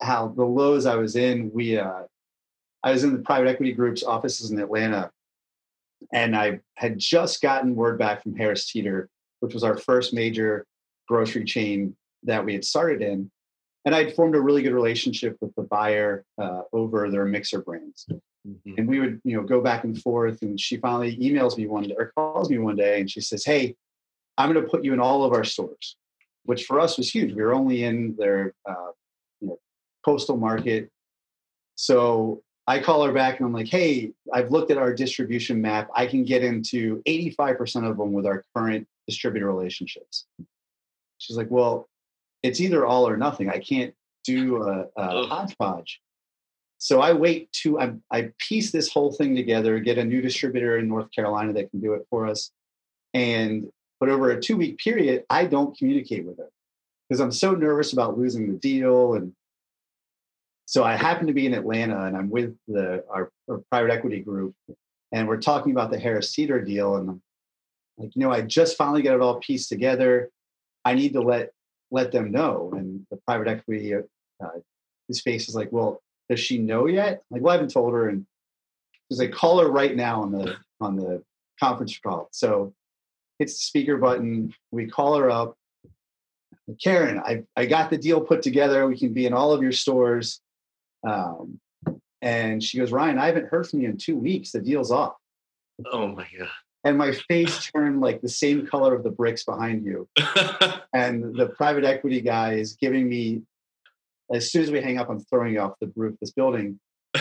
how 0.00 0.28
the 0.28 0.44
lows 0.44 0.86
I 0.86 0.96
was 0.96 1.16
in, 1.16 1.50
we, 1.52 1.78
uh, 1.78 2.02
I 2.82 2.92
was 2.92 3.04
in 3.04 3.12
the 3.12 3.22
private 3.22 3.48
equity 3.48 3.72
group's 3.72 4.04
offices 4.04 4.50
in 4.50 4.58
Atlanta, 4.60 5.10
and 6.12 6.36
I 6.36 6.60
had 6.76 6.98
just 6.98 7.42
gotten 7.42 7.74
word 7.74 7.98
back 7.98 8.22
from 8.22 8.36
Harris 8.36 8.70
Teeter, 8.70 9.08
which 9.40 9.54
was 9.54 9.64
our 9.64 9.76
first 9.76 10.14
major 10.14 10.64
grocery 11.08 11.44
chain 11.44 11.96
that 12.22 12.44
we 12.44 12.52
had 12.52 12.64
started 12.64 13.02
in 13.02 13.30
and 13.88 13.94
I'd 13.94 14.14
formed 14.14 14.34
a 14.34 14.40
really 14.42 14.60
good 14.60 14.74
relationship 14.74 15.38
with 15.40 15.54
the 15.54 15.62
buyer 15.62 16.22
uh, 16.36 16.60
over 16.74 17.10
their 17.10 17.24
mixer 17.24 17.62
brands. 17.62 18.04
Mm-hmm. 18.46 18.74
And 18.76 18.86
we 18.86 19.00
would, 19.00 19.18
you 19.24 19.34
know, 19.34 19.42
go 19.42 19.62
back 19.62 19.84
and 19.84 19.98
forth. 19.98 20.42
And 20.42 20.60
she 20.60 20.76
finally 20.76 21.16
emails 21.16 21.56
me 21.56 21.66
one 21.66 21.84
day 21.84 21.94
or 21.96 22.12
calls 22.14 22.50
me 22.50 22.58
one 22.58 22.76
day, 22.76 23.00
and 23.00 23.10
she 23.10 23.22
says, 23.22 23.46
"Hey, 23.46 23.76
I'm 24.36 24.52
going 24.52 24.62
to 24.62 24.70
put 24.70 24.84
you 24.84 24.92
in 24.92 25.00
all 25.00 25.24
of 25.24 25.32
our 25.32 25.42
stores," 25.42 25.96
which 26.44 26.66
for 26.66 26.78
us 26.80 26.98
was 26.98 27.08
huge. 27.08 27.32
We 27.32 27.40
were 27.40 27.54
only 27.54 27.82
in 27.82 28.14
their, 28.18 28.52
uh, 28.68 28.90
you 29.40 29.48
know, 29.48 29.58
coastal 30.04 30.36
market. 30.36 30.90
So 31.76 32.42
I 32.66 32.80
call 32.80 33.06
her 33.06 33.12
back 33.12 33.38
and 33.38 33.46
I'm 33.46 33.54
like, 33.54 33.68
"Hey, 33.68 34.12
I've 34.34 34.50
looked 34.50 34.70
at 34.70 34.76
our 34.76 34.92
distribution 34.92 35.62
map. 35.62 35.88
I 35.94 36.04
can 36.04 36.24
get 36.24 36.44
into 36.44 37.02
85% 37.06 37.88
of 37.88 37.96
them 37.96 38.12
with 38.12 38.26
our 38.26 38.44
current 38.54 38.86
distributor 39.06 39.46
relationships." 39.46 40.26
She's 41.16 41.38
like, 41.38 41.50
"Well, 41.50 41.88
it's 42.42 42.60
either 42.60 42.86
all 42.86 43.08
or 43.08 43.16
nothing. 43.16 43.48
I 43.48 43.58
can't 43.58 43.94
do 44.24 44.62
a, 44.62 44.86
a 44.96 45.26
hodgepodge. 45.26 46.00
So 46.78 47.00
I 47.00 47.12
wait 47.12 47.50
to 47.64 47.80
I, 47.80 47.92
I 48.12 48.30
piece 48.38 48.70
this 48.70 48.92
whole 48.92 49.12
thing 49.12 49.34
together, 49.34 49.80
get 49.80 49.98
a 49.98 50.04
new 50.04 50.20
distributor 50.20 50.78
in 50.78 50.88
North 50.88 51.10
Carolina 51.12 51.52
that 51.54 51.70
can 51.70 51.80
do 51.80 51.94
it 51.94 52.06
for 52.08 52.26
us, 52.26 52.52
and 53.14 53.68
but 53.98 54.08
over 54.08 54.30
a 54.30 54.40
two 54.40 54.56
week 54.56 54.78
period, 54.78 55.24
I 55.28 55.44
don't 55.44 55.76
communicate 55.76 56.24
with 56.24 56.38
her 56.38 56.50
because 57.08 57.20
I'm 57.20 57.32
so 57.32 57.52
nervous 57.52 57.92
about 57.92 58.16
losing 58.16 58.52
the 58.52 58.58
deal. 58.58 59.14
And 59.14 59.32
so 60.66 60.84
I 60.84 60.94
happen 60.94 61.26
to 61.26 61.32
be 61.32 61.46
in 61.46 61.54
Atlanta, 61.54 62.04
and 62.04 62.16
I'm 62.16 62.30
with 62.30 62.56
the 62.68 63.04
our, 63.10 63.32
our 63.48 63.60
private 63.70 63.90
equity 63.90 64.20
group, 64.20 64.54
and 65.10 65.26
we're 65.26 65.40
talking 65.40 65.72
about 65.72 65.90
the 65.90 65.98
Harris 65.98 66.32
Teeter 66.32 66.62
deal, 66.62 66.96
and 66.96 67.10
I'm 67.10 67.22
like, 67.96 68.14
you 68.14 68.22
know, 68.22 68.30
I 68.30 68.42
just 68.42 68.76
finally 68.76 69.02
got 69.02 69.14
it 69.14 69.20
all 69.20 69.40
pieced 69.40 69.68
together. 69.68 70.30
I 70.84 70.94
need 70.94 71.12
to 71.14 71.20
let 71.20 71.50
let 71.90 72.12
them 72.12 72.30
know. 72.30 72.72
And 72.76 73.06
the 73.10 73.16
private 73.26 73.48
equity, 73.48 73.94
uh, 73.94 74.00
face 75.24 75.48
is 75.48 75.54
like, 75.54 75.72
well, 75.72 76.02
does 76.28 76.40
she 76.40 76.58
know 76.58 76.86
yet? 76.86 77.22
Like, 77.30 77.42
well, 77.42 77.52
I 77.52 77.56
haven't 77.56 77.72
told 77.72 77.92
her. 77.94 78.08
And 78.08 78.26
he's 79.08 79.18
like, 79.18 79.32
call 79.32 79.60
her 79.60 79.70
right 79.70 79.96
now 79.96 80.22
on 80.22 80.32
the 80.32 80.56
on 80.80 80.96
the 80.96 81.22
conference 81.58 81.98
call. 81.98 82.28
So 82.30 82.74
hits 83.38 83.54
the 83.54 83.60
speaker 83.60 83.96
button. 83.96 84.54
We 84.70 84.86
call 84.86 85.16
her 85.16 85.30
up. 85.30 85.56
Karen, 86.82 87.18
I, 87.18 87.44
I 87.56 87.64
got 87.64 87.88
the 87.88 87.96
deal 87.96 88.20
put 88.20 88.42
together. 88.42 88.86
We 88.86 88.98
can 88.98 89.14
be 89.14 89.24
in 89.24 89.32
all 89.32 89.52
of 89.52 89.62
your 89.62 89.72
stores. 89.72 90.40
Um, 91.06 91.58
and 92.20 92.62
she 92.62 92.78
goes, 92.78 92.92
Ryan, 92.92 93.18
I 93.18 93.26
haven't 93.26 93.48
heard 93.48 93.66
from 93.66 93.80
you 93.80 93.88
in 93.88 93.96
two 93.96 94.16
weeks. 94.16 94.52
The 94.52 94.60
deal's 94.60 94.92
off. 94.92 95.14
Oh 95.90 96.08
my 96.08 96.26
God 96.38 96.48
and 96.84 96.96
my 96.96 97.12
face 97.12 97.70
turned 97.70 98.00
like 98.00 98.20
the 98.20 98.28
same 98.28 98.66
color 98.66 98.94
of 98.94 99.02
the 99.02 99.10
bricks 99.10 99.44
behind 99.44 99.84
you. 99.84 100.08
and 100.94 101.34
the 101.34 101.52
private 101.56 101.84
equity 101.84 102.20
guy 102.20 102.54
is 102.54 102.74
giving 102.74 103.08
me, 103.08 103.42
as 104.32 104.50
soon 104.50 104.62
as 104.62 104.70
we 104.70 104.80
hang 104.80 104.98
up, 104.98 105.10
I'm 105.10 105.20
throwing 105.20 105.54
you 105.54 105.60
off 105.60 105.74
the 105.80 105.92
roof 105.96 106.14
of 106.14 106.20
this 106.20 106.30
building. 106.30 106.78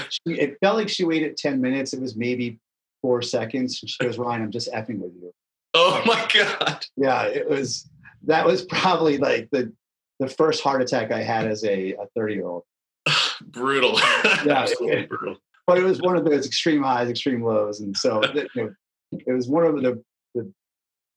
She, 0.10 0.34
it 0.34 0.58
felt 0.62 0.78
like 0.78 0.89
she 0.89 1.06
waited 1.06 1.38
10 1.38 1.60
minutes. 1.60 1.93
It 1.93 2.02
was 2.02 2.15
maybe 2.15 2.60
four 3.02 3.22
seconds. 3.22 3.80
And 3.82 3.89
she 3.89 4.04
goes, 4.04 4.17
Ryan, 4.17 4.43
I'm 4.43 4.52
just 4.52 4.72
effing 4.72 5.00
with 5.00 5.13
you. 5.20 5.34
Oh 5.74 6.02
my 6.06 6.28
God. 6.34 6.86
Yeah, 6.96 7.24
it 7.24 7.50
was 7.50 7.89
that 8.26 8.46
was 8.46 8.63
probably 8.65 9.17
like 9.17 9.50
the 9.52 9.72
the 10.20 10.28
first 10.28 10.63
heart 10.63 10.82
attack 10.82 11.12
I 11.12 11.22
had 11.22 11.46
as 11.48 11.63
a 11.63 11.96
30 12.15 12.34
year 12.34 12.48
old. 12.48 12.63
brutal. 13.41 14.00
Yeah, 14.46 14.65
it, 14.82 15.10
brutal. 15.10 15.38
But 15.67 15.78
it 15.78 15.84
was 15.84 16.02
one 16.02 16.15
of 16.15 16.26
those 16.26 16.48
extreme 16.48 16.82
highs, 16.82 17.10
extreme 17.10 17.43
lows. 17.43 17.82
And 17.82 17.96
so 17.96 18.22
you 18.34 18.48
know, 18.56 18.74
it 19.12 19.32
was 19.32 19.48
one 19.48 19.65
of 19.65 19.82
the, 19.82 20.04
the 20.36 20.52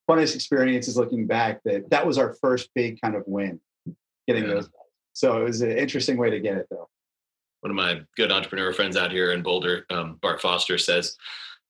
funnest 0.09 0.35
experiences 0.35 0.97
looking 0.97 1.27
back 1.27 1.61
that 1.65 1.89
that 1.91 2.07
was 2.07 2.19
our 2.19 2.35
first 2.35 2.71
big 2.75 3.01
kind 3.01 3.15
of 3.15 3.25
win 3.27 3.61
getting 4.27 4.45
yeah. 4.45 4.55
those. 4.55 4.69
So 5.13 5.41
it 5.41 5.45
was 5.45 5.61
an 5.61 5.77
interesting 5.77 6.17
way 6.17 6.31
to 6.31 6.41
get 6.41 6.57
it 6.57 6.67
though. 6.71 6.89
One 7.61 7.71
of 7.71 7.77
my 7.77 8.01
good 8.17 8.33
entrepreneur 8.33 8.73
friends 8.73 8.97
out 8.97 9.13
here 9.13 9.33
in 9.33 9.43
Boulder, 9.43 9.85
um, 9.91 10.19
Bart 10.23 10.41
Foster 10.41 10.79
says, 10.79 11.17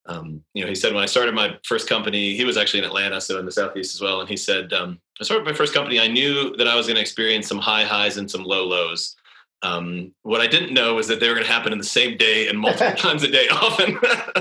um, 0.06 0.42
you 0.54 0.62
know, 0.62 0.68
he 0.68 0.74
said 0.74 0.94
when 0.94 1.02
I 1.02 1.06
started 1.06 1.34
my 1.34 1.58
first 1.64 1.88
company, 1.88 2.36
he 2.36 2.44
was 2.44 2.56
actually 2.56 2.80
in 2.80 2.84
Atlanta, 2.84 3.20
so 3.20 3.38
in 3.38 3.44
the 3.44 3.52
southeast 3.52 3.94
as 3.94 4.00
well. 4.00 4.20
And 4.20 4.28
he 4.28 4.36
said, 4.36 4.72
um, 4.72 5.00
I 5.20 5.24
started 5.24 5.44
my 5.44 5.52
first 5.52 5.74
company. 5.74 6.00
I 6.00 6.06
knew 6.06 6.56
that 6.56 6.68
I 6.68 6.74
was 6.74 6.86
going 6.86 6.94
to 6.94 7.02
experience 7.02 7.48
some 7.48 7.58
high 7.58 7.84
highs 7.84 8.16
and 8.16 8.30
some 8.30 8.44
low 8.44 8.66
lows. 8.66 9.16
Um, 9.62 10.14
what 10.22 10.40
I 10.40 10.46
didn't 10.46 10.72
know 10.72 10.94
was 10.94 11.06
that 11.08 11.20
they 11.20 11.28
were 11.28 11.34
going 11.34 11.46
to 11.46 11.52
happen 11.52 11.72
in 11.72 11.78
the 11.78 11.84
same 11.84 12.16
day 12.16 12.48
and 12.48 12.58
multiple 12.58 12.92
times 12.96 13.22
a 13.22 13.28
day, 13.28 13.48
often. 13.48 13.98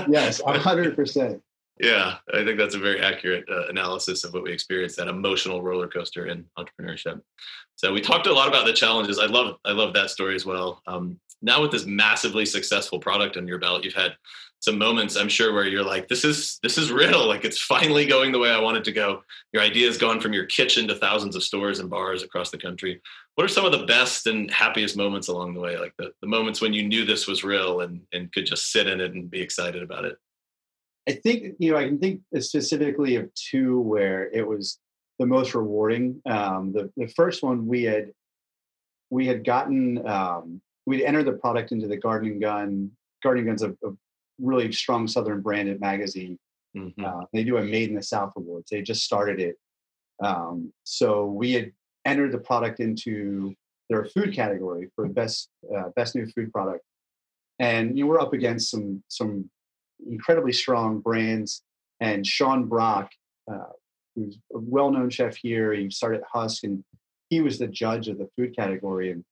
yes, 0.08 0.40
hundred 0.40 0.96
percent. 0.96 1.42
Yeah, 1.80 2.16
I 2.34 2.44
think 2.44 2.58
that's 2.58 2.74
a 2.74 2.78
very 2.78 3.00
accurate 3.00 3.46
uh, 3.50 3.68
analysis 3.68 4.24
of 4.24 4.34
what 4.34 4.42
we 4.42 4.52
experienced 4.52 4.98
that 4.98 5.08
emotional 5.08 5.62
roller 5.62 5.88
coaster 5.88 6.26
in 6.26 6.44
entrepreneurship. 6.58 7.22
So 7.76 7.90
we 7.90 8.02
talked 8.02 8.26
a 8.26 8.32
lot 8.32 8.48
about 8.48 8.66
the 8.66 8.74
challenges. 8.74 9.18
I 9.18 9.24
love 9.24 9.56
I 9.64 9.72
love 9.72 9.94
that 9.94 10.10
story 10.10 10.34
as 10.34 10.44
well. 10.44 10.82
Um, 10.86 11.18
now 11.40 11.62
with 11.62 11.70
this 11.70 11.86
massively 11.86 12.44
successful 12.44 12.98
product 12.98 13.38
on 13.38 13.48
your 13.48 13.58
belt, 13.58 13.82
you've 13.82 13.94
had 13.94 14.14
some 14.58 14.76
moments 14.76 15.16
I'm 15.16 15.30
sure 15.30 15.54
where 15.54 15.66
you're 15.66 15.82
like, 15.82 16.06
this 16.06 16.22
is 16.22 16.58
this 16.62 16.76
is 16.76 16.92
real. 16.92 17.26
Like 17.26 17.46
it's 17.46 17.58
finally 17.58 18.04
going 18.04 18.30
the 18.30 18.38
way 18.38 18.50
I 18.50 18.60
want 18.60 18.76
it 18.76 18.84
to 18.84 18.92
go. 18.92 19.22
Your 19.54 19.62
idea 19.62 19.86
has 19.86 19.96
gone 19.96 20.20
from 20.20 20.34
your 20.34 20.44
kitchen 20.44 20.86
to 20.88 20.94
thousands 20.96 21.34
of 21.34 21.42
stores 21.42 21.78
and 21.78 21.88
bars 21.88 22.22
across 22.22 22.50
the 22.50 22.58
country. 22.58 23.00
What 23.36 23.44
are 23.44 23.48
some 23.48 23.64
of 23.64 23.72
the 23.72 23.86
best 23.86 24.26
and 24.26 24.50
happiest 24.50 24.98
moments 24.98 25.28
along 25.28 25.54
the 25.54 25.60
way? 25.60 25.78
Like 25.78 25.94
the, 25.96 26.12
the 26.20 26.28
moments 26.28 26.60
when 26.60 26.74
you 26.74 26.86
knew 26.86 27.06
this 27.06 27.26
was 27.26 27.42
real 27.42 27.80
and 27.80 28.02
and 28.12 28.30
could 28.30 28.44
just 28.44 28.70
sit 28.70 28.86
in 28.86 29.00
it 29.00 29.14
and 29.14 29.30
be 29.30 29.40
excited 29.40 29.82
about 29.82 30.04
it? 30.04 30.18
I 31.08 31.12
think 31.12 31.56
you 31.58 31.72
know 31.72 31.78
I 31.78 31.86
can 31.86 31.98
think 31.98 32.20
specifically 32.38 33.16
of 33.16 33.32
two 33.34 33.80
where 33.80 34.30
it 34.32 34.46
was 34.46 34.78
the 35.18 35.26
most 35.26 35.54
rewarding. 35.54 36.20
Um, 36.26 36.72
the 36.72 36.90
the 36.96 37.08
first 37.08 37.42
one 37.42 37.66
we 37.66 37.84
had 37.84 38.12
we 39.10 39.26
had 39.26 39.44
gotten 39.44 40.06
um, 40.06 40.60
we'd 40.86 41.02
entered 41.02 41.26
the 41.26 41.32
product 41.32 41.72
into 41.72 41.86
the 41.86 41.96
Garden 41.96 42.38
& 42.38 42.40
Gun. 42.40 42.90
Garden 43.22 43.44
& 43.44 43.46
Gun's 43.46 43.62
a, 43.62 43.70
a 43.70 43.92
really 44.38 44.72
strong 44.72 45.06
Southern 45.06 45.40
branded 45.40 45.80
magazine. 45.80 46.38
Mm-hmm. 46.76 47.04
Uh, 47.04 47.24
they 47.32 47.44
do 47.44 47.56
a 47.56 47.62
Made 47.62 47.90
in 47.90 47.96
the 47.96 48.02
South 48.02 48.32
Awards. 48.36 48.70
They 48.70 48.82
just 48.82 49.04
started 49.04 49.40
it. 49.40 49.56
Um, 50.22 50.72
so 50.84 51.26
we 51.26 51.52
had 51.52 51.72
entered 52.04 52.32
the 52.32 52.38
product 52.38 52.80
into 52.80 53.54
their 53.88 54.04
food 54.04 54.34
category 54.34 54.88
for 54.94 55.08
best 55.08 55.48
uh, 55.76 55.88
best 55.96 56.14
new 56.14 56.26
food 56.26 56.52
product, 56.52 56.84
and 57.58 57.96
you 57.96 58.04
know, 58.04 58.10
we're 58.10 58.20
up 58.20 58.32
against 58.32 58.70
some 58.70 59.02
some 59.08 59.50
incredibly 60.08 60.52
strong 60.52 61.00
brands. 61.00 61.62
And 62.00 62.26
Sean 62.26 62.66
Brock, 62.66 63.10
uh, 63.50 63.72
who's 64.14 64.36
a 64.54 64.58
well 64.58 64.90
known 64.90 65.10
chef 65.10 65.36
here, 65.36 65.72
he 65.72 65.90
started 65.90 66.22
Husk, 66.32 66.64
and 66.64 66.84
he 67.28 67.40
was 67.40 67.58
the 67.58 67.68
judge 67.68 68.08
of 68.08 68.18
the 68.18 68.28
food 68.36 68.56
category. 68.56 69.10
And 69.12 69.24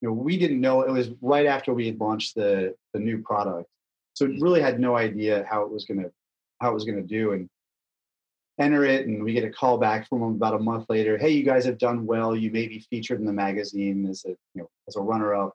you 0.00 0.08
know, 0.08 0.14
we 0.14 0.36
didn't 0.36 0.60
know 0.60 0.82
it 0.82 0.90
was 0.90 1.10
right 1.20 1.46
after 1.46 1.72
we 1.72 1.86
had 1.86 2.00
launched 2.00 2.34
the 2.34 2.74
the 2.92 3.00
new 3.00 3.22
product, 3.22 3.68
so 4.14 4.26
really 4.26 4.60
had 4.60 4.80
no 4.80 4.96
idea 4.96 5.46
how 5.48 5.62
it 5.62 5.70
was 5.70 5.84
gonna 5.84 6.10
how 6.60 6.70
it 6.70 6.74
was 6.74 6.84
gonna 6.84 7.02
do. 7.02 7.32
And 7.32 7.48
enter 8.58 8.84
it, 8.84 9.06
and 9.06 9.24
we 9.24 9.32
get 9.32 9.44
a 9.44 9.50
call 9.50 9.78
back 9.78 10.08
from 10.08 10.20
them 10.20 10.30
about 10.30 10.54
a 10.54 10.58
month 10.58 10.86
later. 10.88 11.18
Hey, 11.18 11.30
you 11.30 11.42
guys 11.42 11.64
have 11.64 11.78
done 11.78 12.06
well. 12.06 12.36
You 12.36 12.50
may 12.50 12.68
be 12.68 12.78
featured 12.90 13.18
in 13.18 13.26
the 13.26 13.32
magazine 13.32 14.06
as 14.06 14.24
a 14.24 14.30
you 14.30 14.62
know 14.62 14.70
as 14.88 14.96
a 14.96 15.00
runner 15.00 15.34
up. 15.34 15.54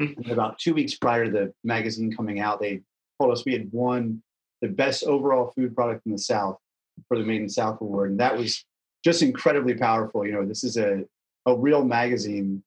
Hmm. 0.00 0.30
about 0.30 0.60
two 0.60 0.74
weeks 0.74 0.94
prior 0.94 1.24
to 1.24 1.30
the 1.30 1.52
magazine 1.64 2.14
coming 2.14 2.38
out, 2.38 2.60
they 2.60 2.82
told 3.20 3.32
us 3.32 3.44
we 3.44 3.52
had 3.52 3.70
won 3.72 4.22
the 4.60 4.68
best 4.68 5.04
overall 5.04 5.52
food 5.54 5.74
product 5.74 6.06
in 6.06 6.12
the 6.12 6.18
South 6.18 6.58
for 7.06 7.18
the 7.18 7.24
Made 7.24 7.42
in 7.42 7.48
South 7.48 7.80
Award, 7.80 8.10
and 8.10 8.20
that 8.20 8.36
was 8.36 8.64
just 9.04 9.22
incredibly 9.22 9.74
powerful. 9.74 10.26
You 10.26 10.32
know, 10.32 10.44
this 10.44 10.64
is 10.64 10.76
a 10.76 11.04
a 11.46 11.56
real 11.56 11.84
magazine 11.84 12.62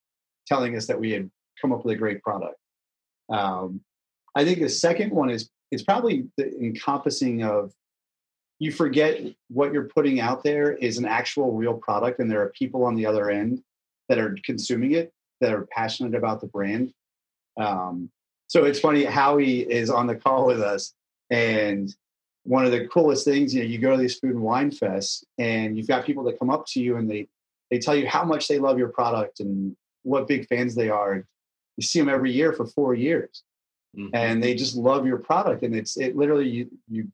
telling 0.48 0.76
us 0.76 0.88
that 0.88 1.00
we 1.00 1.12
had 1.12 1.30
come 1.62 1.72
up 1.72 1.86
with 1.86 1.94
a 1.96 1.98
great 1.98 2.22
product. 2.22 2.58
Um, 3.30 3.82
I 4.36 4.44
think 4.44 4.60
the 4.60 4.70
second 4.70 5.12
one 5.12 5.30
is 5.30 5.50
it's 5.72 5.84
probably 5.84 6.28
the 6.38 6.58
encompassing 6.60 7.44
of 7.44 7.72
you 8.60 8.72
forget 8.72 9.20
what 9.50 9.74
you're 9.74 9.90
putting 9.90 10.20
out 10.20 10.44
there 10.44 10.74
is 10.74 10.98
an 10.98 11.06
actual 11.06 11.54
real 11.54 11.74
product, 11.74 12.20
and 12.20 12.30
there 12.30 12.42
are 12.42 12.50
people 12.50 12.84
on 12.84 12.96
the 12.96 13.06
other 13.06 13.30
end 13.30 13.64
that 14.10 14.20
are 14.20 14.38
consuming 14.44 14.92
it 14.92 15.12
that 15.40 15.54
are 15.54 15.68
passionate 15.72 16.16
about 16.16 16.42
the 16.42 16.48
brand. 16.48 16.94
Um, 17.60 18.10
so 18.52 18.66
it's 18.66 18.82
funny 18.82 19.06
Howie 19.06 19.62
is 19.62 19.90
on 19.90 20.08
the 20.08 20.16
call 20.16 20.46
with 20.46 20.62
us, 20.62 20.94
and 21.30 21.90
one 22.44 22.66
of 22.66 22.72
the 22.72 22.86
coolest 22.88 23.24
things, 23.24 23.56
you 23.56 23.62
know, 23.62 23.70
you 23.70 23.78
go 23.78 23.92
to 23.92 23.98
these 23.98 24.20
food 24.20 24.32
and 24.32 24.42
wine 24.42 24.72
fests, 24.72 25.24
and 25.38 25.78
you've 25.78 25.88
got 25.88 26.06
people 26.06 26.26
that 26.26 26.38
come 26.38 26.50
up 26.50 26.66
to 26.72 26.82
you 26.82 26.98
and 26.98 27.10
they 27.10 27.30
they 27.70 27.80
tell 27.80 27.96
you 27.96 28.10
how 28.10 28.26
much 28.26 28.50
they 28.50 28.60
love 28.60 28.78
your 28.78 28.90
product 28.90 29.40
and 29.40 29.74
what 30.04 30.28
big 30.28 30.50
fans 30.50 30.76
they 30.76 30.90
are. 30.90 31.26
You 31.78 31.82
see 31.82 32.00
them 32.00 32.10
every 32.10 32.34
year 32.34 32.52
for 32.52 32.66
four 32.66 32.94
years, 32.94 33.42
mm-hmm. 33.98 34.14
and 34.14 34.44
they 34.44 34.54
just 34.54 34.76
love 34.76 35.08
your 35.08 35.20
product. 35.20 35.64
And 35.64 35.74
it's 35.74 35.96
it 35.96 36.18
literally 36.18 36.50
you 36.50 36.70
you 36.90 37.08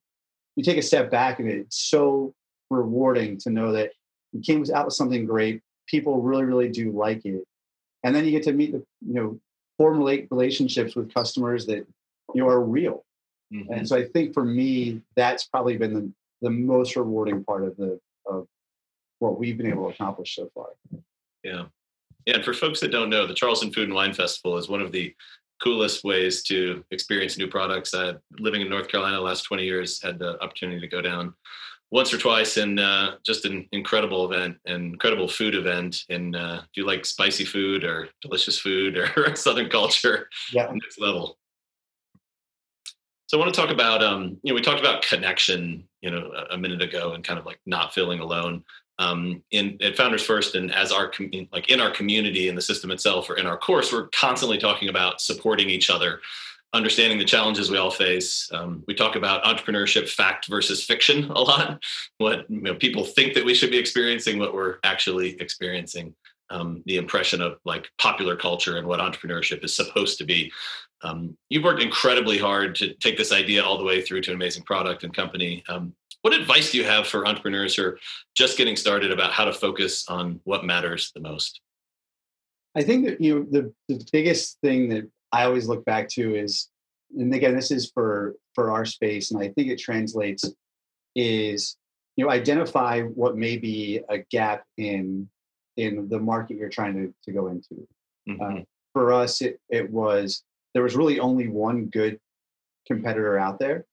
you 0.55 0.63
take 0.63 0.79
a 0.79 0.81
step 0.81 1.11
back, 1.11 1.37
and 1.37 1.47
it's 1.47 1.77
so 1.77 2.33
rewarding 2.71 3.37
to 3.41 3.51
know 3.51 3.73
that 3.73 3.91
you 4.33 4.41
came 4.41 4.65
out 4.73 4.85
with 4.85 4.95
something 4.95 5.27
great. 5.27 5.61
People 5.85 6.19
really 6.19 6.45
really 6.45 6.69
do 6.69 6.91
like 6.91 7.25
it, 7.25 7.43
and 8.03 8.15
then 8.15 8.25
you 8.25 8.31
get 8.31 8.41
to 8.45 8.53
meet 8.53 8.71
the 8.71 8.83
you 9.05 9.13
know 9.13 9.39
formulate 9.77 10.27
relationships 10.31 10.95
with 10.95 11.13
customers 11.13 11.65
that 11.67 11.85
you 12.33 12.41
know 12.41 12.47
are 12.47 12.61
real. 12.61 13.05
Mm-hmm. 13.53 13.73
And 13.73 13.87
so 13.87 13.95
I 13.95 14.05
think 14.05 14.33
for 14.33 14.43
me, 14.43 15.01
that's 15.15 15.45
probably 15.45 15.77
been 15.77 15.93
the, 15.93 16.11
the 16.41 16.49
most 16.49 16.95
rewarding 16.95 17.43
part 17.43 17.63
of 17.63 17.77
the 17.77 17.99
of 18.25 18.47
what 19.19 19.39
we've 19.39 19.57
been 19.57 19.67
able 19.67 19.87
to 19.87 19.93
accomplish 19.93 20.35
so 20.35 20.49
far. 20.53 20.67
Yeah. 21.43 21.65
Yeah, 22.25 22.35
and 22.35 22.43
for 22.43 22.53
folks 22.53 22.81
that 22.81 22.91
don't 22.91 23.09
know, 23.09 23.25
the 23.25 23.33
Charleston 23.33 23.71
Food 23.71 23.85
and 23.85 23.93
Wine 23.93 24.13
Festival 24.13 24.57
is 24.57 24.67
one 24.67 24.81
of 24.81 24.91
the 24.91 25.15
coolest 25.63 26.03
ways 26.03 26.43
to 26.43 26.83
experience 26.91 27.37
new 27.37 27.47
products. 27.47 27.93
Uh, 27.93 28.15
living 28.37 28.61
in 28.61 28.69
North 28.69 28.89
Carolina 28.89 29.15
the 29.15 29.21
last 29.21 29.43
20 29.43 29.63
years, 29.63 30.01
had 30.03 30.19
the 30.19 30.41
opportunity 30.43 30.81
to 30.81 30.87
go 30.87 31.01
down 31.01 31.33
once 31.91 32.13
or 32.13 32.17
twice 32.17 32.57
and 32.57 32.79
uh, 32.79 33.15
just 33.25 33.45
an 33.45 33.67
incredible 33.71 34.31
event, 34.31 34.57
an 34.65 34.85
incredible 34.85 35.27
food 35.27 35.55
event. 35.55 36.03
And 36.09 36.35
uh, 36.35 36.61
if 36.63 36.69
you 36.75 36.85
like 36.85 37.05
spicy 37.05 37.45
food 37.45 37.83
or 37.83 38.09
delicious 38.21 38.59
food 38.59 38.97
or 38.97 39.35
Southern 39.35 39.69
culture, 39.69 40.29
yeah. 40.51 40.69
next 40.71 40.99
level. 40.99 41.37
So 43.27 43.37
I 43.37 43.41
want 43.41 43.53
to 43.53 43.59
talk 43.59 43.71
about, 43.71 44.03
um, 44.03 44.37
you 44.41 44.51
know, 44.51 44.55
we 44.55 44.61
talked 44.61 44.79
about 44.79 45.01
connection, 45.01 45.87
you 46.01 46.11
know, 46.11 46.31
a, 46.31 46.55
a 46.55 46.57
minute 46.57 46.81
ago 46.81 47.13
and 47.13 47.23
kind 47.23 47.39
of 47.39 47.45
like 47.45 47.59
not 47.65 47.93
feeling 47.93 48.19
alone 48.19 48.63
um, 48.99 49.43
in 49.51 49.77
at 49.81 49.95
Founders 49.97 50.25
First 50.25 50.55
and 50.55 50.73
as 50.73 50.91
our 50.91 51.07
com- 51.09 51.29
like 51.51 51.69
in 51.69 51.79
our 51.79 51.91
community 51.91 52.49
and 52.49 52.57
the 52.57 52.61
system 52.61 52.91
itself 52.91 53.29
or 53.29 53.35
in 53.35 53.45
our 53.45 53.57
course, 53.57 53.93
we're 53.93 54.07
constantly 54.09 54.57
talking 54.57 54.89
about 54.89 55.21
supporting 55.21 55.69
each 55.69 55.89
other, 55.89 56.19
understanding 56.73 57.17
the 57.17 57.25
challenges 57.25 57.71
we 57.71 57.77
all 57.77 57.91
face. 57.91 58.49
Um, 58.53 58.83
we 58.87 58.93
talk 58.93 59.15
about 59.15 59.43
entrepreneurship 59.43 60.09
fact 60.09 60.47
versus 60.47 60.83
fiction 60.83 61.25
a 61.25 61.39
lot. 61.39 61.83
What 62.17 62.49
you 62.49 62.61
know, 62.61 62.75
people 62.75 63.03
think 63.03 63.35
that 63.35 63.45
we 63.45 63.53
should 63.53 63.69
be 63.69 63.77
experiencing, 63.77 64.39
what 64.39 64.53
we're 64.53 64.77
actually 64.83 65.39
experiencing. 65.39 66.15
Um, 66.49 66.81
the 66.85 66.97
impression 66.97 67.41
of 67.41 67.59
like 67.65 67.89
popular 67.97 68.35
culture 68.35 68.77
and 68.77 68.87
what 68.87 69.01
entrepreneurship 69.01 69.63
is 69.65 69.75
supposed 69.75 70.17
to 70.17 70.23
be. 70.23 70.51
Um, 71.03 71.37
you've 71.49 71.63
worked 71.63 71.83
incredibly 71.83 72.37
hard 72.37 72.73
to 72.75 72.93
take 72.95 73.17
this 73.17 73.33
idea 73.33 73.63
all 73.63 73.77
the 73.77 73.83
way 73.83 74.01
through 74.01 74.21
to 74.21 74.31
an 74.31 74.35
amazing 74.35 74.63
product 74.63 75.03
and 75.03 75.13
company. 75.13 75.63
Um, 75.67 75.93
what 76.21 76.33
advice 76.33 76.71
do 76.71 76.77
you 76.77 76.85
have 76.85 77.05
for 77.07 77.27
entrepreneurs 77.27 77.75
who 77.75 77.83
are 77.83 77.99
just 78.35 78.57
getting 78.57 78.75
started 78.75 79.11
about 79.11 79.31
how 79.31 79.45
to 79.45 79.53
focus 79.53 80.07
on 80.07 80.39
what 80.45 80.65
matters 80.65 81.11
the 81.13 81.21
most? 81.21 81.61
I 82.75 82.83
think 82.83 83.05
that 83.05 83.21
you 83.21 83.35
know 83.35 83.45
the, 83.49 83.73
the 83.87 84.07
biggest 84.11 84.59
thing 84.61 84.89
that 84.89 85.09
I 85.31 85.43
always 85.43 85.67
look 85.67 85.85
back 85.85 86.09
to 86.09 86.35
is, 86.35 86.69
and 87.17 87.33
again, 87.33 87.55
this 87.55 87.71
is 87.71 87.91
for 87.91 88.35
for 88.53 88.71
our 88.71 88.85
space, 88.85 89.31
and 89.31 89.41
I 89.41 89.49
think 89.49 89.69
it 89.69 89.79
translates 89.79 90.45
is 91.15 91.77
you 92.15 92.25
know 92.25 92.31
identify 92.31 93.01
what 93.01 93.37
may 93.37 93.57
be 93.57 94.01
a 94.09 94.19
gap 94.31 94.63
in 94.77 95.29
in 95.75 96.09
the 96.09 96.19
market 96.19 96.57
you're 96.57 96.69
trying 96.69 96.95
to, 96.95 97.13
to 97.23 97.31
go 97.31 97.47
into. 97.47 97.87
Mm-hmm. 98.27 98.41
Uh, 98.41 98.61
for 98.93 99.13
us, 99.13 99.41
it 99.41 99.59
it 99.69 99.89
was 99.89 100.43
there 100.73 100.83
was 100.83 100.95
really 100.95 101.19
only 101.19 101.47
one 101.47 101.85
good 101.85 102.19
competitor 102.87 103.37
out 103.37 103.59
there. 103.59 103.85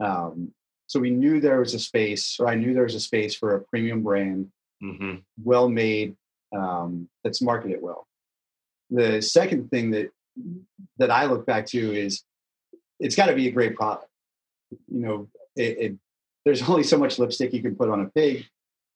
Um, 0.00 0.52
so 0.86 1.00
we 1.00 1.10
knew 1.10 1.40
there 1.40 1.58
was 1.58 1.74
a 1.74 1.78
space, 1.78 2.36
or 2.38 2.46
I 2.46 2.54
knew 2.54 2.74
there 2.74 2.84
was 2.84 2.94
a 2.94 3.00
space 3.00 3.34
for 3.34 3.54
a 3.54 3.60
premium 3.62 4.02
brand, 4.02 4.50
mm-hmm. 4.82 5.16
well 5.42 5.68
made, 5.68 6.16
um, 6.54 7.08
that's 7.24 7.42
marketed 7.42 7.82
well. 7.82 8.06
The 8.90 9.20
second 9.20 9.70
thing 9.70 9.90
that 9.92 10.10
that 10.98 11.10
I 11.10 11.26
look 11.26 11.46
back 11.46 11.66
to 11.66 11.78
is 11.78 12.22
it's 12.98 13.16
got 13.16 13.26
to 13.26 13.34
be 13.34 13.48
a 13.48 13.52
great 13.52 13.76
product. 13.76 14.08
you 14.70 15.00
know, 15.00 15.28
it, 15.54 15.78
it, 15.78 15.96
there's 16.44 16.62
only 16.68 16.82
so 16.82 16.98
much 16.98 17.18
lipstick 17.18 17.52
you 17.52 17.62
can 17.62 17.76
put 17.76 17.88
on 17.88 18.00
a 18.00 18.10
pig, 18.10 18.46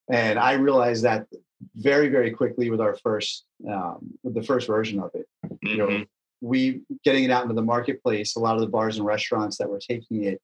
and 0.09 0.39
I 0.39 0.53
realized 0.53 1.03
that 1.03 1.27
very 1.75 2.09
very 2.09 2.31
quickly 2.31 2.71
with 2.71 2.81
our 2.81 2.95
first 2.95 3.45
um, 3.69 4.17
with 4.23 4.33
the 4.33 4.43
first 4.43 4.67
version 4.67 4.99
of 4.99 5.11
it. 5.13 5.27
Mm-hmm. 5.45 5.67
You 5.67 5.77
know, 5.77 5.87
mm-hmm. 5.87 6.03
we 6.41 6.81
getting 7.03 7.23
it 7.23 7.31
out 7.31 7.43
into 7.43 7.55
the 7.55 7.61
marketplace. 7.61 8.35
A 8.35 8.39
lot 8.39 8.55
of 8.55 8.61
the 8.61 8.67
bars 8.67 8.97
and 8.97 9.05
restaurants 9.05 9.57
that 9.57 9.69
were 9.69 9.79
taking 9.79 10.23
it, 10.23 10.41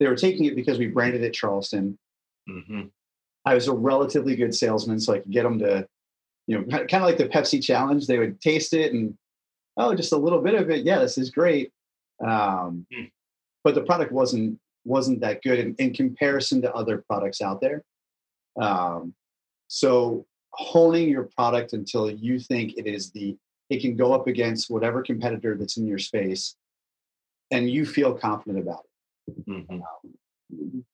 they 0.00 0.06
were 0.06 0.16
taking 0.16 0.44
it 0.44 0.56
because 0.56 0.78
we 0.78 0.86
branded 0.86 1.22
it 1.22 1.34
Charleston. 1.34 1.98
Mm-hmm. 2.48 2.82
I 3.44 3.54
was 3.54 3.68
a 3.68 3.72
relatively 3.72 4.34
good 4.36 4.54
salesman, 4.54 5.00
so 5.00 5.14
I 5.14 5.20
could 5.20 5.30
get 5.30 5.44
them 5.44 5.58
to, 5.60 5.86
you 6.46 6.58
know, 6.58 6.64
kind 6.70 6.94
of 6.94 7.02
like 7.02 7.18
the 7.18 7.28
Pepsi 7.28 7.62
challenge. 7.62 8.06
They 8.06 8.18
would 8.18 8.40
taste 8.40 8.72
it 8.74 8.92
and, 8.92 9.16
oh, 9.76 9.94
just 9.94 10.12
a 10.12 10.16
little 10.16 10.40
bit 10.40 10.54
of 10.54 10.70
it. 10.70 10.84
Yeah, 10.84 10.98
this 10.98 11.18
is 11.18 11.30
great. 11.30 11.72
Um, 12.20 12.86
mm. 12.92 13.10
But 13.64 13.74
the 13.74 13.82
product 13.82 14.12
wasn't 14.12 14.58
wasn't 14.84 15.20
that 15.20 15.42
good 15.42 15.58
in, 15.58 15.74
in 15.78 15.92
comparison 15.92 16.62
to 16.62 16.72
other 16.72 17.04
products 17.08 17.42
out 17.42 17.60
there. 17.60 17.82
Um, 18.60 19.14
so 19.68 20.24
honing 20.52 21.08
your 21.08 21.24
product 21.36 21.72
until 21.72 22.10
you 22.10 22.38
think 22.38 22.76
it 22.76 22.86
is 22.86 23.10
the 23.10 23.36
it 23.68 23.80
can 23.80 23.96
go 23.96 24.12
up 24.12 24.26
against 24.26 24.70
whatever 24.70 25.02
competitor 25.02 25.56
that's 25.56 25.76
in 25.76 25.86
your 25.86 25.98
space 25.98 26.54
and 27.50 27.68
you 27.68 27.84
feel 27.84 28.14
confident 28.14 28.58
about 28.58 28.84
it 29.28 29.50
mm-hmm. 29.50 29.74
um, 29.74 30.84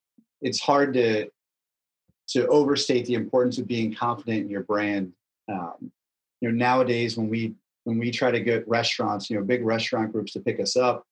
it's 0.41 0.61
hard 0.61 0.93
to 0.95 1.29
to 2.27 2.47
overstate 2.49 3.07
the 3.07 3.15
importance 3.15 3.59
of 3.59 3.69
being 3.69 3.95
confident 3.95 4.41
in 4.41 4.49
your 4.49 4.65
brand 4.65 5.13
um, 5.49 5.93
you 6.41 6.51
know 6.51 6.55
nowadays 6.55 7.17
when 7.17 7.29
we 7.29 7.55
when 7.85 7.99
we 7.99 8.11
try 8.11 8.31
to 8.31 8.41
get 8.41 8.67
restaurants 8.69 9.29
you 9.31 9.39
know 9.39 9.45
big 9.45 9.65
restaurant 9.65 10.13
groups 10.13 10.33
to 10.33 10.41
pick 10.41 10.61
us 10.61 10.77
up 10.77 11.05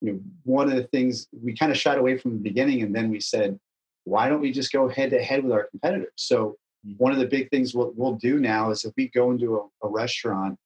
you 0.00 0.12
know 0.12 0.20
one 0.44 0.68
of 0.68 0.76
the 0.76 0.84
things 0.84 1.28
we 1.42 1.54
kind 1.54 1.72
of 1.72 1.78
shied 1.78 1.98
away 1.98 2.16
from 2.18 2.32
the 2.32 2.38
beginning 2.42 2.82
and 2.82 2.94
then 2.94 3.10
we 3.10 3.20
said 3.20 3.58
why 4.04 4.28
don't 4.28 4.40
we 4.40 4.52
just 4.52 4.72
go 4.72 4.88
head 4.88 5.10
to 5.10 5.22
head 5.22 5.42
with 5.42 5.52
our 5.52 5.64
competitors 5.64 6.12
so 6.16 6.56
Mm-hmm. 6.86 6.96
one 6.96 7.12
of 7.12 7.18
the 7.18 7.26
big 7.26 7.50
things 7.50 7.74
we'll, 7.74 7.92
we'll 7.96 8.14
do 8.14 8.38
now 8.38 8.70
is 8.70 8.84
if 8.84 8.92
we 8.96 9.08
go 9.08 9.30
into 9.30 9.56
a, 9.56 9.86
a 9.86 9.88
restaurant 9.88 10.58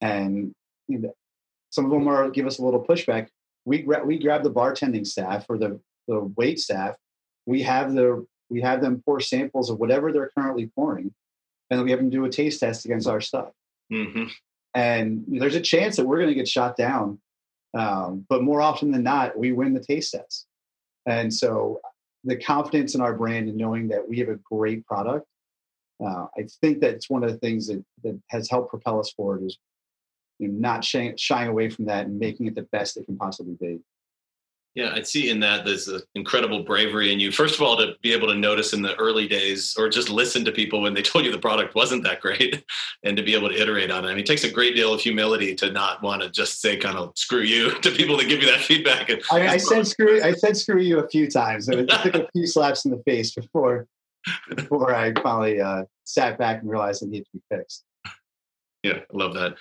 and 0.00 0.54
you 0.88 0.98
know, 0.98 1.14
some 1.68 1.84
of 1.84 1.90
them 1.90 2.08
are 2.08 2.30
give 2.30 2.46
us 2.46 2.58
a 2.58 2.64
little 2.64 2.82
pushback 2.82 3.28
we, 3.66 3.82
gra- 3.82 4.04
we 4.04 4.18
grab 4.18 4.42
the 4.42 4.50
bartending 4.50 5.06
staff 5.06 5.44
or 5.48 5.58
the, 5.58 5.78
the 6.08 6.20
wait 6.36 6.58
staff 6.58 6.94
we 7.46 7.62
have 7.62 7.92
the 7.92 8.26
we 8.48 8.60
have 8.60 8.80
them 8.80 9.02
pour 9.04 9.20
samples 9.20 9.68
of 9.68 9.78
whatever 9.78 10.12
they're 10.12 10.30
currently 10.36 10.66
pouring 10.74 11.12
and 11.70 11.82
we 11.82 11.90
have 11.90 12.00
them 12.00 12.10
do 12.10 12.24
a 12.24 12.30
taste 12.30 12.60
test 12.60 12.86
against 12.86 13.06
our 13.06 13.20
stuff 13.20 13.50
mm-hmm. 13.92 14.24
And 14.74 15.24
there's 15.28 15.54
a 15.54 15.60
chance 15.60 15.96
that 15.96 16.06
we're 16.06 16.18
going 16.18 16.28
to 16.28 16.34
get 16.34 16.48
shot 16.48 16.76
down 16.76 17.18
um, 17.76 18.24
but 18.28 18.42
more 18.42 18.60
often 18.60 18.90
than 18.90 19.02
not 19.02 19.36
we 19.38 19.52
win 19.52 19.74
the 19.74 19.80
taste 19.80 20.12
test 20.12 20.46
and 21.06 21.32
so 21.32 21.80
the 22.24 22.36
confidence 22.36 22.94
in 22.94 23.00
our 23.00 23.14
brand 23.14 23.48
and 23.48 23.56
knowing 23.56 23.88
that 23.88 24.06
we 24.06 24.18
have 24.18 24.28
a 24.28 24.38
great 24.44 24.84
product 24.86 25.26
uh, 26.04 26.26
I 26.36 26.46
think 26.60 26.80
that's 26.80 27.10
one 27.10 27.22
of 27.22 27.30
the 27.30 27.38
things 27.38 27.66
that, 27.66 27.84
that 28.04 28.18
has 28.30 28.48
helped 28.48 28.70
propel 28.70 29.00
us 29.00 29.12
forward 29.12 29.42
is 29.44 29.58
you 30.38 30.48
know, 30.48 30.58
not 30.58 30.84
shying, 30.84 31.16
shying 31.16 31.48
away 31.48 31.68
from 31.68 31.84
that 31.86 32.06
and 32.06 32.18
making 32.18 32.46
it 32.46 32.54
the 32.54 32.62
best 32.72 32.96
it 32.96 33.04
can 33.04 33.16
possibly 33.16 33.56
be. 33.60 33.80
Yeah, 34.76 34.92
I 34.94 35.02
see 35.02 35.30
in 35.30 35.40
that 35.40 35.64
there's 35.64 35.88
an 35.88 36.00
incredible 36.14 36.62
bravery 36.62 37.12
in 37.12 37.18
you. 37.18 37.32
First 37.32 37.56
of 37.56 37.62
all, 37.62 37.76
to 37.76 37.94
be 38.02 38.12
able 38.12 38.28
to 38.28 38.36
notice 38.36 38.72
in 38.72 38.82
the 38.82 38.94
early 38.96 39.26
days 39.26 39.74
or 39.76 39.88
just 39.88 40.10
listen 40.10 40.44
to 40.44 40.52
people 40.52 40.80
when 40.80 40.94
they 40.94 41.02
told 41.10 41.24
you 41.24 41.32
the 41.32 41.38
product 41.38 41.74
wasn't 41.74 42.04
that 42.04 42.20
great 42.20 42.64
and 43.04 43.16
to 43.16 43.22
be 43.22 43.34
able 43.34 43.48
to 43.48 43.60
iterate 43.60 43.90
on 43.90 44.04
it. 44.04 44.08
I 44.08 44.10
mean, 44.10 44.20
it 44.20 44.26
takes 44.26 44.44
a 44.44 44.50
great 44.50 44.76
deal 44.76 44.94
of 44.94 45.00
humility 45.00 45.56
to 45.56 45.72
not 45.72 46.02
want 46.02 46.22
to 46.22 46.30
just 46.30 46.60
say 46.60 46.76
kind 46.76 46.96
of 46.96 47.12
screw 47.16 47.40
you 47.40 47.72
to 47.80 47.90
people 47.90 48.16
that 48.18 48.28
give 48.28 48.42
you 48.42 48.50
that 48.50 48.60
feedback. 48.60 49.08
And 49.08 49.20
I, 49.32 49.54
I 49.54 49.56
said 49.56 49.86
screw 49.86 50.22
I 50.22 50.32
said 50.32 50.56
screw 50.56 50.80
you 50.80 51.00
a 51.00 51.08
few 51.08 51.28
times. 51.28 51.68
It 51.68 51.88
took 51.88 52.14
a 52.14 52.28
few 52.32 52.46
slaps 52.46 52.84
in 52.84 52.92
the 52.92 53.02
face 53.04 53.34
before 53.34 53.88
before 54.54 54.94
I 54.94 55.14
finally 55.20 55.60
uh, 55.60 55.84
sat 56.04 56.38
back 56.38 56.60
and 56.60 56.70
realized 56.70 57.02
it 57.02 57.08
needed 57.08 57.26
to 57.32 57.38
be 57.38 57.56
fixed. 57.56 57.84
Yeah, 58.82 58.98
I 58.98 59.16
love 59.16 59.34
that. 59.34 59.56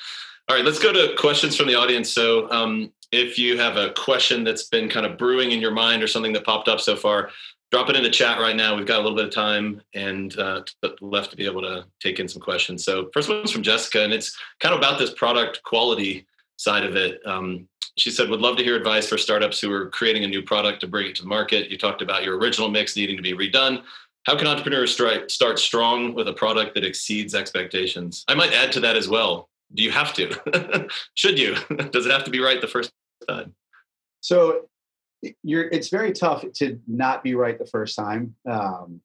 All 0.48 0.56
right, 0.56 0.66
let's 0.66 0.80
go 0.80 0.92
to 0.92 1.16
questions 1.16 1.56
from 1.56 1.68
the 1.68 1.76
audience. 1.76 2.12
So, 2.12 2.50
um, 2.52 2.92
if 3.12 3.40
you 3.40 3.58
have 3.58 3.76
a 3.76 3.92
question 3.94 4.44
that's 4.44 4.68
been 4.68 4.88
kind 4.88 5.06
of 5.06 5.18
brewing 5.18 5.52
in 5.52 5.60
your 5.60 5.72
mind 5.72 6.04
or 6.04 6.08
something 6.08 6.34
that 6.34 6.46
popped 6.46 6.68
up 6.68 6.80
so 6.80 6.96
far, 6.96 7.32
drop 7.72 7.90
it 7.90 7.96
in 7.96 8.04
the 8.04 8.10
chat 8.10 8.40
right 8.40 8.56
now. 8.56 8.76
We've 8.76 8.86
got 8.86 9.00
a 9.00 9.04
little 9.04 9.16
bit 9.16 9.26
of 9.26 9.32
time 9.32 9.82
and 9.94 10.38
uh, 10.38 10.62
left 11.02 11.32
to 11.32 11.38
be 11.38 11.46
able 11.46 11.62
to 11.62 11.86
take 12.00 12.20
in 12.20 12.28
some 12.28 12.42
questions. 12.42 12.84
So, 12.84 13.10
first 13.14 13.30
one's 13.30 13.52
from 13.52 13.64
Jessica, 13.64 14.04
and 14.04 14.14
it's 14.14 14.38
kind 14.60 14.74
of 14.74 14.80
about 14.80 15.00
this 15.00 15.14
product 15.14 15.62
quality 15.64 16.26
side 16.58 16.84
of 16.84 16.96
it. 16.96 17.20
Um, 17.26 17.68
she 17.98 18.12
said, 18.12 18.30
would 18.30 18.42
love 18.42 18.58
to 18.58 18.64
hear 18.64 18.76
advice 18.76 19.08
for 19.08 19.18
startups 19.18 19.60
who 19.60 19.72
are 19.72 19.90
creating 19.90 20.24
a 20.24 20.28
new 20.28 20.42
product 20.42 20.82
to 20.82 20.88
bring 20.88 21.08
it 21.08 21.16
to 21.16 21.24
the 21.24 21.28
market. 21.28 21.70
You 21.70 21.78
talked 21.78 22.02
about 22.02 22.24
your 22.24 22.38
original 22.38 22.70
mix 22.70 22.96
needing 22.96 23.18
to 23.18 23.22
be 23.22 23.34
redone. 23.34 23.84
How 24.30 24.38
can 24.38 24.46
entrepreneurs 24.46 24.92
start 25.28 25.58
strong 25.58 26.14
with 26.14 26.28
a 26.28 26.34
product 26.34 26.76
that 26.76 26.86
exceeds 26.86 27.34
expectations? 27.34 28.24
I 28.28 28.36
might 28.36 28.54
add 28.54 28.72
to 28.74 28.80
that 28.82 28.96
as 28.96 29.10
well. 29.10 29.50
Do 29.74 29.82
you 29.82 29.90
have 29.90 30.14
to? 30.14 30.88
Should 31.16 31.40
you? 31.40 31.56
Does 31.90 32.06
it 32.06 32.12
have 32.12 32.26
to 32.26 32.30
be 32.30 32.40
right 32.40 32.62
the 32.62 32.68
first 32.68 32.92
time? 33.28 33.56
So 34.22 34.68
you're, 35.42 35.68
it's 35.70 35.90
very 35.90 36.12
tough 36.12 36.46
to 36.58 36.80
not 36.86 37.24
be 37.24 37.34
right 37.34 37.58
the 37.58 37.66
first 37.66 37.96
time. 37.96 38.36
Um, 38.48 39.02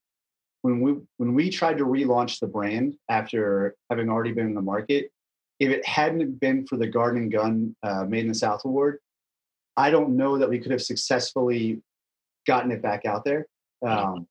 when 0.61 0.83
we 0.83 0.97
when 1.17 1.33
we 1.33 1.49
tried 1.49 1.79
to 1.79 1.87
relaunch 1.87 2.39
the 2.39 2.47
brand 2.47 2.95
after 3.09 3.77
having 3.89 4.11
already 4.11 4.33
been 4.33 4.49
in 4.49 4.55
the 4.55 4.61
market, 4.61 5.11
if 5.59 5.71
it 5.71 5.87
hadn't 5.87 6.39
been 6.39 6.67
for 6.67 6.77
the 6.77 6.87
Garden 6.87 7.23
and 7.23 7.33
Gun 7.33 7.75
uh, 7.83 8.05
Made 8.05 8.25
in 8.25 8.29
the 8.29 8.35
South 8.35 8.67
award, 8.67 8.99
I 9.75 9.91
don't 9.91 10.19
know 10.19 10.37
that 10.37 10.51
we 10.51 10.59
could 10.59 10.73
have 10.73 10.83
successfully 10.83 11.81
gotten 12.47 12.71
it 12.71 12.83
back 12.83 13.07
out 13.07 13.25
there. 13.25 13.47
Um, 13.87 14.27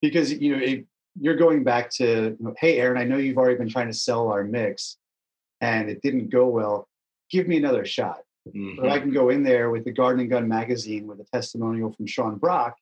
because 0.00 0.32
you 0.32 0.56
know 0.56 0.82
you're 1.20 1.36
going 1.36 1.64
back 1.64 1.90
to 1.90 2.36
hey 2.58 2.78
aaron 2.78 2.98
i 2.98 3.04
know 3.04 3.16
you've 3.16 3.38
already 3.38 3.56
been 3.56 3.68
trying 3.68 3.86
to 3.86 3.94
sell 3.94 4.28
our 4.28 4.44
mix 4.44 4.96
and 5.60 5.88
it 5.88 6.00
didn't 6.02 6.30
go 6.30 6.46
well 6.46 6.88
give 7.30 7.48
me 7.48 7.56
another 7.56 7.84
shot 7.84 8.20
mm-hmm. 8.48 8.80
but 8.80 8.90
i 8.90 8.98
can 8.98 9.12
go 9.12 9.28
in 9.30 9.42
there 9.42 9.70
with 9.70 9.84
the 9.84 9.92
garden 9.92 10.20
and 10.20 10.30
gun 10.30 10.48
magazine 10.48 11.06
with 11.06 11.20
a 11.20 11.24
testimonial 11.32 11.92
from 11.92 12.06
sean 12.06 12.36
brock 12.36 12.76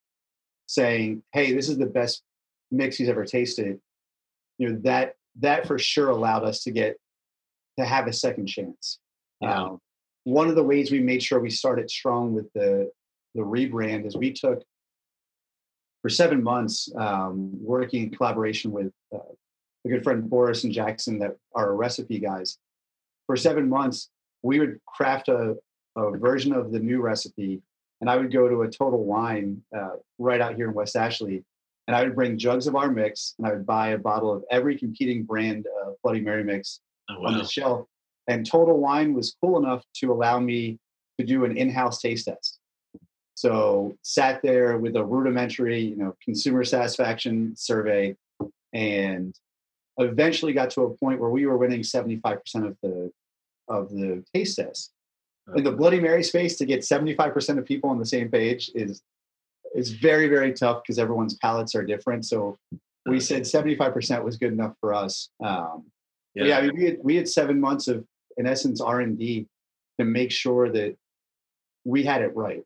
saying 0.66 1.22
hey 1.32 1.52
this 1.52 1.68
is 1.68 1.78
the 1.78 1.86
best 1.86 2.22
mix 2.70 2.96
he's 2.96 3.08
ever 3.08 3.24
tasted 3.24 3.80
you 4.58 4.68
know 4.68 4.78
that 4.82 5.14
that 5.38 5.66
for 5.66 5.78
sure 5.78 6.10
allowed 6.10 6.44
us 6.44 6.62
to 6.62 6.70
get 6.70 6.96
to 7.78 7.84
have 7.84 8.06
a 8.06 8.12
second 8.12 8.46
chance 8.46 8.98
yeah. 9.40 9.64
Um, 9.64 9.80
one 10.24 10.48
of 10.48 10.56
the 10.56 10.64
ways 10.64 10.90
we 10.90 11.00
made 11.00 11.22
sure 11.22 11.38
we 11.38 11.50
started 11.50 11.88
strong 11.88 12.34
with 12.34 12.52
the 12.52 12.90
the 13.34 13.42
rebrand 13.42 14.06
is 14.06 14.16
we 14.16 14.32
took 14.32 14.62
for 16.06 16.10
seven 16.10 16.40
months 16.40 16.88
um, 16.94 17.50
working 17.60 18.04
in 18.04 18.10
collaboration 18.10 18.70
with 18.70 18.92
uh, 19.12 19.18
a 19.84 19.88
good 19.88 20.04
friend 20.04 20.30
Boris 20.30 20.62
and 20.62 20.72
Jackson 20.72 21.18
that 21.18 21.36
are 21.52 21.74
recipe 21.74 22.20
guys. 22.20 22.58
For 23.26 23.36
seven 23.36 23.68
months, 23.68 24.08
we 24.44 24.60
would 24.60 24.78
craft 24.86 25.26
a, 25.26 25.56
a 25.96 26.16
version 26.16 26.52
of 26.52 26.70
the 26.70 26.78
new 26.78 27.00
recipe, 27.00 27.60
and 28.00 28.08
I 28.08 28.18
would 28.18 28.32
go 28.32 28.48
to 28.48 28.62
a 28.62 28.70
Total 28.70 29.02
Wine 29.02 29.60
uh, 29.76 29.96
right 30.20 30.40
out 30.40 30.54
here 30.54 30.68
in 30.68 30.74
West 30.74 30.94
Ashley, 30.94 31.42
and 31.88 31.96
I 31.96 32.04
would 32.04 32.14
bring 32.14 32.38
jugs 32.38 32.68
of 32.68 32.76
our 32.76 32.88
mix, 32.88 33.34
and 33.38 33.48
I 33.48 33.50
would 33.50 33.66
buy 33.66 33.88
a 33.88 33.98
bottle 33.98 34.32
of 34.32 34.44
every 34.48 34.78
competing 34.78 35.24
brand 35.24 35.66
of 35.84 35.94
Bloody 36.04 36.20
Mary 36.20 36.44
mix 36.44 36.78
oh, 37.10 37.18
wow. 37.18 37.30
on 37.30 37.38
the 37.38 37.44
shelf. 37.44 37.88
And 38.28 38.46
Total 38.46 38.78
Wine 38.78 39.12
was 39.12 39.36
cool 39.42 39.58
enough 39.58 39.82
to 39.96 40.12
allow 40.12 40.38
me 40.38 40.78
to 41.18 41.26
do 41.26 41.44
an 41.44 41.56
in-house 41.56 42.00
taste 42.00 42.26
test. 42.26 42.55
So 43.36 43.94
sat 44.00 44.40
there 44.42 44.78
with 44.78 44.96
a 44.96 45.04
rudimentary, 45.04 45.78
you 45.80 45.96
know, 45.96 46.16
consumer 46.24 46.64
satisfaction 46.64 47.54
survey, 47.54 48.16
and 48.72 49.38
eventually 49.98 50.54
got 50.54 50.70
to 50.70 50.82
a 50.84 50.90
point 50.96 51.20
where 51.20 51.28
we 51.28 51.44
were 51.44 51.58
winning 51.58 51.82
75% 51.82 52.40
of 52.66 52.76
the 52.82 53.12
of 53.68 53.90
the 53.90 54.24
taste 54.34 54.56
test. 54.56 54.92
In 55.54 55.64
the 55.64 55.70
Bloody 55.70 56.00
Mary 56.00 56.22
space, 56.22 56.56
to 56.56 56.64
get 56.64 56.80
75% 56.80 57.58
of 57.58 57.66
people 57.66 57.90
on 57.90 57.98
the 57.98 58.06
same 58.06 58.30
page 58.30 58.70
is 58.74 59.02
is 59.74 59.90
very 59.90 60.28
very 60.28 60.54
tough 60.54 60.82
because 60.82 60.98
everyone's 60.98 61.34
palates 61.34 61.74
are 61.74 61.84
different. 61.84 62.24
So 62.24 62.56
we 63.04 63.20
said 63.20 63.42
75% 63.42 64.24
was 64.24 64.38
good 64.38 64.52
enough 64.52 64.74
for 64.80 64.94
us. 64.94 65.28
Um, 65.44 65.84
yeah, 66.34 66.44
yeah 66.44 66.58
I 66.58 66.62
mean, 66.62 66.74
we 66.74 66.84
had 66.86 66.98
we 67.02 67.16
had 67.16 67.28
seven 67.28 67.60
months 67.60 67.86
of 67.86 68.02
in 68.38 68.46
essence 68.46 68.80
R 68.80 69.02
and 69.02 69.18
D 69.18 69.46
to 70.00 70.06
make 70.06 70.32
sure 70.32 70.70
that 70.70 70.96
we 71.84 72.02
had 72.02 72.22
it 72.22 72.34
right 72.34 72.64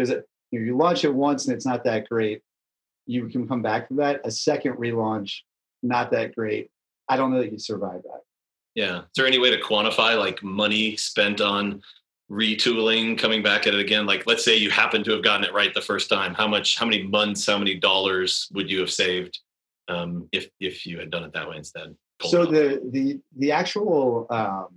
because 0.00 0.22
you, 0.50 0.60
know, 0.60 0.66
you 0.66 0.76
launch 0.76 1.04
it 1.04 1.14
once 1.14 1.46
and 1.46 1.54
it's 1.54 1.66
not 1.66 1.84
that 1.84 2.08
great. 2.08 2.42
You 3.06 3.28
can 3.28 3.46
come 3.46 3.62
back 3.62 3.88
to 3.88 3.94
that. 3.94 4.20
A 4.24 4.30
second 4.30 4.74
relaunch, 4.74 5.38
not 5.82 6.10
that 6.12 6.34
great. 6.34 6.70
I 7.08 7.16
don't 7.16 7.32
know 7.32 7.40
that 7.40 7.52
you 7.52 7.58
survive 7.58 8.02
that. 8.02 8.20
Yeah. 8.74 9.00
Is 9.00 9.04
there 9.16 9.26
any 9.26 9.38
way 9.38 9.50
to 9.50 9.60
quantify 9.60 10.18
like 10.18 10.42
money 10.42 10.96
spent 10.96 11.40
on 11.40 11.82
retooling, 12.30 13.18
coming 13.18 13.42
back 13.42 13.66
at 13.66 13.74
it 13.74 13.80
again? 13.80 14.06
Like, 14.06 14.26
let's 14.26 14.44
say 14.44 14.56
you 14.56 14.70
happen 14.70 15.02
to 15.04 15.12
have 15.12 15.24
gotten 15.24 15.44
it 15.44 15.52
right 15.52 15.74
the 15.74 15.80
first 15.80 16.08
time. 16.08 16.34
How 16.34 16.46
much? 16.46 16.78
How 16.78 16.86
many 16.86 17.02
months? 17.02 17.46
How 17.46 17.58
many 17.58 17.74
dollars 17.74 18.48
would 18.52 18.70
you 18.70 18.78
have 18.80 18.90
saved 18.90 19.40
um, 19.88 20.28
if 20.30 20.48
if 20.60 20.86
you 20.86 20.98
had 21.00 21.10
done 21.10 21.24
it 21.24 21.32
that 21.32 21.48
way 21.48 21.56
instead? 21.56 21.96
So 22.22 22.46
the 22.46 22.80
the 22.92 23.18
the 23.36 23.50
actual 23.50 24.28
um, 24.30 24.68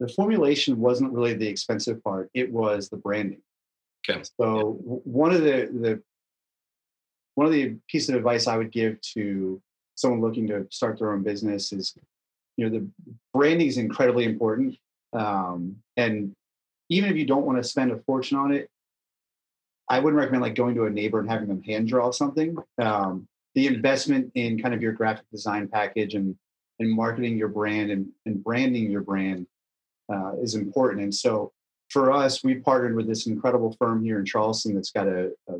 the 0.00 0.08
formulation 0.08 0.80
wasn't 0.80 1.12
really 1.12 1.34
the 1.34 1.46
expensive 1.46 2.02
part. 2.02 2.30
It 2.34 2.50
was 2.50 2.88
the 2.88 2.96
branding. 2.96 3.42
Okay. 4.08 4.22
So 4.40 4.78
one 4.82 5.32
of 5.32 5.42
the 5.42 5.68
the 5.72 6.02
one 7.34 7.46
of 7.46 7.52
the 7.52 7.76
pieces 7.88 8.10
of 8.10 8.16
advice 8.16 8.46
I 8.46 8.56
would 8.56 8.70
give 8.70 9.00
to 9.14 9.60
someone 9.94 10.20
looking 10.20 10.46
to 10.48 10.66
start 10.70 10.98
their 10.98 11.12
own 11.12 11.22
business 11.22 11.72
is, 11.72 11.96
you 12.56 12.68
know, 12.68 12.78
the 12.78 12.86
branding 13.32 13.68
is 13.68 13.78
incredibly 13.78 14.24
important. 14.24 14.76
Um, 15.12 15.76
and 15.96 16.34
even 16.88 17.10
if 17.10 17.16
you 17.16 17.24
don't 17.24 17.46
want 17.46 17.58
to 17.58 17.64
spend 17.64 17.90
a 17.90 17.98
fortune 17.98 18.38
on 18.38 18.52
it, 18.52 18.68
I 19.88 19.98
wouldn't 19.98 20.18
recommend 20.18 20.42
like 20.42 20.54
going 20.54 20.74
to 20.74 20.84
a 20.84 20.90
neighbor 20.90 21.20
and 21.20 21.30
having 21.30 21.48
them 21.48 21.62
hand 21.62 21.88
draw 21.88 22.10
something. 22.10 22.56
Um, 22.80 23.28
the 23.54 23.66
investment 23.66 24.32
in 24.34 24.60
kind 24.60 24.74
of 24.74 24.82
your 24.82 24.92
graphic 24.92 25.26
design 25.30 25.68
package 25.68 26.14
and 26.14 26.36
and 26.78 26.90
marketing 26.90 27.36
your 27.36 27.48
brand 27.48 27.90
and, 27.90 28.08
and 28.26 28.42
branding 28.42 28.90
your 28.90 29.02
brand 29.02 29.46
uh, 30.12 30.32
is 30.40 30.54
important. 30.54 31.02
And 31.02 31.14
so 31.14 31.52
for 31.92 32.10
us, 32.10 32.42
we 32.42 32.54
partnered 32.54 32.96
with 32.96 33.06
this 33.06 33.26
incredible 33.26 33.76
firm 33.78 34.02
here 34.02 34.18
in 34.18 34.24
Charleston 34.24 34.74
that's 34.74 34.90
got 34.90 35.06
a, 35.06 35.30
a, 35.48 35.54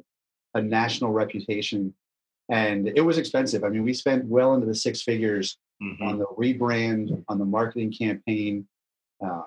a 0.55 0.63
national 0.63 1.13
reputation. 1.13 1.93
And 2.49 2.89
it 2.89 3.03
was 3.03 3.19
expensive. 3.19 3.65
I 3.65 3.69
mean, 3.69 3.83
we 3.83 3.93
spent 3.93 4.25
well 4.25 4.55
into 4.55 4.67
the 4.67 4.75
six 4.75 5.03
figures 5.03 5.59
mm-hmm. 5.83 6.03
on 6.03 6.19
the 6.19 6.27
rebrand, 6.39 7.23
on 7.29 7.39
the 7.39 7.45
marketing 7.45 7.93
campaign, 7.93 8.67
uh, 9.25 9.43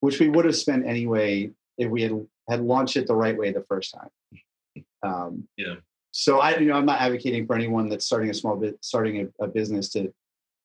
which 0.00 0.18
we 0.18 0.28
would 0.28 0.44
have 0.44 0.56
spent 0.56 0.84
anyway 0.84 1.50
if 1.78 1.88
we 1.88 2.02
had 2.02 2.26
had 2.48 2.60
launched 2.60 2.96
it 2.96 3.06
the 3.06 3.14
right 3.14 3.36
way 3.36 3.52
the 3.52 3.64
first 3.68 3.94
time. 3.94 4.84
Um, 5.02 5.48
yeah. 5.56 5.74
So 6.10 6.38
I, 6.40 6.56
you 6.56 6.66
know, 6.66 6.74
I'm 6.74 6.86
not 6.86 7.00
advocating 7.00 7.46
for 7.46 7.54
anyone 7.54 7.88
that's 7.88 8.06
starting 8.06 8.30
a 8.30 8.34
small 8.34 8.56
bit, 8.56 8.78
starting 8.80 9.30
a, 9.40 9.44
a 9.44 9.48
business 9.48 9.90
to 9.90 10.12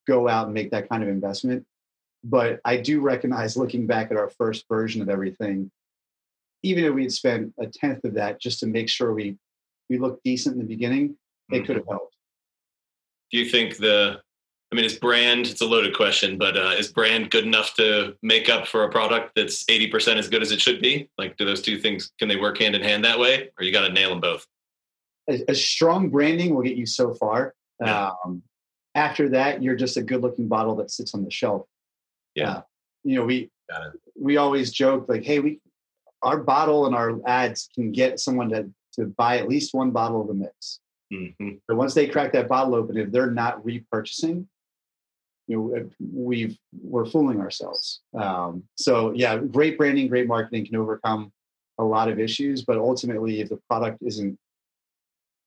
go 0.08 0.28
out 0.28 0.46
and 0.46 0.54
make 0.54 0.72
that 0.72 0.90
kind 0.90 1.04
of 1.04 1.10
investment. 1.10 1.66
But 2.24 2.60
I 2.64 2.78
do 2.78 3.02
recognize 3.02 3.58
looking 3.58 3.88
back 3.88 4.12
at 4.12 4.18
our 4.18 4.30
first 4.30 4.66
version 4.68 5.02
of 5.02 5.10
everything, 5.10 5.72
even 6.64 6.84
if 6.84 6.94
we 6.94 7.04
had 7.04 7.12
spent 7.12 7.54
a 7.60 7.68
tenth 7.68 8.04
of 8.04 8.14
that 8.16 8.40
just 8.40 8.60
to 8.60 8.68
make 8.68 8.90
sure 8.90 9.14
we 9.14 9.38
we 9.90 9.98
looked 9.98 10.24
decent 10.24 10.54
in 10.54 10.60
the 10.60 10.68
beginning, 10.68 11.18
it 11.50 11.56
mm-hmm. 11.56 11.66
could 11.66 11.76
have 11.78 11.88
helped. 11.90 12.16
Do 13.32 13.38
you 13.38 13.50
think 13.50 13.78
the 13.78 14.22
I 14.72 14.76
mean, 14.78 14.86
is 14.86 14.98
brand, 14.98 15.48
it's 15.48 15.60
a 15.60 15.66
loaded 15.66 15.94
question, 15.94 16.38
but 16.38 16.56
uh, 16.56 16.76
is 16.78 16.94
brand 16.94 17.30
good 17.30 17.44
enough 17.44 17.74
to 17.74 18.16
make 18.22 18.48
up 18.48 18.68
for 18.68 18.86
a 18.86 18.90
product 18.90 19.34
that's 19.36 19.66
80% 19.66 20.16
as 20.16 20.30
good 20.30 20.42
as 20.42 20.52
it 20.52 20.62
should 20.62 20.82
be? 20.82 21.10
Like, 21.18 21.36
do 21.36 21.44
those 21.44 21.62
two 21.62 21.78
things, 21.78 22.12
can 22.20 22.30
they 22.30 22.38
work 22.38 22.58
hand 22.58 22.76
in 22.76 22.82
hand 22.82 23.04
that 23.04 23.20
way? 23.20 23.50
Or 23.60 23.66
you 23.66 23.74
got 23.74 23.86
to 23.86 23.94
nail 23.94 24.12
them 24.12 24.22
both? 24.22 24.48
A, 25.30 25.44
a, 25.50 25.56
strong 25.56 26.10
branding 26.10 26.56
will 26.56 26.62
get 26.62 26.78
you 26.78 26.86
so 26.86 27.14
far. 27.14 27.54
Yeah. 27.82 28.12
Um, 28.26 28.44
after 28.96 29.28
that, 29.30 29.62
you're 29.62 29.76
just 29.76 29.98
a 29.98 30.02
good 30.02 30.22
looking 30.22 30.48
bottle 30.48 30.76
that 30.78 30.90
sits 30.90 31.14
on 31.14 31.26
the 31.26 31.32
shelf. 31.32 31.66
Yeah. 32.36 32.52
Uh, 32.52 32.62
you 33.04 33.16
know, 33.16 33.26
we, 33.26 33.50
we 34.20 34.38
always 34.38 34.72
joke 34.72 35.06
like, 35.08 35.24
Hey, 35.24 35.40
we, 35.40 35.60
our 36.22 36.38
bottle 36.38 36.86
and 36.86 36.96
our 36.96 37.20
ads 37.26 37.70
can 37.74 37.92
get 37.92 38.20
someone 38.20 38.50
to, 38.50 38.70
to 38.94 39.06
buy 39.06 39.38
at 39.38 39.50
least 39.50 39.74
one 39.74 39.92
bottle 39.92 40.22
of 40.22 40.28
the 40.28 40.34
mix. 40.34 40.80
Mm-hmm. 41.12 41.50
But 41.68 41.78
once 41.78 41.94
they 41.94 42.08
crack 42.08 42.32
that 42.34 42.48
bottle 42.48 42.76
open, 42.76 42.98
if 42.98 43.12
they're 43.12 43.32
not 43.32 43.64
repurchasing, 43.66 44.46
you 45.48 45.58
know, 45.58 45.90
we've 46.14 46.58
we're 46.82 47.06
fooling 47.06 47.42
ourselves. 47.42 48.02
Um, 48.18 48.64
so 48.76 49.12
yeah, 49.12 49.38
great 49.38 49.78
branding, 49.78 50.08
great 50.08 50.28
marketing 50.28 50.66
can 50.66 50.78
overcome 50.78 51.32
a 51.78 51.84
lot 51.84 52.10
of 52.10 52.20
issues, 52.20 52.64
but 52.64 52.78
ultimately, 52.78 53.42
if 53.42 53.50
the 53.50 53.60
product 53.68 53.98
isn't 54.02 54.38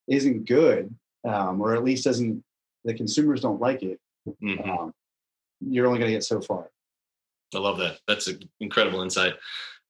isn't 0.07 0.47
good, 0.47 0.93
um, 1.27 1.59
or 1.59 1.73
at 1.73 1.83
least 1.83 2.03
doesn't 2.03 2.43
the 2.83 2.93
consumers 2.93 3.41
don't 3.41 3.59
like 3.59 3.81
it, 3.81 3.99
mm-hmm. 4.27 4.69
um, 4.69 4.93
you're 5.61 5.87
only 5.87 5.97
going 5.97 6.11
to 6.11 6.15
get 6.15 6.23
so 6.23 6.39
far. 6.39 6.69
I 7.55 7.59
love 7.59 7.77
that. 7.79 7.99
That's 8.07 8.27
an 8.27 8.39
incredible 8.59 9.01
insight. 9.01 9.33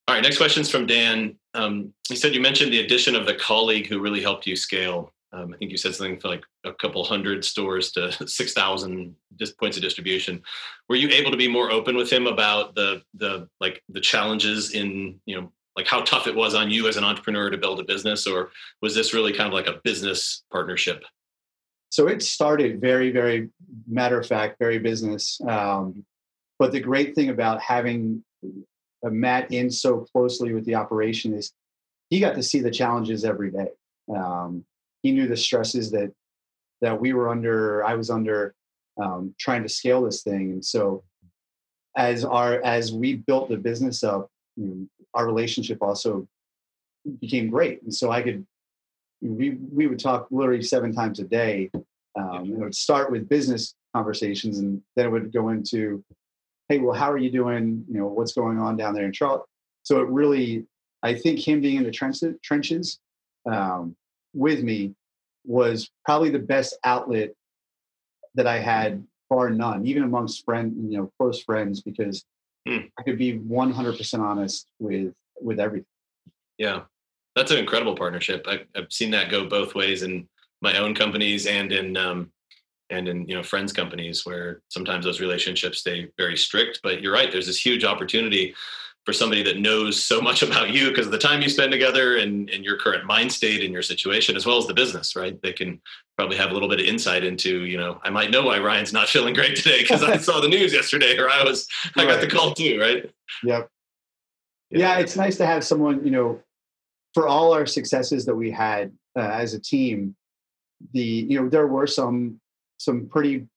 All 0.07 0.15
right, 0.15 0.23
next 0.23 0.37
question 0.37 0.61
is 0.61 0.69
from 0.69 0.85
Dan. 0.85 1.35
Um, 1.53 1.93
he 2.07 2.15
said 2.15 2.35
you 2.35 2.41
mentioned 2.41 2.71
the 2.71 2.81
addition 2.81 3.15
of 3.15 3.25
the 3.25 3.35
colleague 3.35 3.87
who 3.87 3.99
really 3.99 4.21
helped 4.21 4.45
you 4.45 4.55
scale. 4.55 5.11
Um, 5.33 5.53
I 5.53 5.57
think 5.57 5.71
you 5.71 5.77
said 5.77 5.95
something 5.95 6.19
for 6.19 6.27
like 6.27 6.43
a 6.63 6.73
couple 6.73 7.03
hundred 7.03 7.43
stores 7.43 7.91
to 7.93 8.11
6,000 8.27 9.15
points 9.59 9.77
of 9.77 9.83
distribution. 9.83 10.41
Were 10.87 10.95
you 10.95 11.09
able 11.09 11.31
to 11.31 11.37
be 11.37 11.47
more 11.47 11.71
open 11.71 11.97
with 11.97 12.11
him 12.11 12.27
about 12.27 12.75
the 12.75 13.01
the 13.15 13.49
like 13.59 13.81
the 13.89 13.99
challenges 13.99 14.71
in 14.71 15.19
you 15.25 15.41
know 15.41 15.51
like 15.75 15.87
how 15.87 16.01
tough 16.01 16.27
it 16.27 16.35
was 16.35 16.55
on 16.55 16.71
you 16.71 16.87
as 16.87 16.97
an 16.97 17.03
entrepreneur 17.03 17.49
to 17.49 17.57
build 17.57 17.79
a 17.79 17.83
business, 17.83 18.27
or 18.27 18.51
was 18.81 18.95
this 18.95 19.13
really 19.13 19.33
kind 19.33 19.47
of 19.47 19.53
like 19.53 19.67
a 19.67 19.81
business 19.83 20.43
partnership? 20.51 21.03
So 21.89 22.07
it 22.07 22.23
started 22.23 22.79
very, 22.79 23.11
very 23.11 23.49
matter 23.87 24.19
of 24.19 24.27
fact, 24.27 24.57
very 24.59 24.79
business. 24.79 25.39
Um, 25.47 26.05
but 26.59 26.71
the 26.71 26.79
great 26.79 27.15
thing 27.15 27.29
about 27.29 27.61
having 27.61 28.23
Matt 29.03 29.51
in 29.51 29.69
so 29.69 29.99
closely 30.13 30.53
with 30.53 30.65
the 30.65 30.75
operation 30.75 31.33
is 31.33 31.51
he 32.09 32.19
got 32.19 32.35
to 32.35 32.43
see 32.43 32.59
the 32.59 32.71
challenges 32.71 33.25
every 33.25 33.51
day. 33.51 33.69
Um, 34.13 34.65
he 35.01 35.11
knew 35.11 35.27
the 35.27 35.37
stresses 35.37 35.91
that 35.91 36.11
that 36.81 36.99
we 36.99 37.13
were 37.13 37.29
under, 37.29 37.83
I 37.85 37.95
was 37.95 38.09
under, 38.09 38.53
um, 39.01 39.33
trying 39.39 39.63
to 39.63 39.69
scale 39.69 40.03
this 40.03 40.23
thing. 40.23 40.51
And 40.51 40.65
so, 40.65 41.03
as 41.95 42.25
our 42.25 42.61
as 42.63 42.91
we 42.91 43.15
built 43.15 43.49
the 43.49 43.57
business 43.57 44.03
up, 44.03 44.29
you 44.55 44.65
know, 44.65 44.87
our 45.13 45.25
relationship 45.25 45.79
also 45.81 46.27
became 47.21 47.49
great. 47.49 47.81
And 47.83 47.93
so 47.93 48.11
I 48.11 48.21
could 48.21 48.45
we 49.21 49.51
we 49.71 49.87
would 49.87 49.99
talk 49.99 50.27
literally 50.31 50.61
seven 50.61 50.93
times 50.93 51.19
a 51.19 51.23
day. 51.23 51.71
Um, 52.17 52.53
it 52.53 52.59
would 52.59 52.75
start 52.75 53.11
with 53.11 53.27
business 53.27 53.75
conversations, 53.93 54.59
and 54.59 54.81
then 54.95 55.07
it 55.07 55.09
would 55.09 55.33
go 55.33 55.49
into, 55.49 56.03
"Hey, 56.69 56.79
well, 56.79 56.93
how 56.93 57.11
are 57.11 57.17
you 57.17 57.31
doing? 57.31 57.85
You 57.89 57.99
know, 57.99 58.07
what's 58.07 58.33
going 58.33 58.59
on 58.59 58.77
down 58.77 58.93
there 58.93 59.05
in 59.05 59.13
Charlotte?" 59.13 59.43
So 59.83 59.99
it 60.01 60.09
really, 60.09 60.65
I 61.03 61.13
think, 61.13 61.39
him 61.39 61.61
being 61.61 61.77
in 61.77 61.83
the 61.83 62.37
trenches, 62.43 62.99
um, 63.45 63.95
with 64.33 64.63
me 64.63 64.93
was 65.45 65.89
probably 66.03 66.29
the 66.29 66.39
best 66.39 66.77
outlet 66.83 67.31
that 68.33 68.47
I 68.47 68.59
had, 68.59 69.05
bar 69.29 69.49
none, 69.49 69.85
even 69.85 70.03
amongst 70.03 70.43
friends, 70.43 70.73
you 70.91 70.97
know, 70.97 71.11
close 71.17 71.41
friends, 71.41 71.81
because 71.81 72.25
mm. 72.67 72.89
I 72.99 73.03
could 73.03 73.17
be 73.17 73.39
100% 73.39 74.19
honest 74.19 74.67
with 74.79 75.13
with 75.41 75.59
everything. 75.59 75.85
Yeah, 76.57 76.81
that's 77.35 77.51
an 77.51 77.57
incredible 77.57 77.95
partnership. 77.95 78.45
I, 78.47 78.61
have 78.75 78.91
seen 78.91 79.11
that 79.11 79.29
go 79.29 79.47
both 79.47 79.75
ways 79.75 80.03
in 80.03 80.27
my 80.61 80.77
own 80.77 80.95
companies 80.95 81.45
and 81.47 81.71
in 81.71 81.97
um, 81.97 82.31
and 82.89 83.07
in 83.07 83.27
you 83.27 83.35
know 83.35 83.43
friends 83.43 83.73
companies 83.73 84.25
where 84.25 84.61
sometimes 84.69 85.05
those 85.05 85.21
relationships 85.21 85.79
stay 85.79 86.09
very 86.17 86.37
strict. 86.37 86.79
But 86.83 87.01
you're 87.01 87.13
right. 87.13 87.31
There's 87.31 87.47
this 87.47 87.63
huge 87.63 87.83
opportunity 87.83 88.55
for 89.05 89.13
somebody 89.13 89.43
that 89.43 89.59
knows 89.59 90.03
so 90.03 90.19
much 90.19 90.41
about 90.47 90.71
you 90.71 90.89
because 90.89 91.05
of 91.05 91.11
the 91.11 91.17
time 91.17 91.41
you 91.41 91.49
spend 91.49 91.71
together 91.71 92.17
and, 92.17 92.49
and 92.49 92.63
your 92.63 92.77
current 92.77 93.05
mind 93.05 93.31
state 93.31 93.63
and 93.63 93.71
your 93.71 93.83
situation 93.83 94.35
as 94.35 94.45
well 94.45 94.57
as 94.57 94.65
the 94.65 94.73
business 94.73 95.15
right 95.15 95.39
they 95.43 95.53
can 95.53 95.79
probably 96.17 96.35
have 96.35 96.49
a 96.49 96.53
little 96.53 96.67
bit 96.67 96.79
of 96.79 96.87
insight 96.87 97.23
into 97.23 97.65
you 97.65 97.77
know 97.77 98.01
i 98.03 98.09
might 98.09 98.31
know 98.31 98.41
why 98.41 98.57
ryan's 98.57 98.91
not 98.91 99.07
feeling 99.15 99.35
great 99.35 99.55
today 99.55 99.81
because 99.81 100.01
i 100.01 100.17
saw 100.17 100.41
the 100.41 100.47
news 100.47 100.73
yesterday 100.73 101.19
or 101.19 101.29
i 101.29 101.43
was 101.43 101.67
i 101.97 102.03
got 102.03 102.19
the 102.19 102.25
call 102.25 102.51
too 102.55 102.79
right 102.79 103.11
yep 103.43 103.69
yeah. 104.71 104.79
yeah 104.79 104.97
it's 104.97 105.15
nice 105.15 105.37
to 105.37 105.45
have 105.45 105.63
someone 105.63 106.03
you 106.03 106.09
know 106.09 106.41
for 107.15 107.29
all 107.29 107.53
our 107.53 107.65
successes 107.65 108.25
that 108.25 108.35
we 108.35 108.51
had 108.51 108.91
uh, 109.15 109.21
as 109.21 109.53
a 109.53 109.59
team, 109.59 110.15
the 110.93 111.01
you 111.01 111.41
know 111.41 111.49
there 111.49 111.65
were 111.65 111.87
some 111.87 112.39
some 112.77 113.07
pretty 113.07 113.47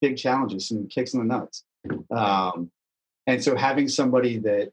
big 0.00 0.16
challenges, 0.16 0.68
some 0.68 0.88
kicks 0.88 1.14
in 1.14 1.20
the 1.20 1.26
nuts, 1.26 1.64
um, 2.10 2.70
and 3.26 3.42
so 3.42 3.56
having 3.56 3.88
somebody 3.88 4.38
that, 4.38 4.70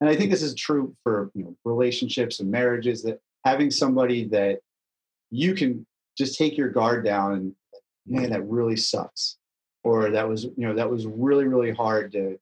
and 0.00 0.10
I 0.10 0.16
think 0.16 0.30
this 0.30 0.42
is 0.42 0.54
true 0.54 0.94
for 1.02 1.30
you 1.34 1.44
know 1.44 1.56
relationships 1.64 2.40
and 2.40 2.50
marriages, 2.50 3.02
that 3.02 3.20
having 3.44 3.70
somebody 3.70 4.28
that 4.28 4.60
you 5.30 5.54
can 5.54 5.86
just 6.16 6.38
take 6.38 6.56
your 6.56 6.68
guard 6.68 7.04
down 7.04 7.32
and 7.32 7.54
man 8.06 8.30
that 8.30 8.46
really 8.48 8.76
sucks, 8.76 9.36
or 9.82 10.10
that 10.10 10.28
was 10.28 10.44
you 10.44 10.52
know 10.58 10.74
that 10.74 10.90
was 10.90 11.06
really 11.06 11.46
really 11.46 11.72
hard 11.72 12.12
to 12.12 12.38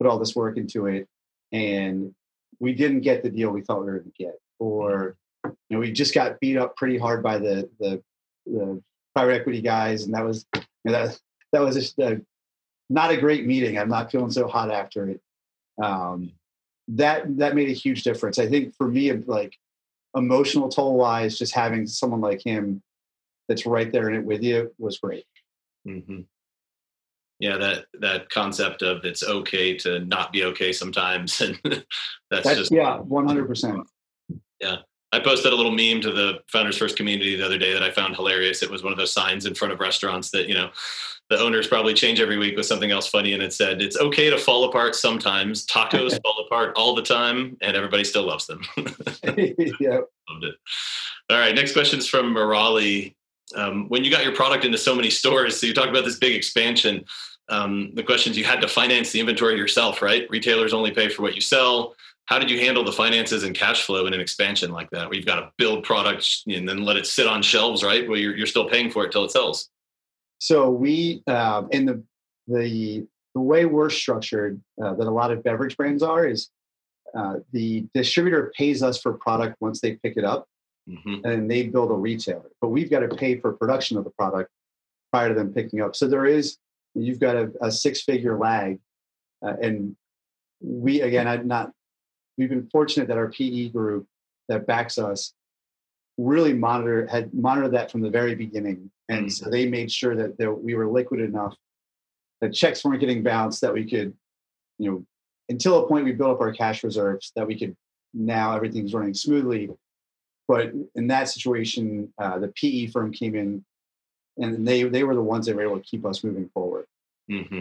put 0.00 0.08
all 0.08 0.18
this 0.18 0.34
work 0.34 0.56
into 0.56 0.86
it, 0.86 1.06
and 1.52 2.14
we 2.60 2.72
didn't 2.72 3.00
get 3.00 3.22
the 3.22 3.30
deal 3.30 3.50
we 3.50 3.60
thought 3.60 3.80
we 3.80 3.86
were 3.86 3.98
going 3.98 4.12
to 4.16 4.24
get 4.24 4.38
or 4.62 5.16
you 5.44 5.76
know 5.76 5.80
we 5.80 5.90
just 5.90 6.14
got 6.14 6.38
beat 6.40 6.56
up 6.56 6.76
pretty 6.76 6.96
hard 6.96 7.22
by 7.22 7.38
the 7.38 7.68
the, 7.80 8.02
the 8.46 8.80
private 9.14 9.34
equity 9.34 9.60
guys, 9.60 10.04
and 10.04 10.14
that 10.14 10.24
was 10.24 10.46
you 10.54 10.62
know, 10.84 10.92
that 10.92 11.20
that 11.52 11.60
was 11.60 11.76
just 11.76 11.98
a, 11.98 12.20
not 12.88 13.10
a 13.10 13.16
great 13.16 13.46
meeting. 13.46 13.78
I'm 13.78 13.88
not 13.88 14.10
feeling 14.10 14.30
so 14.30 14.48
hot 14.48 14.70
after 14.70 15.08
it. 15.08 15.20
Um, 15.82 16.32
that 16.88 17.38
that 17.38 17.54
made 17.54 17.68
a 17.68 17.74
huge 17.74 18.02
difference. 18.02 18.38
I 18.38 18.48
think 18.48 18.74
for 18.76 18.88
me, 18.88 19.12
like 19.12 19.56
emotional 20.14 20.68
toll 20.68 20.96
wise, 20.96 21.38
just 21.38 21.54
having 21.54 21.86
someone 21.86 22.20
like 22.20 22.44
him 22.44 22.82
that's 23.48 23.66
right 23.66 23.90
there 23.90 24.08
in 24.08 24.16
it 24.16 24.24
with 24.24 24.42
you 24.42 24.72
was 24.78 24.98
great. 24.98 25.24
Mm-hmm. 25.86 26.20
Yeah, 27.38 27.56
that 27.56 27.86
that 28.00 28.30
concept 28.30 28.82
of 28.82 29.04
it's 29.04 29.22
okay 29.22 29.76
to 29.78 30.00
not 30.00 30.32
be 30.32 30.44
okay 30.44 30.72
sometimes, 30.72 31.40
and 31.42 31.58
that's, 31.64 32.44
that's 32.44 32.56
just 32.56 32.72
yeah, 32.72 32.98
one 32.98 33.26
hundred 33.26 33.46
percent. 33.46 33.88
Yeah. 34.60 34.76
I 35.12 35.20
posted 35.20 35.52
a 35.52 35.56
little 35.56 35.72
meme 35.72 36.00
to 36.02 36.10
the 36.10 36.40
Founders 36.48 36.78
First 36.78 36.96
community 36.96 37.36
the 37.36 37.44
other 37.44 37.58
day 37.58 37.74
that 37.74 37.82
I 37.82 37.90
found 37.90 38.16
hilarious. 38.16 38.62
It 38.62 38.70
was 38.70 38.82
one 38.82 38.92
of 38.92 38.98
those 38.98 39.12
signs 39.12 39.44
in 39.44 39.54
front 39.54 39.72
of 39.72 39.80
restaurants 39.80 40.30
that, 40.30 40.48
you 40.48 40.54
know, 40.54 40.70
the 41.28 41.38
owners 41.38 41.66
probably 41.66 41.92
change 41.92 42.18
every 42.18 42.38
week 42.38 42.56
with 42.56 42.66
something 42.66 42.90
else 42.90 43.06
funny. 43.06 43.34
And 43.34 43.42
it 43.42 43.52
said, 43.52 43.82
it's 43.82 43.98
okay 43.98 44.30
to 44.30 44.38
fall 44.38 44.64
apart 44.64 44.94
sometimes. 44.94 45.66
Tacos 45.66 46.20
fall 46.22 46.44
apart 46.46 46.74
all 46.76 46.94
the 46.94 47.02
time, 47.02 47.58
and 47.60 47.76
everybody 47.76 48.04
still 48.04 48.24
loves 48.24 48.46
them. 48.46 48.62
yeah. 48.76 50.00
Loved 50.30 50.44
it. 50.44 50.54
All 51.28 51.38
right. 51.38 51.54
Next 51.54 51.74
question 51.74 51.98
is 51.98 52.08
from 52.08 52.34
Morali. 52.34 53.14
Um, 53.54 53.88
when 53.88 54.04
you 54.04 54.10
got 54.10 54.24
your 54.24 54.34
product 54.34 54.64
into 54.64 54.78
so 54.78 54.94
many 54.94 55.10
stores, 55.10 55.60
so 55.60 55.66
you 55.66 55.74
talked 55.74 55.90
about 55.90 56.06
this 56.06 56.18
big 56.18 56.34
expansion. 56.34 57.04
Um, 57.48 57.90
the 57.94 58.02
questions 58.02 58.38
you 58.38 58.44
had 58.44 58.62
to 58.62 58.68
finance 58.68 59.12
the 59.12 59.20
inventory 59.20 59.56
yourself, 59.56 60.00
right? 60.00 60.26
Retailers 60.30 60.72
only 60.72 60.90
pay 60.90 61.10
for 61.10 61.20
what 61.20 61.34
you 61.34 61.42
sell 61.42 61.94
how 62.26 62.38
did 62.38 62.50
you 62.50 62.60
handle 62.60 62.84
the 62.84 62.92
finances 62.92 63.44
and 63.44 63.54
cash 63.54 63.84
flow 63.84 64.06
in 64.06 64.14
an 64.14 64.20
expansion 64.20 64.70
like 64.70 64.88
that 64.90 65.06
where 65.06 65.14
you've 65.14 65.26
got 65.26 65.40
to 65.40 65.52
build 65.58 65.84
products 65.84 66.44
and 66.46 66.68
then 66.68 66.84
let 66.84 66.96
it 66.96 67.06
sit 67.06 67.26
on 67.26 67.42
shelves 67.42 67.82
right 67.82 68.08
where 68.08 68.18
you're, 68.18 68.36
you're 68.36 68.46
still 68.46 68.68
paying 68.68 68.90
for 68.90 69.04
it 69.04 69.12
till 69.12 69.24
it 69.24 69.30
sells 69.30 69.70
so 70.38 70.70
we 70.70 71.22
uh, 71.26 71.62
in 71.70 71.86
the 71.86 72.02
the 72.48 73.06
the 73.34 73.40
way 73.40 73.64
we're 73.64 73.90
structured 73.90 74.60
uh, 74.82 74.94
that 74.94 75.06
a 75.06 75.10
lot 75.10 75.30
of 75.30 75.42
beverage 75.42 75.76
brands 75.76 76.02
are 76.02 76.26
is 76.26 76.50
uh, 77.16 77.36
the 77.52 77.86
distributor 77.94 78.52
pays 78.56 78.82
us 78.82 79.00
for 79.00 79.12
product 79.14 79.56
once 79.60 79.80
they 79.80 79.94
pick 79.96 80.16
it 80.16 80.24
up 80.24 80.46
mm-hmm. 80.88 81.24
and 81.24 81.50
they 81.50 81.64
build 81.64 81.90
a 81.90 81.94
retailer 81.94 82.50
but 82.60 82.68
we've 82.68 82.90
got 82.90 83.00
to 83.00 83.08
pay 83.08 83.38
for 83.38 83.52
production 83.52 83.96
of 83.96 84.04
the 84.04 84.10
product 84.10 84.50
prior 85.10 85.28
to 85.28 85.34
them 85.34 85.52
picking 85.52 85.80
up 85.80 85.94
so 85.94 86.06
there 86.06 86.26
is 86.26 86.58
you've 86.94 87.20
got 87.20 87.36
a, 87.36 87.50
a 87.60 87.70
six 87.70 88.02
figure 88.02 88.38
lag 88.38 88.78
uh, 89.44 89.54
and 89.60 89.96
we 90.60 91.00
again 91.00 91.26
i'm 91.26 91.46
not 91.46 91.72
we've 92.38 92.48
been 92.48 92.68
fortunate 92.70 93.08
that 93.08 93.18
our 93.18 93.30
PE 93.30 93.68
group 93.68 94.06
that 94.48 94.66
backs 94.66 94.98
us 94.98 95.32
really 96.18 96.52
monitor 96.52 97.06
had 97.06 97.32
monitored 97.32 97.72
that 97.72 97.90
from 97.90 98.02
the 98.02 98.10
very 98.10 98.34
beginning, 98.34 98.90
and 99.08 99.26
mm-hmm. 99.26 99.28
so 99.28 99.50
they 99.50 99.66
made 99.66 99.90
sure 99.90 100.14
that, 100.14 100.38
that 100.38 100.52
we 100.52 100.74
were 100.74 100.86
liquid 100.86 101.20
enough 101.20 101.56
that 102.42 102.52
checks 102.52 102.84
weren't 102.84 103.00
getting 103.00 103.22
bounced 103.22 103.60
that 103.60 103.72
we 103.72 103.88
could, 103.88 104.12
you 104.78 104.90
know, 104.90 105.06
until 105.48 105.78
a 105.78 105.88
point 105.88 106.04
we 106.04 106.12
built 106.12 106.32
up 106.32 106.40
our 106.40 106.52
cash 106.52 106.82
reserves 106.82 107.32
that 107.36 107.46
we 107.46 107.58
could 107.58 107.76
now 108.12 108.54
everything's 108.54 108.92
running 108.92 109.14
smoothly. 109.14 109.70
But 110.48 110.72
in 110.94 111.06
that 111.06 111.28
situation, 111.28 112.12
uh, 112.18 112.38
the 112.38 112.48
PE 112.48 112.88
firm 112.88 113.12
came 113.12 113.36
in, 113.36 113.64
and 114.36 114.66
they 114.66 114.82
they 114.82 115.04
were 115.04 115.14
the 115.14 115.22
ones 115.22 115.46
that 115.46 115.56
were 115.56 115.62
able 115.62 115.78
to 115.78 115.84
keep 115.84 116.04
us 116.04 116.24
moving 116.24 116.50
forward. 116.52 116.84
Mm-hmm. 117.30 117.60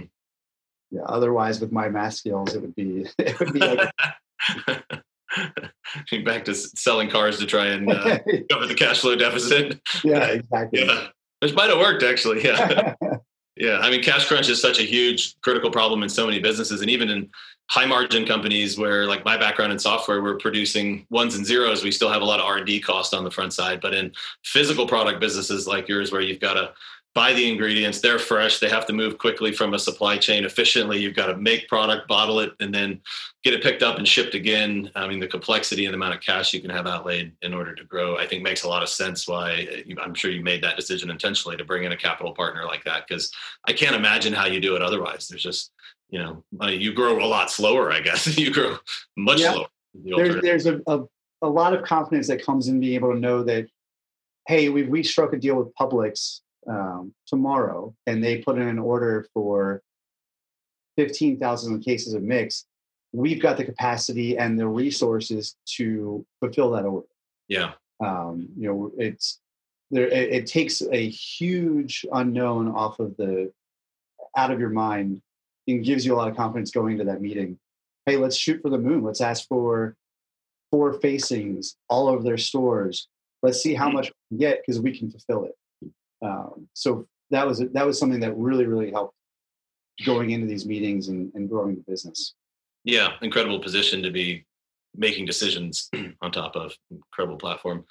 Yeah. 0.89 1.03
Otherwise, 1.05 1.61
with 1.61 1.71
my 1.71 1.87
math 1.89 2.15
skills, 2.15 2.55
it 2.55 2.61
would 2.61 2.75
be 2.75 3.05
it 3.19 3.39
would 3.39 3.53
be 3.53 3.59
like 3.59 3.91
back 6.25 6.45
to 6.45 6.53
selling 6.53 7.09
cars 7.09 7.39
to 7.39 7.45
try 7.45 7.67
and 7.67 7.89
uh, 7.91 8.19
cover 8.49 8.67
the 8.67 8.75
cash 8.75 9.01
flow 9.01 9.15
deficit. 9.15 9.79
Yeah, 10.03 10.25
exactly. 10.25 10.85
yeah. 10.85 11.07
Which 11.39 11.53
might 11.55 11.69
have 11.69 11.79
worked 11.79 12.03
actually. 12.03 12.43
Yeah. 12.43 12.93
yeah. 13.55 13.79
I 13.79 13.89
mean, 13.89 14.03
cash 14.03 14.27
crunch 14.27 14.49
is 14.49 14.61
such 14.61 14.79
a 14.79 14.83
huge 14.83 15.39
critical 15.41 15.71
problem 15.71 16.03
in 16.03 16.09
so 16.09 16.25
many 16.25 16.39
businesses 16.39 16.81
and 16.81 16.89
even 16.89 17.09
in 17.09 17.29
high 17.71 17.85
margin 17.85 18.25
companies 18.25 18.77
where 18.77 19.07
like 19.07 19.23
my 19.23 19.37
background 19.37 19.71
in 19.71 19.79
software, 19.79 20.21
we're 20.21 20.35
producing 20.35 21.07
ones 21.09 21.35
and 21.35 21.45
zeros. 21.45 21.83
We 21.83 21.91
still 21.91 22.09
have 22.09 22.21
a 22.21 22.25
lot 22.25 22.39
of 22.41 22.45
R&D 22.45 22.81
cost 22.81 23.13
on 23.13 23.23
the 23.23 23.31
front 23.31 23.53
side, 23.53 23.79
but 23.79 23.93
in 23.93 24.11
physical 24.43 24.85
product 24.85 25.21
businesses 25.21 25.67
like 25.67 25.87
yours, 25.87 26.11
where 26.11 26.21
you've 26.21 26.41
got 26.41 26.55
to 26.55 26.73
buy 27.13 27.33
the 27.33 27.49
ingredients 27.49 27.99
they're 27.99 28.19
fresh 28.19 28.59
they 28.59 28.69
have 28.69 28.85
to 28.85 28.93
move 28.93 29.17
quickly 29.17 29.51
from 29.51 29.73
a 29.73 29.79
supply 29.79 30.17
chain 30.17 30.45
efficiently 30.45 30.97
you've 30.99 31.15
got 31.15 31.27
to 31.27 31.37
make 31.37 31.67
product 31.67 32.07
bottle 32.07 32.39
it 32.39 32.53
and 32.59 32.73
then 32.73 32.99
get 33.43 33.53
it 33.53 33.61
picked 33.61 33.83
up 33.83 33.97
and 33.97 34.07
shipped 34.07 34.35
again. 34.35 34.89
I 34.95 35.07
mean 35.07 35.19
the 35.19 35.27
complexity 35.27 35.85
and 35.85 35.93
the 35.93 35.97
amount 35.97 36.15
of 36.15 36.21
cash 36.21 36.53
you 36.53 36.61
can 36.61 36.69
have 36.69 36.87
outlaid 36.87 37.33
in 37.41 37.53
order 37.53 37.75
to 37.75 37.83
grow 37.83 38.17
i 38.17 38.25
think 38.25 38.43
makes 38.43 38.63
a 38.63 38.69
lot 38.69 38.83
of 38.83 38.89
sense 38.89 39.27
why 39.27 39.83
i'm 40.01 40.13
sure 40.13 40.31
you 40.31 40.41
made 40.41 40.63
that 40.63 40.75
decision 40.75 41.09
intentionally 41.09 41.57
to 41.57 41.65
bring 41.65 41.83
in 41.83 41.91
a 41.91 41.97
capital 41.97 42.33
partner 42.33 42.65
like 42.65 42.83
that 42.83 43.07
because 43.07 43.31
i 43.67 43.73
can't 43.73 43.95
imagine 43.95 44.33
how 44.33 44.45
you 44.45 44.59
do 44.59 44.75
it 44.75 44.81
otherwise. 44.81 45.27
There's 45.27 45.43
just 45.43 45.71
you 46.09 46.19
know 46.19 46.43
you 46.67 46.93
grow 46.93 47.23
a 47.23 47.27
lot 47.27 47.51
slower 47.51 47.91
i 47.91 47.99
guess. 47.99 48.37
You 48.37 48.51
grow 48.51 48.77
much 49.17 49.41
slower 49.41 49.67
the 49.93 50.15
there's, 50.15 50.41
there's 50.41 50.65
a, 50.65 50.81
a, 50.87 51.03
a 51.41 51.49
lot 51.49 51.73
of 51.73 51.83
confidence 51.83 52.27
that 52.27 52.43
comes 52.43 52.67
in 52.67 52.79
being 52.79 52.95
able 52.95 53.13
to 53.13 53.19
know 53.19 53.43
that 53.43 53.67
hey 54.47 54.69
we 54.69 54.83
we 54.83 55.03
struck 55.03 55.33
a 55.33 55.37
deal 55.37 55.55
with 55.55 55.73
publix 55.75 56.41
um, 56.67 57.13
tomorrow 57.27 57.93
and 58.07 58.23
they 58.23 58.39
put 58.39 58.57
in 58.57 58.67
an 58.67 58.79
order 58.79 59.27
for 59.33 59.81
15,000 60.97 61.81
cases 61.81 62.13
of 62.13 62.23
mix, 62.23 62.65
we've 63.13 63.41
got 63.41 63.57
the 63.57 63.65
capacity 63.65 64.37
and 64.37 64.59
the 64.59 64.67
resources 64.67 65.55
to 65.65 66.25
fulfill 66.39 66.71
that 66.71 66.85
order. 66.85 67.07
Yeah. 67.47 67.73
Um, 67.99 68.49
you 68.57 68.67
know, 68.67 68.91
it's 68.97 69.39
there. 69.91 70.07
It, 70.07 70.31
it, 70.31 70.47
takes 70.47 70.81
a 70.81 71.09
huge 71.09 72.05
unknown 72.11 72.69
off 72.69 72.99
of 72.99 73.15
the 73.17 73.51
out 74.35 74.51
of 74.51 74.59
your 74.59 74.69
mind 74.69 75.21
and 75.67 75.83
gives 75.83 76.05
you 76.05 76.13
a 76.13 76.17
lot 76.17 76.29
of 76.29 76.35
confidence 76.35 76.71
going 76.71 76.97
to 76.97 77.03
that 77.03 77.21
meeting. 77.21 77.59
Hey, 78.05 78.17
let's 78.17 78.35
shoot 78.35 78.61
for 78.61 78.69
the 78.69 78.77
moon. 78.77 79.03
Let's 79.03 79.21
ask 79.21 79.47
for 79.47 79.95
four 80.71 80.93
facings 80.93 81.75
all 81.89 82.07
over 82.07 82.23
their 82.23 82.37
stores. 82.37 83.07
Let's 83.43 83.61
see 83.61 83.73
how 83.73 83.89
mm. 83.89 83.93
much 83.93 84.11
we 84.31 84.37
get 84.37 84.61
because 84.61 84.79
we 84.79 84.97
can 84.97 85.11
fulfill 85.11 85.45
it. 85.45 85.55
Um, 86.21 86.67
so 86.73 87.07
that 87.31 87.47
was 87.47 87.59
that 87.59 87.85
was 87.85 87.97
something 87.97 88.19
that 88.19 88.37
really 88.37 88.65
really 88.65 88.91
helped 88.91 89.15
going 90.05 90.31
into 90.31 90.47
these 90.47 90.65
meetings 90.65 91.07
and, 91.07 91.31
and 91.35 91.49
growing 91.49 91.75
the 91.75 91.81
business. 91.81 92.33
Yeah, 92.83 93.09
incredible 93.21 93.59
position 93.59 94.01
to 94.03 94.11
be 94.11 94.45
making 94.95 95.25
decisions 95.25 95.89
on 96.21 96.31
top 96.31 96.55
of 96.55 96.73
incredible 96.89 97.37
platform. 97.37 97.85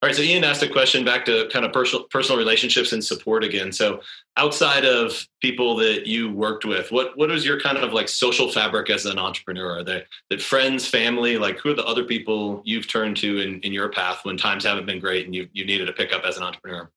All 0.00 0.08
right, 0.08 0.14
so 0.14 0.22
Ian 0.22 0.44
asked 0.44 0.62
a 0.62 0.68
question 0.68 1.04
back 1.04 1.24
to 1.24 1.48
kind 1.52 1.64
of 1.64 1.72
personal 1.72 2.04
personal 2.04 2.38
relationships 2.38 2.92
and 2.92 3.04
support 3.04 3.42
again. 3.42 3.72
So 3.72 4.00
outside 4.36 4.84
of 4.84 5.26
people 5.42 5.74
that 5.76 6.06
you 6.06 6.30
worked 6.30 6.64
with, 6.64 6.92
what 6.92 7.18
what 7.18 7.32
is 7.32 7.44
your 7.44 7.58
kind 7.58 7.76
of 7.76 7.92
like 7.92 8.08
social 8.08 8.48
fabric 8.48 8.90
as 8.90 9.06
an 9.06 9.18
entrepreneur? 9.18 9.78
Are 9.78 9.82
they 9.82 10.04
that 10.30 10.40
friends, 10.40 10.86
family, 10.86 11.36
like 11.36 11.58
who 11.58 11.70
are 11.70 11.74
the 11.74 11.84
other 11.84 12.04
people 12.04 12.62
you've 12.64 12.86
turned 12.86 13.16
to 13.16 13.40
in, 13.40 13.58
in 13.62 13.72
your 13.72 13.88
path 13.88 14.20
when 14.22 14.36
times 14.36 14.64
haven't 14.64 14.86
been 14.86 15.00
great 15.00 15.26
and 15.26 15.34
you 15.34 15.48
you 15.52 15.64
needed 15.64 15.88
a 15.88 15.92
pick 15.92 16.12
up 16.12 16.22
as 16.22 16.36
an 16.36 16.44
entrepreneur? 16.44 16.88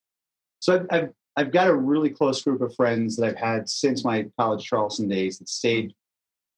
So 0.61 0.85
I've, 0.91 1.09
I've, 1.35 1.51
got 1.51 1.67
a 1.67 1.75
really 1.75 2.11
close 2.11 2.41
group 2.43 2.61
of 2.61 2.75
friends 2.75 3.15
that 3.17 3.27
I've 3.27 3.35
had 3.35 3.67
since 3.67 4.05
my 4.05 4.27
college 4.39 4.63
Charleston 4.63 5.07
days 5.07 5.39
that 5.39 5.49
stayed 5.49 5.93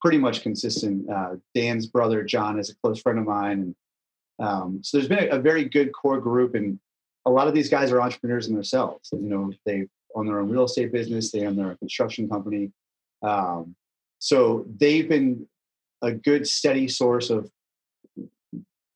pretty 0.01 0.17
much 0.17 0.41
consistent. 0.41 1.09
Uh, 1.09 1.35
Dan's 1.55 1.87
brother 1.87 2.21
John 2.23 2.59
is 2.59 2.69
a 2.69 2.75
close 2.83 3.01
friend 3.01 3.17
of 3.17 3.25
mine, 3.25 3.73
and 4.39 4.45
um, 4.45 4.79
so 4.83 4.97
there's 4.97 5.07
been 5.07 5.31
a, 5.31 5.37
a, 5.37 5.39
very 5.39 5.63
good 5.63 5.93
core 5.93 6.19
group. 6.19 6.53
And 6.53 6.77
a 7.25 7.31
lot 7.31 7.47
of 7.47 7.53
these 7.53 7.69
guys 7.69 7.91
are 7.91 8.01
entrepreneurs 8.01 8.47
in 8.47 8.55
themselves. 8.55 9.09
You 9.13 9.21
know, 9.21 9.53
they 9.65 9.87
own 10.15 10.25
their 10.25 10.39
own 10.39 10.49
real 10.49 10.65
estate 10.65 10.91
business, 10.91 11.31
they 11.31 11.45
own 11.45 11.55
their 11.55 11.67
own 11.67 11.77
construction 11.77 12.27
company. 12.27 12.71
Um, 13.21 13.73
so 14.19 14.65
they've 14.79 15.07
been 15.07 15.47
a 16.01 16.11
good 16.11 16.45
steady 16.45 16.89
source 16.89 17.29
of 17.29 17.49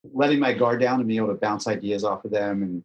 letting 0.04 0.40
my 0.40 0.52
guard 0.52 0.82
down 0.82 1.00
and 1.00 1.08
being 1.08 1.22
able 1.22 1.34
to 1.34 1.40
bounce 1.40 1.68
ideas 1.68 2.04
off 2.04 2.26
of 2.26 2.32
them 2.32 2.64
and 2.64 2.84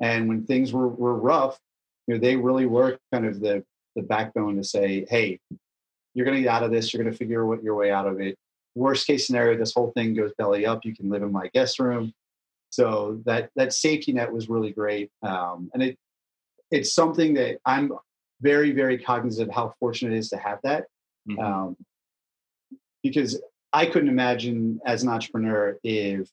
and 0.00 0.28
when 0.28 0.44
things 0.44 0.72
were, 0.72 0.88
were 0.88 1.14
rough, 1.14 1.58
you 2.06 2.14
know, 2.14 2.20
they 2.20 2.36
really 2.36 2.66
were 2.66 2.98
kind 3.12 3.26
of 3.26 3.40
the, 3.40 3.64
the 3.94 4.02
backbone 4.02 4.56
to 4.56 4.64
say, 4.64 5.06
hey, 5.08 5.38
you're 6.14 6.26
going 6.26 6.36
to 6.36 6.42
get 6.42 6.52
out 6.52 6.62
of 6.62 6.70
this. 6.70 6.92
You're 6.92 7.02
going 7.02 7.12
to 7.12 7.18
figure 7.18 7.46
what 7.46 7.62
your 7.62 7.74
way 7.74 7.90
out 7.90 8.06
of 8.06 8.20
it. 8.20 8.36
Worst 8.74 9.06
case 9.06 9.26
scenario, 9.26 9.58
this 9.58 9.72
whole 9.74 9.92
thing 9.92 10.14
goes 10.14 10.32
belly 10.38 10.66
up. 10.66 10.84
You 10.84 10.94
can 10.94 11.10
live 11.10 11.22
in 11.22 11.32
my 11.32 11.48
guest 11.52 11.78
room. 11.78 12.12
So 12.70 13.20
that 13.26 13.50
that 13.54 13.74
safety 13.74 14.14
net 14.14 14.32
was 14.32 14.48
really 14.48 14.72
great, 14.72 15.10
um, 15.22 15.70
and 15.74 15.82
it 15.82 15.98
it's 16.70 16.94
something 16.94 17.34
that 17.34 17.58
I'm 17.66 17.92
very 18.40 18.72
very 18.72 18.96
cognizant 18.96 19.50
of 19.50 19.54
how 19.54 19.74
fortunate 19.78 20.14
it 20.14 20.18
is 20.18 20.30
to 20.30 20.38
have 20.38 20.58
that, 20.62 20.86
mm-hmm. 21.28 21.38
um, 21.38 21.76
because 23.02 23.38
I 23.74 23.84
couldn't 23.84 24.08
imagine 24.08 24.80
as 24.86 25.02
an 25.02 25.10
entrepreneur 25.10 25.76
if 25.84 26.30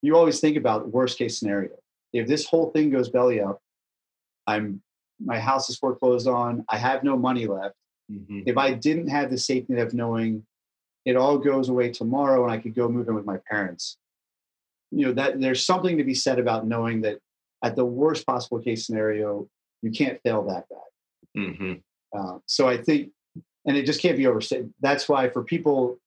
you 0.00 0.16
always 0.16 0.40
think 0.40 0.56
about 0.56 0.90
worst 0.90 1.18
case 1.18 1.38
scenario 1.38 1.72
if 2.12 2.26
this 2.26 2.46
whole 2.46 2.70
thing 2.70 2.90
goes 2.90 3.08
belly 3.08 3.40
up, 3.40 3.60
I'm 4.46 4.82
my 5.20 5.38
house 5.38 5.68
is 5.68 5.76
foreclosed 5.76 6.28
on. 6.28 6.64
I 6.68 6.78
have 6.78 7.02
no 7.02 7.16
money 7.16 7.46
left. 7.46 7.74
Mm-hmm. 8.10 8.42
If 8.46 8.56
I 8.56 8.72
didn't 8.72 9.08
have 9.08 9.30
the 9.30 9.38
safety 9.38 9.74
net 9.74 9.88
of 9.88 9.94
knowing 9.94 10.46
it 11.04 11.16
all 11.16 11.38
goes 11.38 11.68
away 11.68 11.90
tomorrow 11.90 12.44
and 12.44 12.52
I 12.52 12.58
could 12.58 12.74
go 12.74 12.88
move 12.88 13.08
in 13.08 13.14
with 13.14 13.26
my 13.26 13.38
parents, 13.50 13.98
you 14.90 15.06
know 15.06 15.12
that 15.12 15.40
there's 15.40 15.64
something 15.64 15.98
to 15.98 16.04
be 16.04 16.14
said 16.14 16.38
about 16.38 16.66
knowing 16.66 17.02
that 17.02 17.18
at 17.62 17.76
the 17.76 17.84
worst 17.84 18.26
possible 18.26 18.60
case 18.60 18.86
scenario, 18.86 19.48
you 19.82 19.90
can't 19.90 20.20
fail 20.22 20.44
that 20.44 20.66
bad. 20.68 21.42
Mm-hmm. 21.42 21.72
Uh, 22.16 22.38
so 22.46 22.68
I 22.68 22.78
think, 22.78 23.10
and 23.66 23.76
it 23.76 23.84
just 23.84 24.00
can't 24.00 24.16
be 24.16 24.26
overstated. 24.26 24.72
That's 24.80 25.08
why 25.08 25.28
for 25.28 25.42
people 25.42 25.98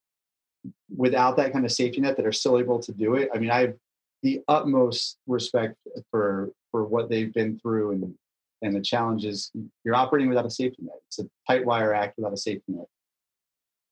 without 0.95 1.38
that 1.38 1.54
kind 1.54 1.66
of 1.66 1.72
safety 1.72 2.02
net 2.02 2.18
that 2.18 2.26
are 2.26 2.32
still 2.32 2.60
able 2.60 2.80
to 2.80 2.91
do 2.91 3.16
it. 3.16 3.30
I 3.34 3.38
mean, 3.38 3.52
I've 3.52 3.76
the 4.24 4.42
utmost 4.48 5.18
respect 5.28 5.76
for 6.10 6.52
for 6.72 6.86
what 6.86 7.10
they've 7.10 7.34
been 7.34 7.60
through 7.60 7.92
and 7.92 8.14
and 8.62 8.76
the 8.76 8.82
challenges. 8.82 9.52
You're 9.84 9.96
operating 9.96 10.30
without 10.30 10.46
a 10.46 10.52
safety 10.52 10.84
net. 10.84 11.00
It's 11.08 11.20
a 11.20 11.30
tight 11.48 11.66
wire 11.66 11.94
act 11.94 12.18
without 12.18 12.34
a 12.34 12.38
safety 12.38 12.64
net. 12.74 12.86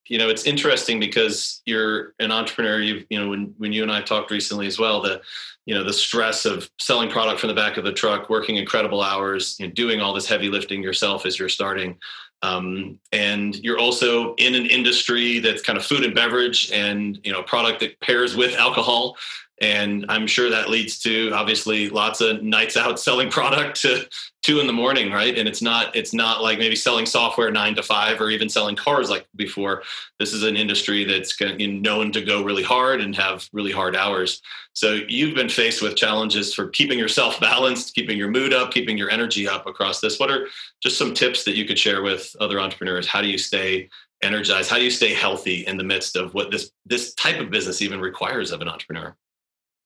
you 0.07 0.17
know, 0.17 0.29
it's 0.29 0.45
interesting 0.45 0.99
because 0.99 1.61
you're 1.65 2.13
an 2.19 2.31
entrepreneur. 2.31 2.79
You 2.79 3.05
you 3.09 3.19
know, 3.19 3.29
when 3.29 3.53
when 3.57 3.73
you 3.73 3.83
and 3.83 3.91
I 3.91 4.01
talked 4.01 4.31
recently 4.31 4.67
as 4.67 4.79
well, 4.79 5.01
the 5.01 5.21
you 5.65 5.75
know 5.75 5.83
the 5.83 5.93
stress 5.93 6.45
of 6.45 6.69
selling 6.79 7.09
product 7.09 7.39
from 7.39 7.49
the 7.49 7.55
back 7.55 7.77
of 7.77 7.83
the 7.83 7.93
truck, 7.93 8.29
working 8.29 8.57
incredible 8.57 9.01
hours, 9.01 9.55
you 9.59 9.67
know, 9.67 9.73
doing 9.73 10.01
all 10.01 10.13
this 10.13 10.27
heavy 10.27 10.49
lifting 10.49 10.83
yourself 10.83 11.25
as 11.25 11.37
you're 11.39 11.49
starting. 11.49 11.97
Um, 12.41 12.99
and 13.11 13.55
you're 13.57 13.79
also 13.79 14.33
in 14.35 14.55
an 14.55 14.65
industry 14.65 15.39
that's 15.39 15.61
kind 15.61 15.77
of 15.77 15.85
food 15.85 16.05
and 16.05 16.15
beverage 16.15 16.71
and 16.71 17.19
you 17.23 17.33
know 17.33 17.43
product 17.43 17.81
that 17.81 17.99
pairs 17.99 18.35
with 18.35 18.55
alcohol 18.55 19.17
and 19.61 20.05
i'm 20.09 20.27
sure 20.27 20.49
that 20.49 20.69
leads 20.69 20.99
to 20.99 21.31
obviously 21.33 21.89
lots 21.89 22.21
of 22.21 22.41
nights 22.41 22.77
out 22.77 22.99
selling 22.99 23.29
product 23.29 23.81
to 23.81 24.05
two 24.41 24.59
in 24.59 24.67
the 24.67 24.73
morning 24.73 25.11
right? 25.11 25.37
And 25.37 25.47
it's 25.47 25.61
not 25.61 25.95
it's 25.95 26.13
not 26.13 26.41
like 26.41 26.59
maybe 26.59 26.75
selling 26.75 27.05
software 27.05 27.51
nine 27.51 27.75
to 27.75 27.83
five 27.83 28.21
or 28.21 28.29
even 28.29 28.47
selling 28.47 28.75
cars 28.75 29.09
like 29.09 29.27
before. 29.35 29.83
This 30.17 30.33
is 30.33 30.43
an 30.43 30.55
industry 30.55 31.03
that's 31.03 31.39
known 31.59 32.11
to 32.13 32.21
go 32.21 32.43
really 32.43 32.63
hard 32.63 33.01
and 33.01 33.15
have 33.15 33.47
really 33.51 33.71
hard 33.71 33.95
hours. 33.95 34.41
So 34.73 34.99
you've 35.07 35.35
been 35.35 35.49
faced 35.49 35.81
with 35.81 35.95
challenges 35.95 36.53
for 36.53 36.69
keeping 36.69 36.97
yourself 36.97 37.39
balanced 37.41 37.95
keeping 37.95 38.17
your 38.17 38.31
mood 38.31 38.53
up 38.53 38.71
keeping 38.71 38.97
your 38.97 39.09
energy 39.09 39.47
up 39.47 39.67
across 39.67 39.99
this. 39.99 40.19
What 40.19 40.31
are 40.31 40.47
just 40.81 40.97
some 40.97 41.13
tips 41.13 41.43
that 41.43 41.55
you 41.55 41.65
could 41.65 41.79
share 41.79 42.01
with 42.01 42.35
other 42.39 42.59
entrepreneurs? 42.59 43.07
How 43.07 43.21
do 43.21 43.27
you 43.27 43.37
stay 43.37 43.89
energized? 44.23 44.69
How 44.69 44.77
do 44.77 44.83
you 44.83 44.91
stay 44.91 45.13
healthy 45.13 45.65
in 45.67 45.77
the 45.77 45.83
midst 45.83 46.15
of 46.15 46.33
what 46.33 46.49
this 46.49 46.71
this 46.85 47.13
type 47.15 47.39
of 47.39 47.49
business 47.49 47.81
even 47.81 47.99
requires 47.99 48.51
of 48.51 48.61
an 48.61 48.69
entrepreneur 48.69 49.15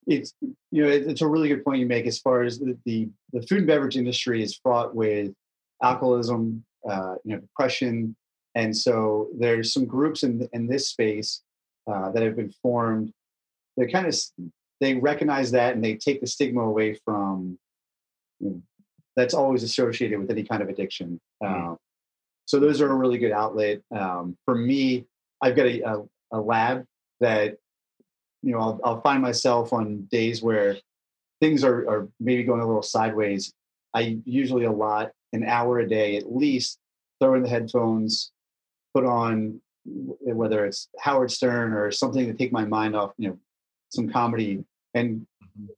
it's 0.07 0.33
you 0.41 0.83
know 0.83 0.89
it's 0.89 1.21
a 1.21 1.27
really 1.27 1.49
good 1.49 1.63
point 1.63 1.79
you 1.79 1.85
make 1.85 2.05
as 2.05 2.19
far 2.19 2.43
as 2.43 2.59
the 2.59 2.77
the, 2.85 3.09
the 3.31 3.41
food 3.43 3.59
and 3.59 3.67
beverage 3.67 3.97
industry 3.97 4.43
is 4.43 4.57
fraught 4.57 4.95
with 4.95 5.33
alcoholism, 5.81 6.63
uh, 6.89 7.15
you 7.23 7.33
know, 7.35 7.39
depression, 7.39 8.15
and 8.55 8.75
so 8.75 9.29
there's 9.37 9.73
some 9.73 9.85
groups 9.85 10.23
in 10.23 10.47
in 10.53 10.67
this 10.67 10.89
space 10.89 11.41
uh, 11.91 12.11
that 12.11 12.23
have 12.23 12.35
been 12.35 12.53
formed. 12.61 13.11
They 13.77 13.87
kind 13.87 14.07
of 14.07 14.15
they 14.79 14.95
recognize 14.95 15.51
that 15.51 15.75
and 15.75 15.83
they 15.83 15.95
take 15.95 16.21
the 16.21 16.27
stigma 16.27 16.61
away 16.61 16.99
from 17.05 17.57
you 18.39 18.49
know, 18.49 18.61
that's 19.15 19.33
always 19.33 19.63
associated 19.63 20.19
with 20.19 20.29
any 20.31 20.43
kind 20.43 20.61
of 20.61 20.69
addiction. 20.69 21.19
Mm-hmm. 21.41 21.69
Um, 21.69 21.77
so 22.45 22.59
those 22.59 22.81
are 22.81 22.91
a 22.91 22.95
really 22.95 23.17
good 23.17 23.31
outlet 23.31 23.81
um, 23.95 24.37
for 24.45 24.55
me. 24.55 25.05
I've 25.41 25.55
got 25.55 25.67
a, 25.67 25.81
a, 25.81 26.03
a 26.33 26.39
lab 26.39 26.85
that 27.21 27.57
you 28.43 28.51
know, 28.51 28.59
I'll, 28.59 28.79
I'll 28.83 29.01
find 29.01 29.21
myself 29.21 29.73
on 29.73 30.07
days 30.11 30.43
where 30.43 30.77
things 31.41 31.63
are, 31.63 31.89
are 31.89 32.07
maybe 32.19 32.43
going 32.43 32.61
a 32.61 32.67
little 32.67 32.83
sideways. 32.83 33.53
I 33.93 34.19
usually 34.25 34.65
a 34.65 34.71
lot, 34.71 35.11
an 35.31 35.45
hour 35.45 35.79
a 35.79 35.87
day 35.87 36.17
at 36.17 36.35
least, 36.35 36.77
throw 37.19 37.35
in 37.35 37.43
the 37.43 37.49
headphones, 37.49 38.31
put 38.93 39.05
on 39.05 39.61
whether 39.85 40.65
it's 40.65 40.89
Howard 40.99 41.31
Stern 41.31 41.73
or 41.73 41.91
something 41.91 42.25
to 42.27 42.33
take 42.33 42.51
my 42.51 42.65
mind 42.65 42.95
off, 42.95 43.13
you 43.17 43.29
know, 43.29 43.37
some 43.89 44.09
comedy. 44.09 44.63
And 44.93 45.25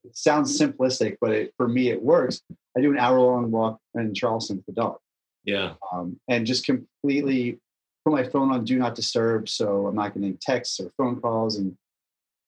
it 0.04 0.16
sounds 0.16 0.60
simplistic, 0.60 1.18
but 1.22 1.32
it, 1.32 1.54
for 1.58 1.68
me, 1.68 1.90
it 1.90 2.02
works. 2.02 2.42
I 2.78 2.82
do 2.82 2.92
an 2.92 3.00
hour 3.00 3.20
long 3.20 3.52
walk 3.52 3.80
in 3.96 4.14
Charleston 4.14 4.58
with 4.58 4.66
the 4.66 4.74
dog. 4.74 4.98
Yeah. 5.44 5.74
Um, 5.92 6.20
and 6.28 6.46
just 6.46 6.66
completely 6.66 7.60
put 8.04 8.14
my 8.14 8.24
phone 8.24 8.52
on 8.52 8.66
do 8.66 8.78
not 8.78 8.96
disturb. 8.96 9.50
So 9.50 9.88
I'm 9.88 9.96
not 9.96 10.14
getting 10.14 10.38
texts 10.42 10.80
or 10.80 10.92
phone 10.98 11.20
calls 11.20 11.58
and 11.58 11.76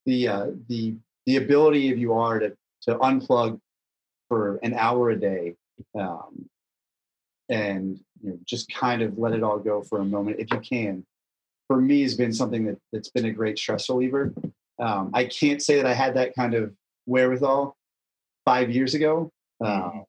the 0.07 0.27
uh, 0.27 0.47
the 0.69 0.95
the 1.27 1.35
ability 1.35 1.91
of 1.91 1.99
you 1.99 2.13
are 2.13 2.39
to 2.39 2.57
to 2.83 2.95
unplug 2.95 3.59
for 4.29 4.57
an 4.63 4.73
hour 4.73 5.11
a 5.11 5.19
day 5.19 5.55
um, 5.99 6.49
and 7.49 7.99
you 8.23 8.31
know, 8.31 8.39
just 8.45 8.73
kind 8.73 9.01
of 9.01 9.19
let 9.19 9.33
it 9.33 9.43
all 9.43 9.59
go 9.59 9.83
for 9.83 9.99
a 9.99 10.05
moment 10.05 10.39
if 10.39 10.51
you 10.51 10.59
can. 10.59 11.05
For 11.67 11.79
me 11.79 12.01
has 12.01 12.15
been 12.15 12.33
something 12.33 12.65
that, 12.65 12.77
that's 12.93 13.09
been 13.09 13.25
a 13.25 13.31
great 13.31 13.59
stress 13.59 13.89
reliever. 13.89 14.33
Um, 14.79 15.11
i 15.13 15.25
can't 15.25 15.61
say 15.61 15.75
that 15.77 15.87
i 15.87 15.93
had 15.93 16.13
that 16.15 16.35
kind 16.35 16.53
of 16.53 16.71
wherewithal 17.07 17.75
five 18.45 18.69
years 18.71 18.93
ago. 18.93 19.31
Mm-hmm. 19.61 19.99
uh, 19.99 20.01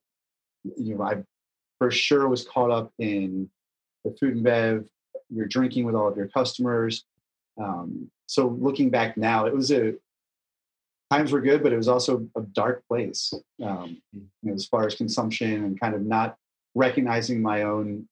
you 0.77 0.95
know 0.95 1.03
i 1.03 1.23
for 1.79 1.89
sure 1.89 2.27
was 2.27 2.47
caught 2.47 2.69
up 2.69 2.93
in 2.99 3.49
the 4.05 4.15
food 4.19 4.35
and 4.35 4.43
bev 4.43 4.87
you're 5.31 5.47
drinking 5.47 5.85
with 5.85 5.95
all 5.95 6.07
of 6.07 6.15
your 6.15 6.27
customers 6.27 7.03
um, 7.59 8.11
so 8.29 8.55
looking 8.59 8.91
back 8.91 9.17
now, 9.17 9.47
it 9.47 9.55
was 9.55 9.71
a 9.71 9.95
times 11.09 11.31
were 11.31 11.41
good, 11.41 11.63
but 11.63 11.73
it 11.73 11.77
was 11.77 11.87
also 11.87 12.27
a 12.37 12.41
dark 12.41 12.83
place 12.87 13.33
um, 13.63 13.99
you 14.13 14.27
know, 14.43 14.53
as 14.53 14.67
far 14.67 14.85
as 14.85 14.93
consumption 14.93 15.65
and 15.65 15.79
kind 15.79 15.95
of 15.95 16.03
not 16.03 16.37
recognizing 16.75 17.41
my 17.41 17.63
own 17.63 18.07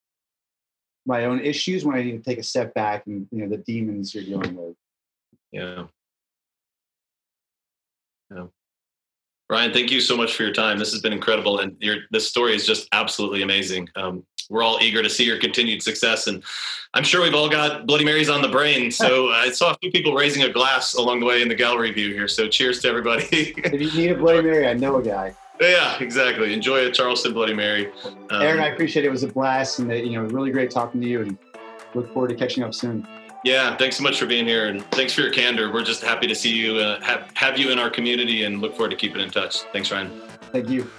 my 1.05 1.25
own 1.25 1.39
issues 1.39 1.85
when 1.85 1.95
I 1.95 2.01
need 2.01 2.17
to 2.17 2.23
take 2.23 2.39
a 2.39 2.43
step 2.43 2.73
back 2.73 3.05
and 3.05 3.27
you 3.31 3.43
know 3.43 3.47
the 3.47 3.61
demons 3.61 4.15
you're 4.15 4.23
dealing 4.23 4.55
with. 4.55 4.75
Yeah. 5.51 5.83
Yeah. 8.31 8.47
Ryan, 9.49 9.71
thank 9.71 9.91
you 9.91 10.01
so 10.01 10.17
much 10.17 10.35
for 10.35 10.43
your 10.43 10.53
time. 10.53 10.77
This 10.77 10.91
has 10.91 11.01
been 11.01 11.13
incredible, 11.13 11.59
and 11.59 11.75
your 11.79 11.97
this 12.11 12.27
story 12.27 12.53
is 12.53 12.65
just 12.65 12.87
absolutely 12.91 13.43
amazing. 13.43 13.87
Um, 13.95 14.23
we're 14.49 14.63
all 14.63 14.77
eager 14.81 15.03
to 15.03 15.09
see 15.09 15.25
your 15.25 15.39
continued 15.39 15.81
success. 15.83 16.27
And 16.27 16.43
I'm 16.93 17.03
sure 17.03 17.21
we've 17.21 17.35
all 17.35 17.49
got 17.49 17.85
Bloody 17.85 18.05
Marys 18.05 18.29
on 18.29 18.41
the 18.41 18.47
brain. 18.47 18.91
So 18.97 19.29
I 19.29 19.51
saw 19.51 19.71
a 19.71 19.77
few 19.77 19.91
people 19.91 20.13
raising 20.15 20.43
a 20.43 20.49
glass 20.49 20.95
along 20.95 21.19
the 21.19 21.25
way 21.25 21.41
in 21.41 21.47
the 21.47 21.55
gallery 21.55 21.91
view 21.91 22.13
here. 22.13 22.27
So 22.27 22.47
cheers 22.47 22.81
to 22.81 22.87
everybody. 22.87 23.25
if 23.31 23.79
you 23.79 23.91
need 23.91 24.11
a 24.11 24.15
Bloody 24.15 24.41
Mary, 24.41 24.67
I 24.67 24.73
know 24.73 24.97
a 24.97 25.03
guy. 25.03 25.35
Yeah, 25.61 25.97
exactly. 25.99 26.53
Enjoy 26.53 26.87
a 26.87 26.91
Charleston 26.91 27.33
Bloody 27.33 27.53
Mary. 27.53 27.91
Um, 28.31 28.41
Aaron, 28.41 28.59
I 28.59 28.67
appreciate 28.67 29.05
it. 29.05 29.09
It 29.09 29.11
was 29.11 29.23
a 29.23 29.27
blast, 29.27 29.79
and 29.79 29.91
you 29.91 30.13
know, 30.13 30.23
really 30.23 30.51
great 30.51 30.71
talking 30.71 30.99
to 31.01 31.07
you. 31.07 31.21
And 31.21 31.37
look 31.93 32.11
forward 32.13 32.29
to 32.29 32.35
catching 32.35 32.63
up 32.63 32.73
soon. 32.73 33.07
Yeah, 33.43 33.77
thanks 33.77 33.97
so 33.97 34.03
much 34.03 34.19
for 34.19 34.25
being 34.25 34.45
here, 34.45 34.67
and 34.67 34.83
thanks 34.91 35.13
for 35.13 35.21
your 35.21 35.31
candor. 35.31 35.71
We're 35.71 35.83
just 35.83 36.03
happy 36.03 36.27
to 36.27 36.35
see 36.35 36.53
you, 36.53 36.77
uh, 36.77 37.01
have 37.01 37.31
have 37.35 37.57
you 37.57 37.71
in 37.71 37.79
our 37.79 37.89
community, 37.89 38.43
and 38.43 38.61
look 38.61 38.75
forward 38.75 38.89
to 38.89 38.97
keeping 38.97 39.21
in 39.21 39.29
touch. 39.29 39.61
Thanks, 39.73 39.91
Ryan. 39.91 40.21
Thank 40.51 40.69
you. 40.69 40.89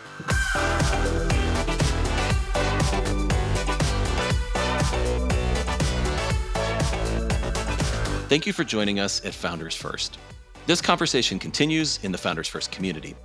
Thank 8.28 8.46
you 8.46 8.52
for 8.52 8.62
joining 8.62 9.00
us 9.00 9.24
at 9.24 9.34
Founders 9.34 9.74
First. 9.74 10.18
This 10.66 10.82
conversation 10.82 11.38
continues 11.38 11.98
in 12.02 12.12
the 12.12 12.18
Founders 12.18 12.46
First 12.46 12.70
community. 12.70 13.16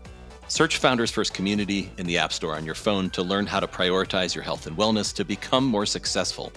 Search 0.48 0.78
Founders 0.78 1.12
First 1.12 1.34
Community 1.34 1.92
in 1.98 2.06
the 2.06 2.18
App 2.18 2.32
Store 2.32 2.56
on 2.56 2.66
your 2.66 2.76
phone 2.76 3.10
to 3.12 3.22
learn 3.22 3.46
how 3.46 3.60
to 3.60 3.68
prioritize 3.68 4.34
your 4.34 4.44
health 4.44 4.66
and 4.66 4.78
wellness 4.78 5.14
to 5.16 5.26
become 5.26 5.66
more 5.66 5.86
successful. 5.86 6.52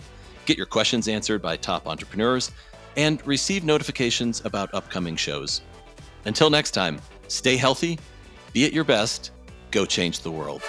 Get 0.46 0.56
your 0.56 0.66
questions 0.66 1.08
answered 1.08 1.42
by 1.42 1.56
top 1.56 1.88
entrepreneurs 1.88 2.52
and 2.96 3.24
receive 3.26 3.64
notifications 3.64 4.44
about 4.44 4.72
upcoming 4.72 5.16
shows. 5.16 5.60
Until 6.24 6.50
next 6.50 6.70
time, 6.70 7.00
stay 7.28 7.56
healthy, 7.56 7.98
be 8.52 8.64
at 8.64 8.72
your 8.72 8.84
best, 8.84 9.32
go 9.72 9.84
change 9.84 10.20
the 10.20 10.30
world. 10.30 10.62